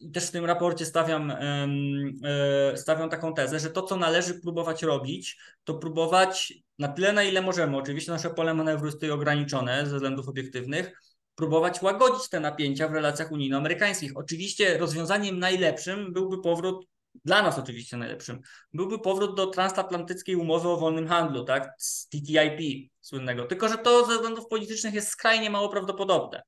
i 0.00 0.10
też 0.10 0.26
w 0.26 0.30
tym 0.30 0.44
raporcie 0.44 0.86
stawiam, 0.86 1.30
e, 1.30 2.76
stawiam 2.76 3.10
taką 3.10 3.34
tezę, 3.34 3.60
że 3.60 3.70
to, 3.70 3.82
co 3.82 3.96
należy 3.96 4.34
próbować 4.34 4.82
robić, 4.82 5.38
to 5.64 5.74
próbować 5.74 6.54
na 6.78 6.88
tyle, 6.88 7.12
na 7.12 7.22
ile 7.22 7.42
możemy, 7.42 7.76
oczywiście 7.76 8.12
nasze 8.12 8.30
pole 8.30 8.54
manewru 8.54 8.86
jest 8.86 8.96
tutaj 8.96 9.10
ograniczone 9.10 9.86
ze 9.86 9.94
względów 9.94 10.28
obiektywnych, 10.28 10.92
próbować 11.34 11.82
łagodzić 11.82 12.28
te 12.28 12.40
napięcia 12.40 12.88
w 12.88 12.92
relacjach 12.92 13.32
unijno-amerykańskich. 13.32 14.12
Oczywiście 14.14 14.78
rozwiązaniem 14.78 15.38
najlepszym 15.38 16.12
byłby 16.12 16.42
powrót, 16.42 16.86
dla 17.24 17.42
nas 17.42 17.58
oczywiście 17.58 17.96
najlepszym, 17.96 18.40
byłby 18.72 18.98
powrót 18.98 19.36
do 19.36 19.46
transatlantyckiej 19.46 20.36
umowy 20.36 20.68
o 20.68 20.76
wolnym 20.76 21.08
handlu, 21.08 21.44
tak, 21.44 21.74
z 21.78 22.08
TTIP 22.08 22.90
słynnego. 23.00 23.44
Tylko, 23.44 23.68
że 23.68 23.78
to 23.78 24.06
ze 24.06 24.14
względów 24.14 24.46
politycznych 24.46 24.94
jest 24.94 25.08
skrajnie 25.08 25.50
mało 25.50 25.68
prawdopodobne, 25.68 26.42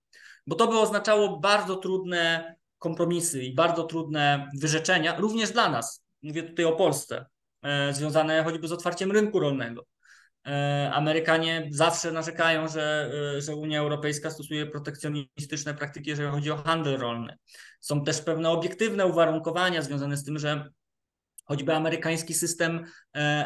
bo 0.46 0.56
to 0.56 0.66
by 0.66 0.78
oznaczało 0.78 1.40
bardzo 1.40 1.76
trudne 1.76 2.54
kompromisy 2.78 3.42
i 3.42 3.54
bardzo 3.54 3.84
trudne 3.84 4.48
wyrzeczenia, 4.58 5.18
również 5.18 5.50
dla 5.50 5.68
nas. 5.68 6.04
Mówię 6.22 6.42
tutaj 6.42 6.64
o 6.64 6.72
Polsce, 6.72 7.26
e, 7.62 7.94
związane 7.94 8.44
choćby 8.44 8.68
z 8.68 8.72
otwarciem 8.72 9.12
rynku 9.12 9.40
rolnego. 9.40 9.86
E, 10.46 10.90
Amerykanie 10.94 11.68
zawsze 11.70 12.12
narzekają, 12.12 12.68
że, 12.68 13.10
e, 13.36 13.40
że 13.40 13.56
Unia 13.56 13.80
Europejska 13.80 14.30
stosuje 14.30 14.66
protekcjonistyczne 14.66 15.74
praktyki, 15.74 16.10
jeżeli 16.10 16.30
chodzi 16.30 16.50
o 16.50 16.56
handel 16.56 16.98
rolny. 16.98 17.36
Są 17.80 18.04
też 18.04 18.22
pewne 18.22 18.50
obiektywne 18.50 19.06
uwarunkowania 19.06 19.82
związane 19.82 20.16
z 20.16 20.24
tym, 20.24 20.38
że 20.38 20.70
choćby 21.44 21.74
amerykański 21.74 22.34
system, 22.34 22.84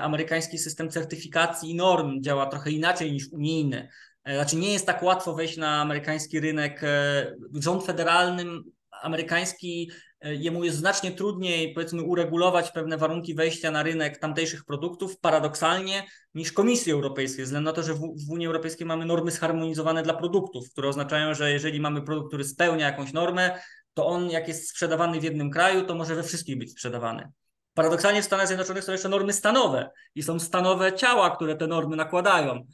amerykański 0.01 0.59
system 0.59 0.91
certyfikacji 0.91 1.71
i 1.71 1.75
norm 1.75 2.23
działa 2.23 2.47
trochę 2.47 2.71
inaczej 2.71 3.13
niż 3.13 3.29
unijny. 3.33 3.89
Znaczy 4.27 4.57
nie 4.57 4.73
jest 4.73 4.87
tak 4.87 5.03
łatwo 5.03 5.35
wejść 5.35 5.57
na 5.57 5.81
amerykański 5.81 6.41
rynek. 6.41 6.83
Rząd 7.55 7.85
federalny 7.85 8.45
amerykański, 9.05 9.91
e, 10.21 10.35
jemu 10.35 10.65
jest 10.65 10.79
znacznie 10.79 11.13
trudniej, 11.13 11.75
powiedzmy, 11.75 12.03
uregulować 12.03 12.71
pewne 12.71 12.99
warunki 12.99 13.35
wejścia 13.35 13.71
na 13.71 13.83
rynek 13.83 14.19
tamtejszych 14.19 14.65
produktów, 14.65 15.21
paradoksalnie, 15.21 16.07
niż 16.35 16.53
Komisji 16.53 16.93
Europejskiej, 16.93 17.39
ze 17.39 17.45
względu 17.45 17.71
na 17.71 17.73
to, 17.73 17.83
że 17.83 17.95
w, 17.95 18.31
Unii 18.31 18.47
Europejskiej 18.47 18.87
mamy 18.87 19.05
normy 19.05 19.31
zharmonizowane 19.31 20.03
dla 20.03 20.15
produktów, 20.15 20.71
które 20.71 20.89
oznaczają, 20.89 21.35
że 21.35 21.53
jeżeli 21.53 21.81
mamy 21.81 22.03
produkt, 22.03 22.29
który 22.29 22.45
spełnia 22.45 22.87
jakąś 22.87 23.13
normę, 23.13 23.59
to 23.95 24.07
on, 24.07 24.31
jak 24.31 24.49
jest 24.49 24.69
sprzedawany 24.69 25.21
w 25.21 25.25
jednym 25.25 25.51
kraju, 25.51 25.87
to 25.87 25.95
może 25.95 26.15
we 26.15 26.23
wszystkich 26.23 26.59
być 26.59 26.73
sprzedawany. 26.73 27.33
Paradoksalnie 27.75 28.23
w 28.23 28.25
Stanach 28.25 28.47
Zjednoczonych 28.47 28.85
są 28.85 28.93
jeszcze 28.93 29.09
normy 29.09 29.33
stanowe 29.33 29.91
i 30.15 30.23
są 30.23 30.41
stanowe 30.41 30.93
ciała, 30.93 31.37
które 31.37 31.57
te 31.57 31.67
normy 31.67 31.97
nakładają 31.97 32.67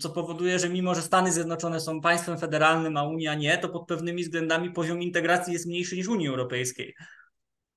co 0.00 0.10
powoduje, 0.10 0.58
że 0.58 0.68
mimo, 0.68 0.94
że 0.94 1.02
Stany 1.02 1.32
Zjednoczone 1.32 1.80
są 1.80 2.00
państwem 2.00 2.38
federalnym, 2.38 2.96
a 2.96 3.02
Unia 3.02 3.34
nie, 3.34 3.58
to 3.58 3.68
pod 3.68 3.86
pewnymi 3.86 4.22
względami 4.22 4.70
poziom 4.70 5.02
integracji 5.02 5.52
jest 5.52 5.66
mniejszy 5.66 5.96
niż 5.96 6.08
Unii 6.08 6.28
Europejskiej. 6.28 6.94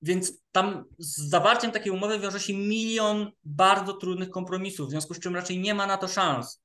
Więc 0.02 0.42
tam 0.52 0.84
z 0.98 1.28
zawarciem 1.28 1.70
takiej 1.70 1.92
umowy 1.92 2.18
wiąże 2.18 2.40
się 2.40 2.54
milion 2.54 3.30
bardzo 3.44 3.92
trudnych 3.92 4.30
kompromisów, 4.30 4.86
w 4.86 4.90
związku 4.90 5.14
z 5.14 5.20
czym 5.20 5.34
raczej 5.34 5.58
nie 5.58 5.74
ma 5.74 5.86
na 5.86 5.96
to 5.96 6.08
szans. 6.08 6.62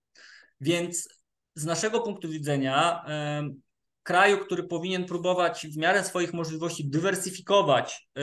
Więc 0.61 1.09
z 1.55 1.65
naszego 1.65 2.01
punktu 2.01 2.29
widzenia, 2.29 3.05
kraju, 4.03 4.37
który 4.37 4.63
powinien 4.63 5.05
próbować 5.05 5.67
w 5.67 5.77
miarę 5.77 6.03
swoich 6.03 6.33
możliwości 6.33 6.89
dywersyfikować, 6.89 8.07
e, 8.17 8.21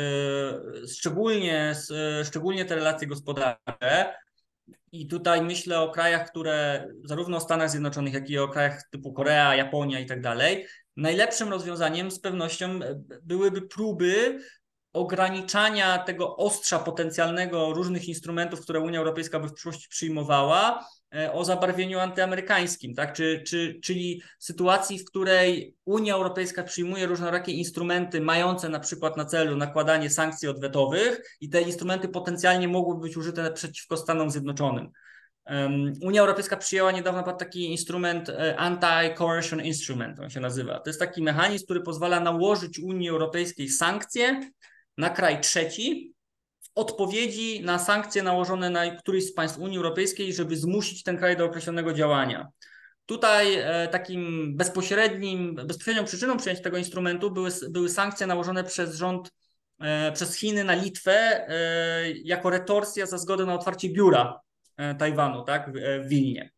szczególnie, 0.87 1.75
e, 1.91 2.25
szczególnie 2.25 2.65
te 2.65 2.75
relacje 2.75 3.09
gospodarcze, 3.09 4.15
i 4.93 5.07
tutaj 5.07 5.43
myślę 5.43 5.81
o 5.81 5.91
krajach, 5.91 6.31
które 6.31 6.89
zarówno 7.05 7.37
o 7.37 7.41
Stanach 7.41 7.71
Zjednoczonych, 7.71 8.15
jak 8.15 8.31
i 8.31 8.39
o 8.39 8.49
krajach 8.49 8.83
typu 8.91 9.13
Korea, 9.13 9.55
Japonia 9.55 10.01
i 10.01 10.07
tak 10.07 10.21
dalej. 10.21 10.67
Najlepszym 10.97 11.49
rozwiązaniem 11.49 12.11
z 12.11 12.21
pewnością 12.21 12.79
byłyby 13.23 13.63
próby 13.63 14.41
ograniczania 14.93 15.99
tego 15.99 16.37
ostrza 16.37 16.79
potencjalnego 16.79 17.73
różnych 17.73 18.09
instrumentów, 18.09 18.61
które 18.61 18.81
Unia 18.81 18.99
Europejska 18.99 19.41
by 19.41 19.49
w 19.49 19.53
przyszłości 19.53 19.89
przyjmowała, 19.89 20.87
o 21.33 21.45
zabarwieniu 21.45 21.99
antyamerykańskim, 21.99 22.95
tak? 22.95 23.13
Czy, 23.13 23.43
czy, 23.47 23.81
czyli 23.83 24.23
sytuacji, 24.39 24.99
w 24.99 25.05
której 25.05 25.77
Unia 25.85 26.15
Europejska 26.15 26.63
przyjmuje 26.63 27.07
różnorakie 27.07 27.53
instrumenty 27.53 28.21
mające 28.21 28.69
na 28.69 28.81
przykład 28.81 29.17
na 29.17 29.25
celu 29.25 29.57
nakładanie 29.57 30.11
sankcji 30.11 30.49
odwetowych 30.49 31.37
i 31.41 31.49
te 31.49 31.63
instrumenty 31.63 32.09
potencjalnie 32.09 32.69
mogłyby 32.69 33.01
być 33.01 33.17
użyte 33.17 33.53
przeciwko 33.53 33.97
Stanom 33.97 34.31
Zjednoczonym. 34.31 34.91
Unia 36.03 36.21
Europejska 36.21 36.57
przyjęła 36.57 36.93
niedawno 36.93 37.23
taki 37.33 37.71
instrument 37.71 38.29
e, 38.29 38.57
Anti-Coercion 38.57 39.65
Instrument, 39.65 40.21
on 40.21 40.31
się 40.31 40.41
nazywa. 40.41 40.81
To 40.81 40.91
jest 40.91 41.01
taki 41.01 41.23
mechanizm, 41.23 41.65
który 41.65 41.81
pozwala 41.81 42.21
nałożyć 42.21 42.79
Unii 42.79 43.09
Europejskiej 43.09 43.69
sankcje 43.69 44.41
na 44.99 45.11
kraj 45.11 45.41
trzeci 45.41 46.15
odpowiedzi 46.81 47.63
na 47.65 47.79
sankcje 47.79 48.23
nałożone 48.23 48.71
na 48.71 48.91
któryś 48.91 49.27
z 49.27 49.35
państw 49.35 49.59
Unii 49.59 49.77
Europejskiej, 49.77 50.33
żeby 50.35 50.57
zmusić 50.57 51.03
ten 51.03 51.19
kraj 51.19 51.37
do 51.37 51.45
określonego 51.45 51.93
działania. 51.93 52.49
Tutaj 53.07 53.55
e, 53.55 53.89
takim 53.89 54.53
bezpośrednim, 54.57 55.55
bezpośrednią 55.55 56.05
przyczyną 56.05 56.37
przyjęcia 56.37 56.63
tego 56.63 56.77
instrumentu 56.77 57.31
były, 57.31 57.51
były 57.71 57.89
sankcje 57.89 58.27
nałożone 58.27 58.65
przez 58.65 58.95
rząd, 58.97 59.33
e, 59.81 60.13
przez 60.13 60.37
Chiny 60.37 60.65
na 60.65 60.75
Litwę 60.75 61.49
e, 61.49 62.11
jako 62.11 62.51
retorsja 62.51 63.07
za 63.07 63.19
zgodę 63.19 63.47
na 63.47 63.55
otwarcie 63.55 63.89
biura 63.89 64.41
Tajwanu 64.99 65.45
tak, 65.45 65.71
w 66.05 66.09
Wilnie. 66.09 66.51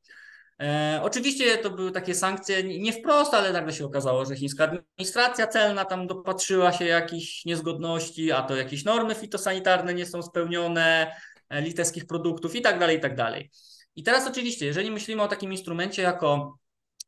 E, 0.63 1.01
oczywiście 1.03 1.59
to 1.59 1.71
były 1.71 1.93
takie 1.93 2.15
sankcje 2.15 2.81
nie 2.81 2.93
wprost, 2.93 3.35
ale 3.35 3.53
nagle 3.53 3.73
się 3.73 3.85
okazało, 3.85 4.25
że 4.25 4.37
chińska 4.37 4.65
administracja 4.65 5.47
celna 5.47 5.85
tam 5.85 6.07
dopatrzyła 6.07 6.73
się 6.73 6.85
jakichś 6.85 7.45
niezgodności, 7.45 8.33
a 8.33 8.43
to 8.43 8.57
jakieś 8.57 8.85
normy 8.85 9.15
fitosanitarne 9.15 9.95
nie 9.95 10.07
są 10.07 10.23
spełnione, 10.23 11.17
e, 11.49 11.61
litewskich 11.63 12.07
produktów 12.07 12.57
i 12.57 12.61
tak 12.61 12.79
dalej, 12.79 12.99
i 12.99 13.01
tak 13.01 13.17
dalej. 13.17 13.51
I 13.97 14.03
teraz 14.03 14.27
oczywiście, 14.27 14.67
jeżeli 14.67 14.91
myślimy 14.91 15.23
o 15.23 15.29
takim 15.29 15.53
instrumencie 15.53 16.03
jako 16.03 16.59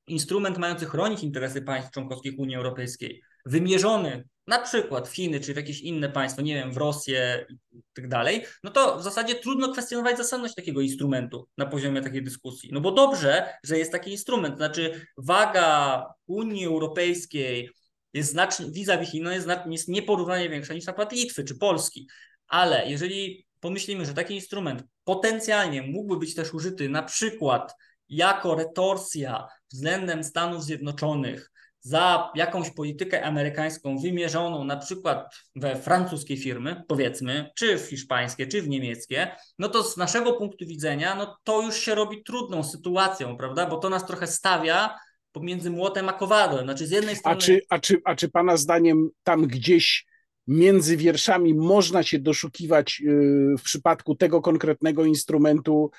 instrument 0.07 0.59
mający 0.59 0.86
chronić 0.86 1.22
interesy 1.22 1.62
państw 1.62 1.90
członkowskich 1.90 2.38
Unii 2.38 2.57
Europejskiej, 2.57 3.22
wymierzony 3.46 4.24
na 4.47 4.59
przykład 4.59 5.09
w 5.09 5.14
Chiny 5.14 5.40
czy 5.40 5.55
w 5.55 5.57
jakieś 5.57 5.80
inne 5.80 6.09
państwo, 6.09 6.42
nie 6.42 6.55
wiem, 6.55 6.72
w 6.72 6.76
Rosję 6.76 7.47
i 7.72 7.82
tak 7.95 8.09
dalej, 8.09 8.45
no 8.64 8.70
to 8.70 8.99
w 8.99 9.03
zasadzie 9.03 9.34
trudno 9.34 9.72
kwestionować 9.72 10.16
zasadność 10.16 10.55
takiego 10.55 10.80
instrumentu 10.80 11.49
na 11.59 11.66
poziomie 11.66 12.03
takiej 12.03 12.22
dyskusji. 12.22 12.70
No 12.72 12.80
bo 12.80 12.92
dobrze, 12.92 13.49
że 13.64 13.78
jest 13.78 13.92
taki 13.92 14.11
instrument, 14.11 14.57
znaczy 14.57 15.07
waga 15.18 16.07
Unii 16.26 16.66
Europejskiej 16.66 17.70
jest 18.12 18.30
znacznie, 18.30 18.66
vis-a-vis 18.70 19.11
Chin, 19.11 19.24
no 19.24 19.32
jest, 19.32 19.49
jest 19.70 19.88
nieporównanie 19.88 20.49
większa 20.49 20.74
niż 20.74 20.86
na 20.86 20.92
przykład 20.92 21.12
Litwy 21.12 21.45
czy 21.45 21.59
Polski, 21.59 22.09
ale 22.49 22.90
jeżeli 22.90 23.47
pomyślimy, 23.61 24.07
że 24.07 24.14
taki 24.14 24.34
instrument 24.34 24.84
potencjalnie 25.05 25.82
mógłby 25.82 26.16
być 26.16 26.34
też 26.34 26.55
użyty 26.55 26.88
na 26.88 27.03
przykład 27.03 27.74
jako 28.09 28.55
retorsja 28.55 29.49
względem 29.72 30.24
Stanów 30.24 30.64
Zjednoczonych 30.64 31.51
za 31.85 32.30
jakąś 32.35 32.70
politykę 32.70 33.24
amerykańską 33.24 33.99
wymierzoną 33.99 34.64
na 34.64 34.76
przykład 34.76 35.35
we 35.57 35.76
francuskie 35.76 36.37
firmy, 36.37 36.82
powiedzmy, 36.89 37.51
czy 37.57 37.78
w 37.78 37.82
hiszpańskie, 37.89 38.47
czy 38.47 38.62
w 38.62 38.68
niemieckie, 38.68 39.37
no 39.59 39.68
to 39.68 39.82
z 39.82 39.97
naszego 39.97 40.32
punktu 40.32 40.66
widzenia, 40.66 41.14
no 41.14 41.37
to 41.45 41.62
już 41.62 41.76
się 41.76 41.95
robi 41.95 42.22
trudną 42.22 42.64
sytuacją, 42.64 43.37
prawda? 43.37 43.66
Bo 43.66 43.76
to 43.76 43.91
nas 43.91 44.07
trochę 44.07 44.26
stawia 44.26 44.99
pomiędzy 45.32 45.70
młotem 45.70 46.09
a 46.09 46.12
kowadłem. 46.12 46.64
Znaczy 46.64 46.87
z 46.87 46.91
jednej 46.91 47.16
strony... 47.16 47.37
A 47.37 47.41
czy, 47.41 47.61
a 47.68 47.78
czy, 47.78 48.01
a 48.05 48.14
czy 48.14 48.28
pana 48.28 48.57
zdaniem 48.57 49.09
tam 49.22 49.47
gdzieś 49.47 50.07
między 50.47 50.97
wierszami 50.97 51.55
można 51.55 52.03
się 52.03 52.18
doszukiwać 52.18 53.01
yy, 53.01 53.55
w 53.59 53.62
przypadku 53.62 54.14
tego 54.14 54.41
konkretnego 54.41 55.05
instrumentu 55.05 55.91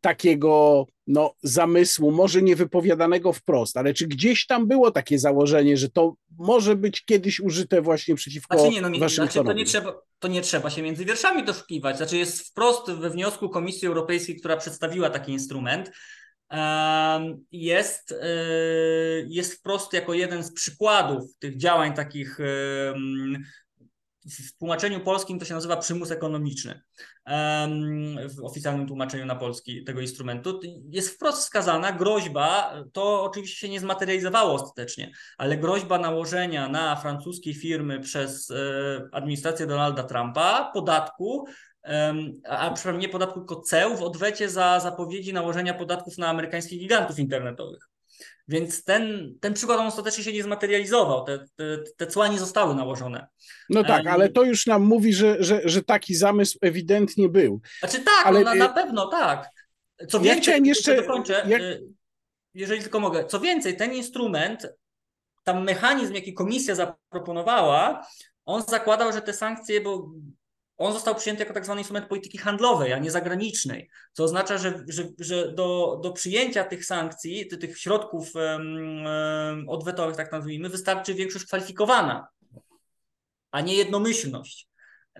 takiego 0.00 0.86
no, 1.06 1.34
zamysłu, 1.42 2.10
może 2.10 2.42
nie 2.42 2.56
wypowiadanego 2.56 3.32
wprost, 3.32 3.76
ale 3.76 3.94
czy 3.94 4.06
gdzieś 4.06 4.46
tam 4.46 4.66
było 4.66 4.90
takie 4.90 5.18
założenie, 5.18 5.76
że 5.76 5.88
to 5.88 6.14
może 6.38 6.76
być 6.76 7.04
kiedyś 7.04 7.40
użyte 7.40 7.82
właśnie 7.82 8.14
przeciwko 8.14 8.58
znaczy 8.58 8.74
nie, 8.74 8.80
no, 8.80 8.88
Waszyngtonowi? 8.98 9.32
Znaczy 9.32 9.44
to, 9.44 9.52
nie 9.52 9.64
trzeba, 9.64 10.02
to 10.18 10.28
nie 10.28 10.42
trzeba 10.42 10.70
się 10.70 10.82
między 10.82 11.04
wierszami 11.04 11.44
doszukiwać. 11.44 11.96
Znaczy 11.96 12.16
jest 12.16 12.48
wprost 12.48 12.90
we 12.90 13.10
wniosku 13.10 13.48
Komisji 13.48 13.88
Europejskiej, 13.88 14.36
która 14.36 14.56
przedstawiła 14.56 15.10
taki 15.10 15.32
instrument, 15.32 15.90
jest, 17.52 18.12
e, 18.12 18.26
jest 19.26 19.54
wprost 19.54 19.92
jako 19.92 20.14
jeden 20.14 20.42
z 20.44 20.52
przykładów 20.52 21.38
tych 21.38 21.56
działań 21.56 21.94
takich 21.94 22.38
w 24.26 24.58
tłumaczeniu 24.58 25.00
polskim 25.00 25.38
to 25.38 25.44
się 25.44 25.54
nazywa 25.54 25.76
przymus 25.76 26.10
ekonomiczny. 26.10 26.82
W 28.36 28.44
oficjalnym 28.44 28.86
tłumaczeniu 28.86 29.26
na 29.26 29.36
polski 29.36 29.84
tego 29.84 30.00
instrumentu 30.00 30.60
jest 30.90 31.08
wprost 31.08 31.38
wskazana 31.38 31.92
groźba, 31.92 32.74
to 32.92 33.22
oczywiście 33.22 33.56
się 33.56 33.68
nie 33.68 33.80
zmaterializowało 33.80 34.54
ostatecznie, 34.54 35.10
ale 35.38 35.56
groźba 35.56 35.98
nałożenia 35.98 36.68
na 36.68 36.96
francuskie 36.96 37.54
firmy 37.54 38.00
przez 38.00 38.50
e, 38.50 38.54
administrację 39.12 39.66
Donalda 39.66 40.02
Trumpa 40.02 40.70
podatku, 40.74 41.46
a 42.48 42.70
przynajmniej 42.70 43.06
nie 43.06 43.12
podatku, 43.12 43.40
tylko 43.40 43.60
ceł 43.60 43.96
w 43.96 44.02
odwecie 44.02 44.48
za 44.48 44.80
zapowiedzi 44.80 45.32
nałożenia 45.32 45.74
podatków 45.74 46.18
na 46.18 46.28
amerykańskich 46.28 46.80
gigantów 46.80 47.18
internetowych. 47.18 47.88
Więc 48.48 48.84
ten, 48.84 49.34
ten 49.40 49.54
przykład 49.54 49.80
on 49.80 49.86
ostatecznie 49.86 50.24
się 50.24 50.32
nie 50.32 50.42
zmaterializował, 50.42 51.24
te, 51.24 51.38
te, 51.38 51.78
te 51.96 52.06
cła 52.06 52.28
nie 52.28 52.38
zostały 52.38 52.74
nałożone. 52.74 53.26
No 53.70 53.84
tak, 53.84 54.06
ale 54.06 54.28
to 54.28 54.42
już 54.42 54.66
nam 54.66 54.82
mówi, 54.82 55.14
że, 55.14 55.36
że, 55.40 55.60
że 55.64 55.82
taki 55.82 56.14
zamysł 56.14 56.58
ewidentnie 56.60 57.28
był. 57.28 57.60
Znaczy 57.78 57.98
tak, 57.98 58.26
ale... 58.26 58.40
no, 58.40 58.44
na, 58.44 58.54
na 58.54 58.68
pewno 58.68 59.06
tak. 59.06 59.50
Co 60.08 60.20
więcej, 60.20 60.36
ja 60.36 60.42
chciałem 60.42 60.66
jeszcze... 60.66 60.96
dokończę, 60.96 61.44
jak... 61.48 61.62
Y, 61.62 61.82
jeżeli 62.54 62.82
tylko 62.82 63.00
mogę, 63.00 63.24
co 63.24 63.40
więcej, 63.40 63.76
ten 63.76 63.94
instrument, 63.94 64.68
tam 65.44 65.64
mechanizm, 65.64 66.14
jaki 66.14 66.34
komisja 66.34 66.74
zaproponowała, 66.74 68.06
on 68.44 68.62
zakładał, 68.62 69.12
że 69.12 69.22
te 69.22 69.32
sankcje, 69.32 69.80
bo 69.80 70.10
on 70.78 70.92
został 70.92 71.14
przyjęty 71.14 71.42
jako 71.42 71.54
tak 71.54 71.64
zwany 71.64 71.80
instrument 71.80 72.06
polityki 72.06 72.38
handlowej, 72.38 72.92
a 72.92 72.98
nie 72.98 73.10
zagranicznej, 73.10 73.90
co 74.12 74.24
oznacza, 74.24 74.58
że, 74.58 74.84
że, 74.88 75.08
że 75.18 75.52
do, 75.52 76.00
do 76.02 76.12
przyjęcia 76.12 76.64
tych 76.64 76.84
sankcji, 76.84 77.46
tych 77.46 77.78
środków 77.78 78.34
um, 78.34 79.68
odwetowych, 79.68 80.16
tak 80.16 80.32
nazwijmy, 80.32 80.68
wystarczy 80.68 81.14
większość 81.14 81.44
kwalifikowana, 81.44 82.28
a 83.50 83.60
nie 83.60 83.74
jednomyślność. 83.74 84.68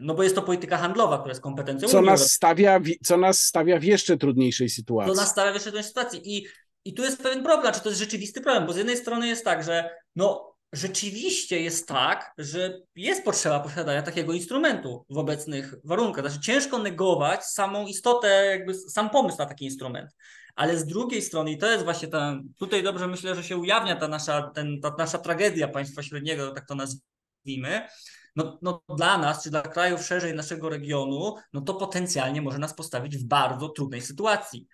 No 0.01 0.15
bo 0.15 0.23
jest 0.23 0.35
to 0.35 0.43
polityka 0.43 0.77
handlowa, 0.77 1.19
która 1.19 1.31
jest 1.31 1.43
kompetencją 1.43 1.89
co 1.89 2.03
nas 2.03 2.31
stawia, 2.33 2.81
Co 3.05 3.17
nas 3.17 3.43
stawia 3.43 3.79
w 3.79 3.85
jeszcze 3.85 4.17
trudniejszej 4.17 4.69
sytuacji. 4.69 5.15
To 5.15 5.21
nas 5.21 5.31
stawia 5.31 5.51
w 5.51 5.55
jeszcze 5.55 5.71
trudniejszej 5.71 5.89
sytuacji. 5.89 6.37
I, 6.37 6.47
I 6.85 6.95
tu 6.95 7.03
jest 7.03 7.23
pewien 7.23 7.45
problem, 7.45 7.75
czy 7.75 7.81
to 7.81 7.89
jest 7.89 8.01
rzeczywisty 8.01 8.41
problem, 8.41 8.67
bo 8.67 8.73
z 8.73 8.77
jednej 8.77 8.97
strony 8.97 9.27
jest 9.29 9.45
tak, 9.45 9.65
że 9.65 9.91
no 10.17 10.58
rzeczywiście 10.73 11.61
jest 11.61 11.89
tak, 11.89 12.33
że 12.39 12.81
jest 12.97 13.25
potrzeba 13.25 13.61
posiadania 13.61 14.03
takiego 14.03 14.33
instrumentu 14.33 15.05
w 15.11 15.19
obecnych 15.19 15.75
warunkach. 15.85 16.25
Znaczy 16.25 16.41
ciężko 16.41 16.79
negować 16.79 17.45
samą 17.45 17.87
istotę, 17.87 18.29
jakby 18.47 18.75
sam 18.75 19.11
pomysł 19.11 19.39
na 19.39 19.47
taki 19.47 19.65
instrument. 19.65 20.11
Ale 20.55 20.79
z 20.79 20.87
drugiej 20.87 21.23
strony, 21.23 21.51
i 21.53 21.59
to 21.59 21.71
jest 21.71 21.85
właśnie 21.85 22.09
ta, 22.09 22.41
tutaj 22.57 22.83
dobrze 22.83 23.07
myślę, 23.07 23.35
że 23.35 23.45
się 23.45 23.57
ujawnia 23.57 23.97
ta 23.97 24.09
nasza, 24.09 24.51
ten, 24.55 24.81
ta 24.81 24.95
nasza 24.99 25.19
tragedia 25.19 25.69
państwa 25.69 26.03
średniego, 26.03 26.51
tak 26.51 26.67
to 26.67 26.75
nazwijmy, 26.75 27.89
no, 28.37 28.59
no 28.63 28.83
dla 28.97 29.19
nas, 29.19 29.43
czy 29.43 29.51
dla 29.51 29.63
krajów 29.63 30.03
szerzej 30.03 30.35
naszego 30.35 30.69
regionu, 30.69 31.35
no 31.53 31.61
to 31.61 31.75
potencjalnie 31.75 32.43
może 32.43 32.59
nas 32.59 32.75
postawić 32.75 33.17
w 33.17 33.25
bardzo 33.25 33.69
trudnej 33.69 34.01
sytuacji. 34.01 34.67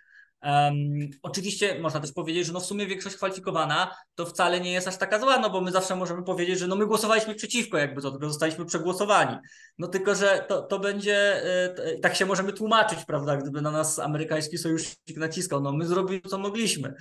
Um, 0.44 1.10
oczywiście 1.22 1.80
można 1.80 2.00
też 2.00 2.12
powiedzieć, 2.12 2.46
że 2.46 2.52
no 2.52 2.60
w 2.60 2.66
sumie 2.66 2.86
większość 2.86 3.16
kwalifikowana 3.16 3.96
to 4.14 4.26
wcale 4.26 4.60
nie 4.60 4.72
jest 4.72 4.88
aż 4.88 4.96
taka 4.96 5.20
zła, 5.20 5.38
no 5.38 5.50
bo 5.50 5.60
my 5.60 5.70
zawsze 5.70 5.96
możemy 5.96 6.22
powiedzieć, 6.22 6.58
że 6.58 6.66
no 6.66 6.76
my 6.76 6.86
głosowaliśmy 6.86 7.34
przeciwko, 7.34 7.78
jakby 7.78 8.02
to, 8.02 8.10
tylko 8.10 8.28
zostaliśmy 8.28 8.64
przegłosowani. 8.64 9.36
No 9.78 9.88
tylko, 9.88 10.14
że 10.14 10.44
to, 10.48 10.62
to 10.62 10.78
będzie, 10.78 11.42
y, 11.94 11.98
tak 11.98 12.14
się 12.14 12.26
możemy 12.26 12.52
tłumaczyć, 12.52 13.04
prawda, 13.04 13.36
gdyby 13.36 13.62
na 13.62 13.70
nas 13.70 13.98
amerykański 13.98 14.58
sojusznik 14.58 15.16
naciskał, 15.16 15.60
no 15.60 15.72
my 15.72 15.86
zrobiliśmy 15.86 16.30
co 16.30 16.38
mogliśmy. 16.38 16.94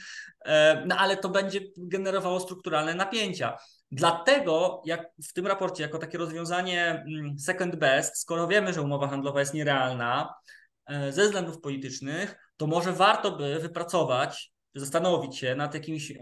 E, 0.46 0.84
no 0.86 0.98
ale 0.98 1.18
to 1.18 1.30
będzie 1.30 1.60
generowało 1.78 2.40
strukturalne 2.40 2.96
napięcia. 2.96 3.58
Dlatego, 3.92 4.82
jak 4.86 5.10
w 5.30 5.34
tym 5.34 5.48
raporcie, 5.48 5.84
jako 5.84 5.98
takie 5.98 6.18
rozwiązanie 6.18 7.04
mm, 7.08 7.40
second 7.40 7.76
best, 7.76 8.18
skoro 8.18 8.48
wiemy, 8.48 8.74
że 8.74 8.82
umowa 8.82 9.08
handlowa 9.08 9.40
jest 9.40 9.54
nierealna 9.54 10.34
e, 10.34 10.63
ze 11.10 11.26
względów 11.26 11.62
politycznych, 11.62 12.36
to 12.58 12.68
może 12.68 12.94
warto 12.94 13.38
by 13.38 13.60
wypracować, 13.60 14.54
zastanowić 14.76 15.38
się 15.38 15.56
nad 15.56 15.74
jakimś 15.74 16.14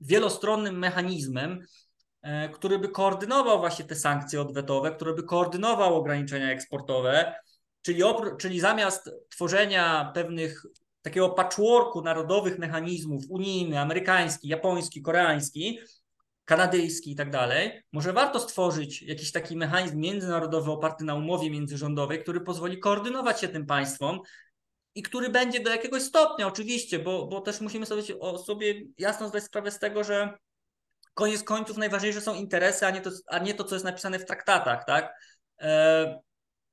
wielostronnym 0.00 0.78
mechanizmem, 0.78 1.60
e, 2.22 2.48
który 2.48 2.78
by 2.78 2.88
koordynował 2.88 3.58
właśnie 3.58 3.84
te 3.84 3.94
sankcje 3.94 4.40
odwetowe, 4.40 4.90
który 4.90 5.14
by 5.14 5.22
koordynował 5.22 5.94
ograniczenia 5.94 6.50
eksportowe, 6.50 7.34
czyli, 7.82 8.02
czyli 8.38 8.60
zamiast 8.60 9.10
tworzenia 9.30 10.10
pewnych 10.14 10.62
takiego 11.02 11.30
patchworku 11.30 12.02
narodowych 12.02 12.58
mechanizmów, 12.58 13.24
unijny, 13.28 13.80
amerykański, 13.80 14.48
japoński, 14.48 15.02
koreański, 15.02 15.78
kanadyjski 16.48 17.12
i 17.12 17.16
tak 17.16 17.30
dalej, 17.30 17.82
może 17.92 18.12
warto 18.12 18.40
stworzyć 18.40 19.02
jakiś 19.02 19.32
taki 19.32 19.56
mechanizm 19.56 19.98
międzynarodowy 20.00 20.70
oparty 20.70 21.04
na 21.04 21.14
umowie 21.14 21.50
międzyrządowej, 21.50 22.22
który 22.22 22.40
pozwoli 22.40 22.78
koordynować 22.78 23.40
się 23.40 23.48
tym 23.48 23.66
państwom 23.66 24.20
i 24.94 25.02
który 25.02 25.28
będzie 25.28 25.60
do 25.60 25.70
jakiegoś 25.70 26.02
stopnia 26.02 26.46
oczywiście, 26.46 26.98
bo, 26.98 27.26
bo 27.26 27.40
też 27.40 27.60
musimy 27.60 27.86
sobie, 27.86 28.02
sobie 28.46 28.74
jasno 28.98 29.28
zdać 29.28 29.44
sprawę 29.44 29.70
z 29.70 29.78
tego, 29.78 30.04
że 30.04 30.38
koniec 31.14 31.42
końców 31.42 31.76
najważniejsze 31.76 32.20
są 32.20 32.34
interesy, 32.34 32.86
a 32.86 32.90
nie 32.90 33.00
to, 33.00 33.10
a 33.26 33.38
nie 33.38 33.54
to 33.54 33.64
co 33.64 33.74
jest 33.74 33.84
napisane 33.84 34.18
w 34.18 34.24
traktatach, 34.24 34.84
tak? 34.84 35.12
E, 35.60 36.20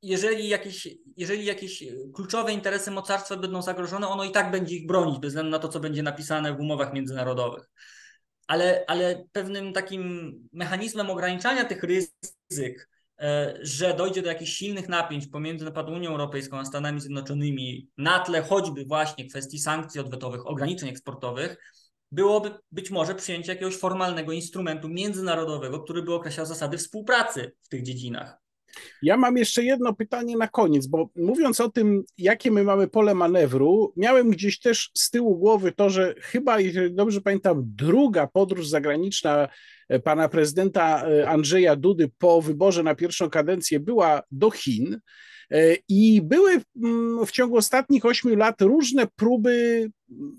jeżeli 0.02 0.50
jakieś, 0.50 0.88
jeżeli 1.18 1.46
jakieś 1.46 1.84
kluczowe 2.14 2.54
interesy 2.54 2.92
mocarstwa 2.92 3.38
będą 3.38 3.62
zagrożone, 3.62 4.08
ono 4.08 4.24
i 4.24 4.32
tak 4.32 4.52
będzie 4.52 4.76
ich 4.76 4.88
bronić, 4.88 5.20
bez 5.20 5.30
względu 5.30 5.52
na 5.52 5.60
to, 5.60 5.68
co 5.68 5.80
będzie 5.80 6.04
napisane 6.04 6.54
w 6.54 6.60
umowach 6.60 6.94
międzynarodowych. 6.94 7.66
Ale, 8.48 8.86
ale 8.88 9.26
pewnym 9.32 9.74
takim 9.74 10.34
mechanizmem 10.54 11.10
ograniczania 11.10 11.66
tych 11.66 11.84
ryzyk 11.84 12.90
E, 13.20 13.58
że 13.62 13.94
dojdzie 13.94 14.22
do 14.22 14.30
jakichś 14.30 14.52
silnych 14.52 14.90
napięć 14.90 15.28
pomiędzy 15.28 15.66
np. 15.66 15.84
Unią 15.92 16.12
Europejską 16.12 16.58
a 16.58 16.66
Stanami 16.66 17.02
Zjednoczonymi 17.02 17.90
na 17.98 18.20
tle 18.20 18.42
choćby 18.42 18.86
właśnie 18.86 19.30
kwestii 19.30 19.60
sankcji 19.60 20.02
odwetowych, 20.02 20.48
ograniczeń 20.48 20.90
eksportowych, 20.90 21.58
byłoby 22.12 22.52
być 22.72 22.92
może 22.92 23.16
przyjęcie 23.16 23.52
jakiegoś 23.52 23.78
formalnego 23.78 24.32
instrumentu 24.32 24.90
międzynarodowego, 24.90 25.80
który 25.80 26.04
by 26.04 26.14
określał 26.14 26.46
zasady 26.46 26.78
współpracy 26.78 27.52
w 27.62 27.70
tych 27.70 27.84
dziedzinach. 27.84 28.45
Ja 29.02 29.18
mam 29.18 29.38
jeszcze 29.38 29.64
jedno 29.64 29.94
pytanie 29.94 30.38
na 30.38 30.48
koniec, 30.48 30.88
bo 30.88 31.10
mówiąc 31.16 31.62
o 31.62 31.70
tym, 31.70 32.04
jakie 32.18 32.52
my 32.52 32.64
mamy 32.64 32.88
pole 32.88 33.16
manewru, 33.16 33.94
miałem 33.98 34.30
gdzieś 34.30 34.60
też 34.60 34.92
z 34.94 35.10
tyłu 35.10 35.38
głowy 35.38 35.72
to, 35.72 35.90
że 35.90 36.16
chyba, 36.22 36.60
jeżeli 36.60 36.96
dobrze 36.96 37.22
pamiętam, 37.22 37.64
druga 37.66 38.28
podróż 38.28 38.68
zagraniczna 38.68 39.48
e, 39.90 40.00
pana 40.00 40.30
prezydenta 40.30 41.08
e, 41.08 41.30
Andrzeja 41.30 41.76
Dudy 41.76 42.12
po 42.18 42.42
wyborze 42.42 42.84
na 42.84 42.96
pierwszą 42.96 43.30
kadencję 43.30 43.80
była 43.80 44.22
do 44.32 44.52
Chin. 44.52 45.00
E, 45.52 45.76
I 45.90 46.22
były 46.22 46.62
mm, 46.84 47.26
w 47.26 47.32
ciągu 47.32 47.58
ostatnich 47.58 48.06
ośmiu 48.06 48.36
lat 48.36 48.62
różne 48.62 49.08
próby 49.16 49.88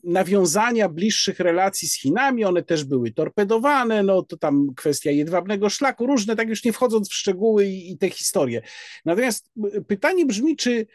nawiązania 0.05 0.89
bliższych 0.89 1.41
relacji 1.41 1.89
z 1.89 2.01
Chinami. 2.01 2.45
One 2.45 2.63
też 2.63 2.85
były 2.85 3.13
torpedowane, 3.13 4.03
no 4.03 4.23
to 4.23 4.37
tam 4.37 4.75
kwestia 4.77 5.11
jedwabnego 5.11 5.71
szlaku, 5.71 6.07
różne, 6.07 6.37
tak 6.37 6.49
już 6.49 6.65
nie 6.65 6.73
wchodząc 6.73 7.09
w 7.09 7.15
szczegóły 7.15 7.67
i, 7.67 7.93
i 7.93 7.99
te 7.99 8.11
historie. 8.11 8.63
Natomiast 9.05 9.51
pytanie 9.87 10.27
brzmi, 10.27 10.57
czy 10.57 10.87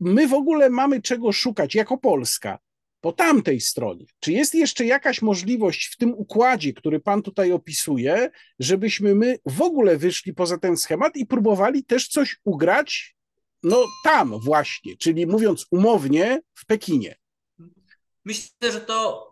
my 0.00 0.28
w 0.28 0.34
ogóle 0.34 0.70
mamy 0.70 1.02
czego 1.02 1.32
szukać 1.32 1.74
jako 1.74 1.98
Polska? 1.98 2.58
po 3.00 3.12
tamtej 3.12 3.60
stronie. 3.60 4.04
Czy 4.20 4.32
jest 4.32 4.54
jeszcze 4.54 4.84
jakaś 4.84 5.22
możliwość 5.22 5.86
w 5.86 5.96
tym 5.96 6.14
układzie, 6.14 6.72
który 6.72 7.00
Pan 7.00 7.22
tutaj 7.22 7.52
opisuje, 7.52 8.30
żebyśmy 8.58 9.14
my 9.14 9.38
w 9.46 9.62
ogóle 9.62 9.96
wyszli 9.96 10.34
poza 10.34 10.58
ten 10.58 10.76
schemat 10.76 11.16
i 11.16 11.26
próbowali 11.26 11.84
też 11.84 12.08
coś 12.08 12.36
ugrać 12.44 13.17
no 13.62 13.84
tam 14.04 14.40
właśnie, 14.40 14.96
czyli 14.96 15.26
mówiąc 15.26 15.66
umownie, 15.70 16.40
w 16.54 16.66
Pekinie. 16.66 17.16
Myślę, 18.24 18.72
że 18.72 18.80
to 18.80 19.28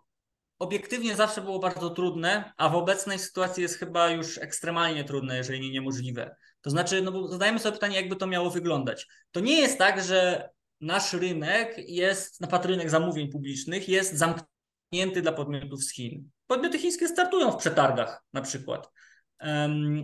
obiektywnie 0.59 1.15
zawsze 1.15 1.41
było 1.41 1.59
bardzo 1.59 1.89
trudne, 1.89 2.53
a 2.57 2.69
w 2.69 2.75
obecnej 2.75 3.19
sytuacji 3.19 3.63
jest 3.63 3.75
chyba 3.75 4.09
już 4.09 4.37
ekstremalnie 4.37 5.03
trudne, 5.03 5.37
jeżeli 5.37 5.59
nie 5.59 5.71
niemożliwe. 5.71 6.35
To 6.61 6.69
znaczy, 6.69 7.01
no 7.01 7.11
bo 7.11 7.27
zadajemy 7.27 7.59
sobie 7.59 7.73
pytanie, 7.73 7.95
jakby 7.95 8.15
to 8.15 8.27
miało 8.27 8.49
wyglądać. 8.49 9.07
To 9.31 9.39
nie 9.39 9.61
jest 9.61 9.77
tak, 9.77 10.03
że 10.03 10.49
nasz 10.81 11.13
rynek 11.13 11.89
jest, 11.89 12.41
na 12.41 12.61
rynek 12.61 12.89
zamówień 12.89 13.31
publicznych 13.31 13.89
jest 13.89 14.13
zamknięty 14.13 15.21
dla 15.21 15.31
podmiotów 15.31 15.83
z 15.83 15.93
Chin. 15.93 16.29
Podmioty 16.47 16.79
chińskie 16.79 17.07
startują 17.07 17.51
w 17.51 17.57
przetargach 17.57 18.23
na 18.33 18.41
przykład. 18.41 18.91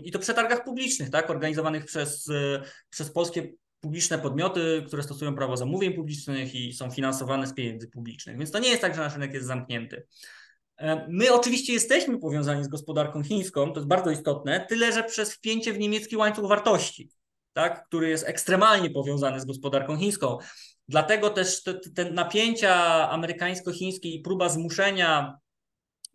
I 0.03 0.11
to 0.11 0.19
przetargach 0.19 0.63
publicznych, 0.63 1.09
tak, 1.09 1.30
organizowanych 1.30 1.86
przez, 1.86 2.30
przez 2.89 3.11
polskie 3.11 3.53
publiczne 3.84 4.20
podmioty, 4.20 4.84
które 4.88 5.04
stosują 5.04 5.36
prawo 5.36 5.58
zamówień 5.58 5.94
publicznych 5.94 6.56
i 6.56 6.74
są 6.74 6.92
finansowane 6.92 7.48
z 7.48 7.54
pieniędzy 7.54 7.88
publicznych. 7.88 8.38
Więc 8.38 8.52
to 8.52 8.60
nie 8.60 8.70
jest 8.70 8.82
tak, 8.82 8.96
że 8.96 9.02
nasz 9.02 9.14
rynek 9.14 9.34
jest 9.34 9.48
zamknięty. 9.48 10.08
E, 10.78 11.08
my 11.10 11.34
oczywiście 11.34 11.74
jesteśmy 11.74 12.20
powiązani 12.20 12.64
z 12.64 12.68
gospodarką 12.68 13.24
chińską, 13.24 13.72
to 13.72 13.80
jest 13.80 13.88
bardzo 13.88 14.12
istotne, 14.12 14.66
tyle 14.70 14.92
że 14.92 15.04
przez 15.04 15.34
wpięcie 15.34 15.74
w 15.74 15.80
niemiecki 15.80 16.18
łańcuch 16.18 16.48
wartości, 16.48 17.10
tak, 17.54 17.86
który 17.88 18.10
jest 18.10 18.28
ekstremalnie 18.28 18.90
powiązany 18.90 19.40
z 19.40 19.46
gospodarką 19.46 19.98
chińską. 19.98 20.38
Dlatego 20.88 21.30
też 21.30 21.64
te, 21.64 21.74
te 21.74 22.12
napięcia 22.12 22.76
amerykańsko-chińskie 23.10 24.10
i 24.10 24.22
próba 24.22 24.50
zmuszenia 24.50 25.38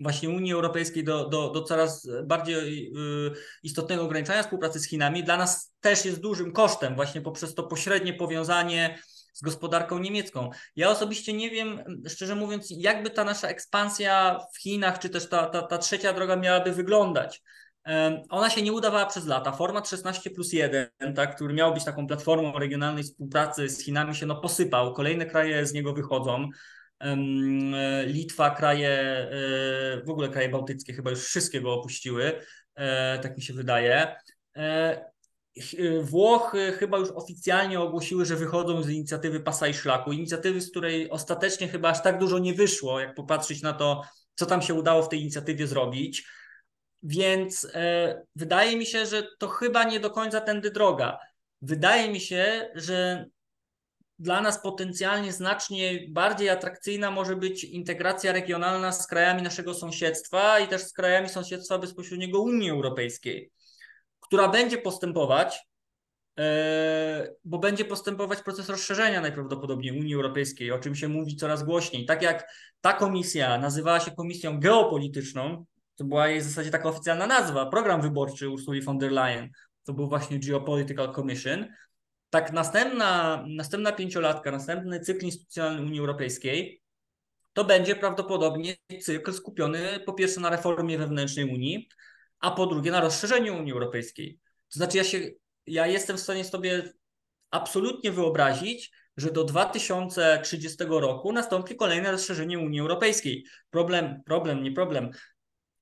właśnie 0.00 0.30
Unii 0.30 0.52
Europejskiej 0.52 1.04
do, 1.04 1.28
do, 1.28 1.50
do 1.50 1.62
coraz 1.62 2.08
bardziej 2.24 2.86
y, 2.86 3.30
istotnego 3.62 4.02
ograniczania 4.02 4.42
współpracy 4.42 4.80
z 4.80 4.88
Chinami 4.88 5.24
dla 5.24 5.36
nas 5.36 5.72
też 5.80 6.04
jest 6.04 6.20
dużym 6.20 6.52
kosztem 6.52 6.94
właśnie 6.94 7.20
poprzez 7.20 7.54
to 7.54 7.62
pośrednie 7.62 8.14
powiązanie 8.14 8.98
z 9.32 9.42
gospodarką 9.42 9.98
niemiecką. 9.98 10.50
Ja 10.76 10.90
osobiście 10.90 11.32
nie 11.32 11.50
wiem, 11.50 12.00
szczerze 12.08 12.34
mówiąc, 12.34 12.66
jakby 12.70 13.10
ta 13.10 13.24
nasza 13.24 13.48
ekspansja 13.48 14.40
w 14.54 14.62
Chinach, 14.62 14.98
czy 14.98 15.08
też 15.08 15.28
ta, 15.28 15.46
ta, 15.46 15.62
ta 15.62 15.78
trzecia 15.78 16.12
droga 16.12 16.36
miałaby 16.36 16.72
wyglądać. 16.72 17.42
Ona 18.30 18.50
się 18.50 18.62
nie 18.62 18.72
udawała 18.72 19.06
przez 19.06 19.26
lata. 19.26 19.52
Format 19.52 19.88
16 19.88 20.30
plus 20.30 20.52
1, 20.52 20.88
tak, 21.14 21.36
który 21.36 21.54
miał 21.54 21.74
być 21.74 21.84
taką 21.84 22.06
platformą 22.06 22.58
regionalnej 22.58 23.04
współpracy 23.04 23.68
z 23.68 23.84
Chinami, 23.84 24.14
się 24.14 24.26
no 24.26 24.36
posypał. 24.36 24.94
Kolejne 24.94 25.26
kraje 25.26 25.66
z 25.66 25.72
niego 25.72 25.92
wychodzą. 25.92 26.48
Litwa, 28.06 28.50
kraje, 28.50 28.90
e, 28.90 30.02
w 30.04 30.10
ogóle 30.10 30.28
kraje 30.28 30.48
bałtyckie 30.48 30.92
chyba 30.92 31.10
już 31.10 31.24
wszystkiego 31.24 31.74
opuściły, 31.74 32.40
e, 32.74 33.18
tak 33.18 33.36
mi 33.36 33.42
się 33.42 33.52
wydaje. 33.52 34.16
E, 34.56 35.04
Włochy 36.02 36.72
chyba 36.72 36.98
już 36.98 37.08
oficjalnie 37.10 37.80
ogłosiły, 37.80 38.24
że 38.24 38.36
wychodzą 38.36 38.82
z 38.82 38.90
inicjatywy 38.90 39.40
Pasa 39.40 39.68
i 39.68 39.74
Szlaku. 39.74 40.12
Inicjatywy, 40.12 40.60
z 40.60 40.70
której 40.70 41.10
ostatecznie 41.10 41.68
chyba 41.68 41.88
aż 41.88 42.02
tak 42.02 42.18
dużo 42.18 42.38
nie 42.38 42.54
wyszło, 42.54 43.00
jak 43.00 43.14
popatrzeć 43.14 43.62
na 43.62 43.72
to, 43.72 44.02
co 44.34 44.46
tam 44.46 44.62
się 44.62 44.74
udało 44.74 45.02
w 45.02 45.08
tej 45.08 45.20
inicjatywie 45.20 45.66
zrobić. 45.66 46.28
Więc 47.02 47.66
e, 47.74 48.22
wydaje 48.36 48.76
mi 48.76 48.86
się, 48.86 49.06
że 49.06 49.22
to 49.38 49.48
chyba 49.48 49.84
nie 49.84 50.00
do 50.00 50.10
końca 50.10 50.40
tędy 50.40 50.70
droga. 50.70 51.18
Wydaje 51.62 52.10
mi 52.10 52.20
się, 52.20 52.70
że 52.74 53.26
dla 54.18 54.40
nas 54.40 54.62
potencjalnie 54.62 55.32
znacznie 55.32 56.06
bardziej 56.08 56.48
atrakcyjna 56.48 57.10
może 57.10 57.36
być 57.36 57.64
integracja 57.64 58.32
regionalna 58.32 58.92
z 58.92 59.06
krajami 59.06 59.42
naszego 59.42 59.74
sąsiedztwa 59.74 60.60
i 60.60 60.68
też 60.68 60.82
z 60.82 60.92
krajami 60.92 61.28
sąsiedztwa 61.28 61.78
bezpośredniego 61.78 62.40
Unii 62.40 62.70
Europejskiej, 62.70 63.50
która 64.20 64.48
będzie 64.48 64.78
postępować, 64.78 65.60
e, 66.38 67.34
bo 67.44 67.58
będzie 67.58 67.84
postępować 67.84 68.42
proces 68.42 68.68
rozszerzenia 68.68 69.20
najprawdopodobniej 69.20 70.00
Unii 70.00 70.14
Europejskiej, 70.14 70.72
o 70.72 70.78
czym 70.78 70.94
się 70.94 71.08
mówi 71.08 71.36
coraz 71.36 71.62
głośniej. 71.62 72.06
Tak 72.06 72.22
jak 72.22 72.52
ta 72.80 72.92
komisja 72.92 73.58
nazywała 73.58 74.00
się 74.00 74.10
komisją 74.10 74.60
geopolityczną, 74.60 75.64
to 75.96 76.04
była 76.04 76.28
jej 76.28 76.40
w 76.40 76.44
zasadzie 76.44 76.70
taka 76.70 76.88
oficjalna 76.88 77.26
nazwa, 77.26 77.66
program 77.66 78.02
wyborczy 78.02 78.48
Ursuli 78.48 78.82
von 78.82 78.98
der 78.98 79.12
Leyen, 79.12 79.50
to 79.84 79.92
był 79.92 80.08
właśnie 80.08 80.38
Geopolitical 80.38 81.14
Commission, 81.14 81.66
tak 82.30 82.52
następna, 82.52 83.44
następna 83.48 83.92
pięciolatka, 83.92 84.50
następny 84.50 85.00
cykl 85.00 85.24
instytucjonalny 85.24 85.82
Unii 85.82 86.00
Europejskiej 86.00 86.82
to 87.58 87.64
będzie 87.64 87.96
prawdopodobnie 87.96 88.76
cykl 89.00 89.32
skupiony 89.32 90.00
po 90.06 90.12
pierwsze 90.12 90.40
na 90.40 90.50
reformie 90.50 90.98
wewnętrznej 90.98 91.44
Unii, 91.44 91.88
a 92.40 92.50
po 92.50 92.66
drugie 92.66 92.90
na 92.90 93.00
rozszerzeniu 93.00 93.56
Unii 93.56 93.72
Europejskiej. 93.72 94.38
To 94.72 94.78
znaczy 94.78 94.96
ja 94.96 95.04
się, 95.04 95.30
ja 95.66 95.86
jestem 95.86 96.16
w 96.16 96.20
stanie 96.20 96.44
sobie 96.44 96.92
absolutnie 97.50 98.12
wyobrazić, 98.12 98.90
że 99.16 99.32
do 99.32 99.44
2030 99.44 100.76
roku 100.88 101.32
nastąpi 101.32 101.76
kolejne 101.76 102.12
rozszerzenie 102.12 102.58
Unii 102.58 102.80
Europejskiej. 102.80 103.44
Problem, 103.70 104.22
problem, 104.26 104.62
nie 104.62 104.72
problem, 104.72 105.10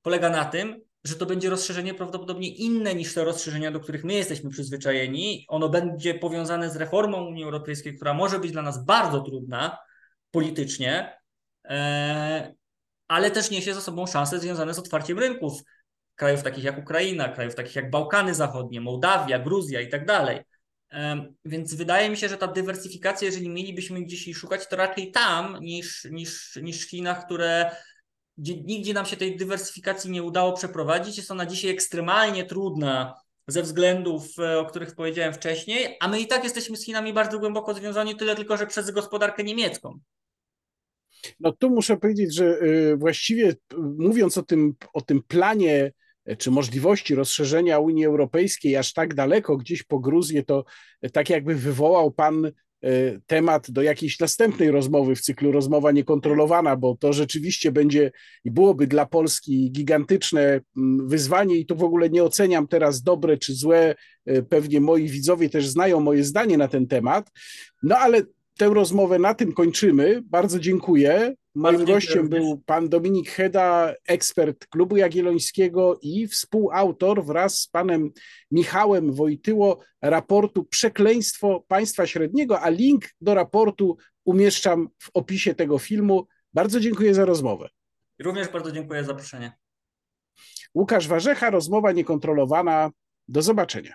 polega 0.03 0.31
na 0.31 0.45
tym, 0.45 0.81
że 1.07 1.17
to 1.17 1.27
będzie 1.27 1.51
rozszerzenie 1.51 1.95
prawdopodobnie 1.95 2.49
inne 2.49 2.95
niż 2.95 3.15
te 3.15 3.25
rozszerzenia, 3.25 3.71
do 3.71 3.81
których 3.81 4.05
my 4.05 4.15
jesteśmy 4.15 4.51
przyzwyczajeni. 4.51 5.45
Ono 5.49 5.69
będzie 5.69 6.15
powiązane 6.15 6.71
z 6.71 6.77
reformą 6.77 7.27
Unii 7.27 7.45
Europejskiej, 7.45 7.97
która 7.97 8.15
może 8.15 8.39
być 8.39 8.53
dla 8.53 8.63
nas 8.63 8.85
bardzo 8.85 9.21
trudna 9.21 9.79
politycznie, 10.31 11.19
e, 11.65 12.55
ale 13.09 13.31
też 13.31 13.51
niesie 13.51 13.75
za 13.75 13.81
sobą 13.81 14.07
szanse 14.07 14.39
związane 14.39 14.75
z 14.75 14.79
otwarciem 14.79 15.19
rynków 15.19 15.63
krajów 16.17 16.43
takich 16.43 16.65
jak 16.65 16.79
Ukraina, 16.79 17.29
krajów 17.29 17.55
takich 17.55 17.77
jak 17.77 17.91
Bałkany 17.91 18.35
Zachodnie, 18.35 18.81
Mołdawia, 18.81 19.39
Gruzja 19.39 19.81
i 19.81 19.89
tak 19.89 20.07
dalej. 20.07 20.41
E, 20.93 21.27
więc 21.45 21.75
wydaje 21.75 22.11
mi 22.11 22.17
się, 22.17 22.29
że 22.29 22.37
ta 22.37 22.47
dywersyfikacja, 22.47 23.27
jeżeli 23.27 23.49
mielibyśmy 23.49 24.03
gdzieś 24.03 24.27
jej 24.27 24.35
szukać, 24.35 24.69
to 24.69 24.77
raczej 24.77 25.11
tam 25.11 25.59
niż, 25.61 26.05
niż, 26.11 26.57
niż 26.63 26.87
w 26.87 26.91
Chinach, 26.91 27.27
które 27.27 27.71
gdzie 28.39 28.63
nigdzie 28.63 28.95
nam 28.95 29.07
się 29.07 29.17
tej 29.17 29.37
dywersyfikacji 29.37 30.11
nie 30.11 30.23
udało 30.23 30.53
przeprowadzić. 30.53 31.17
Jest 31.17 31.31
ona 31.31 31.47
dzisiaj 31.47 31.71
ekstremalnie 31.71 32.45
trudna 32.45 33.15
ze 33.49 33.63
względów, 33.63 34.39
e, 34.39 34.59
o 34.59 34.67
których 34.67 34.95
powiedziałem 34.95 35.35
wcześniej, 35.35 35.97
a 36.01 36.09
my 36.09 36.21
i 36.21 36.27
tak 36.27 36.45
jesteśmy 36.45 36.77
z 36.77 36.85
Chinami 36.85 37.13
bardzo 37.13 37.39
głęboko 37.39 37.75
związani, 37.75 38.17
tyle 38.17 38.37
tylko, 38.37 38.57
że 38.57 38.67
przez 38.67 38.91
gospodarkę 38.91 39.45
niemiecką. 39.45 39.99
No 41.41 41.53
tu 41.53 41.71
muszę 41.71 41.97
powiedzieć, 41.97 42.35
że 42.35 42.47
e, 42.47 42.97
właściwie 42.97 43.55
mówiąc 43.99 44.39
o 44.39 44.43
tym, 44.43 44.75
o 44.93 45.01
tym 45.01 45.23
planie 45.23 45.93
e, 46.25 46.37
czy 46.37 46.51
możliwości 46.51 47.15
rozszerzenia 47.15 47.79
Unii 47.79 48.07
Europejskiej 48.07 48.77
aż 48.77 48.93
tak 48.93 49.15
daleko, 49.15 49.57
gdzieś 49.57 49.83
po 49.83 49.99
Gruzję, 49.99 50.43
to 50.43 50.65
tak 51.13 51.31
jakby 51.31 51.55
wywołał 51.55 52.11
Pan 52.11 52.47
E, 52.47 52.53
temat 53.27 53.71
do 53.71 53.83
jakiejś 53.83 54.21
następnej 54.21 54.71
rozmowy 54.71 55.15
w 55.15 55.21
cyklu 55.21 55.53
Rozmowa 55.53 55.93
Niekontrolowana, 55.93 56.77
bo 56.77 56.97
to 57.01 57.13
rzeczywiście 57.13 57.73
będzie 57.73 58.13
i 58.45 58.51
byłoby 58.51 58.87
dla 58.87 59.07
Polski 59.07 59.71
gigantyczne 59.73 60.61
mm, 60.77 61.09
wyzwanie 61.09 61.57
i 61.57 61.67
tu 61.67 61.77
w 61.77 61.85
ogóle 61.85 62.11
nie 62.11 62.25
oceniam 62.25 62.69
teraz 62.69 63.03
dobre 63.03 63.39
czy 63.39 63.55
złe. 63.55 63.95
E, 64.27 64.43
pewnie 64.43 64.81
moi 64.81 65.09
widzowie 65.09 65.49
też 65.49 65.69
znają 65.69 66.01
moje 66.01 66.25
zdanie 66.25 66.59
na 66.59 66.69
ten 66.69 66.87
temat. 66.87 67.31
No 67.83 67.99
ale 67.99 68.23
tę 68.59 68.69
rozmowę 68.69 69.19
na 69.19 69.35
tym 69.35 69.53
kończymy. 69.53 70.23
Bardzo 70.25 70.59
dziękuję. 70.59 71.35
Moim 71.57 71.85
gościem 71.85 72.29
był 72.29 72.63
pan 72.67 72.89
Dominik 72.89 73.31
Heda, 73.31 73.95
ekspert 74.07 74.67
Klubu 74.67 74.97
Jagiellońskiego 74.97 75.99
i 76.03 76.27
współautor 76.27 77.25
wraz 77.25 77.59
z 77.61 77.69
panem 77.69 78.11
Michałem 78.51 79.13
Wojtyło 79.13 79.81
raportu 80.03 80.65
Przekleństwo 80.65 81.65
Państwa 81.69 82.07
Średniego, 82.07 82.61
a 82.61 82.69
link 82.69 83.05
do 83.21 83.35
raportu 83.35 83.97
umieszczam 84.25 84.89
w 84.99 85.11
opisie 85.15 85.55
tego 85.55 85.79
filmu. 85.79 86.27
Bardzo 86.55 86.81
dziękuję 86.81 87.15
za 87.15 87.25
rozmowę. 87.25 87.69
Również 88.19 88.49
bardzo 88.49 88.73
dziękuję 88.73 89.01
za 89.01 89.07
zaproszenie. 89.07 89.53
Łukasz 90.75 91.09
Warzecha, 91.09 91.51
rozmowa 91.51 91.93
niekontrolowana. 91.93 92.91
Do 93.29 93.43
zobaczenia. 93.43 93.95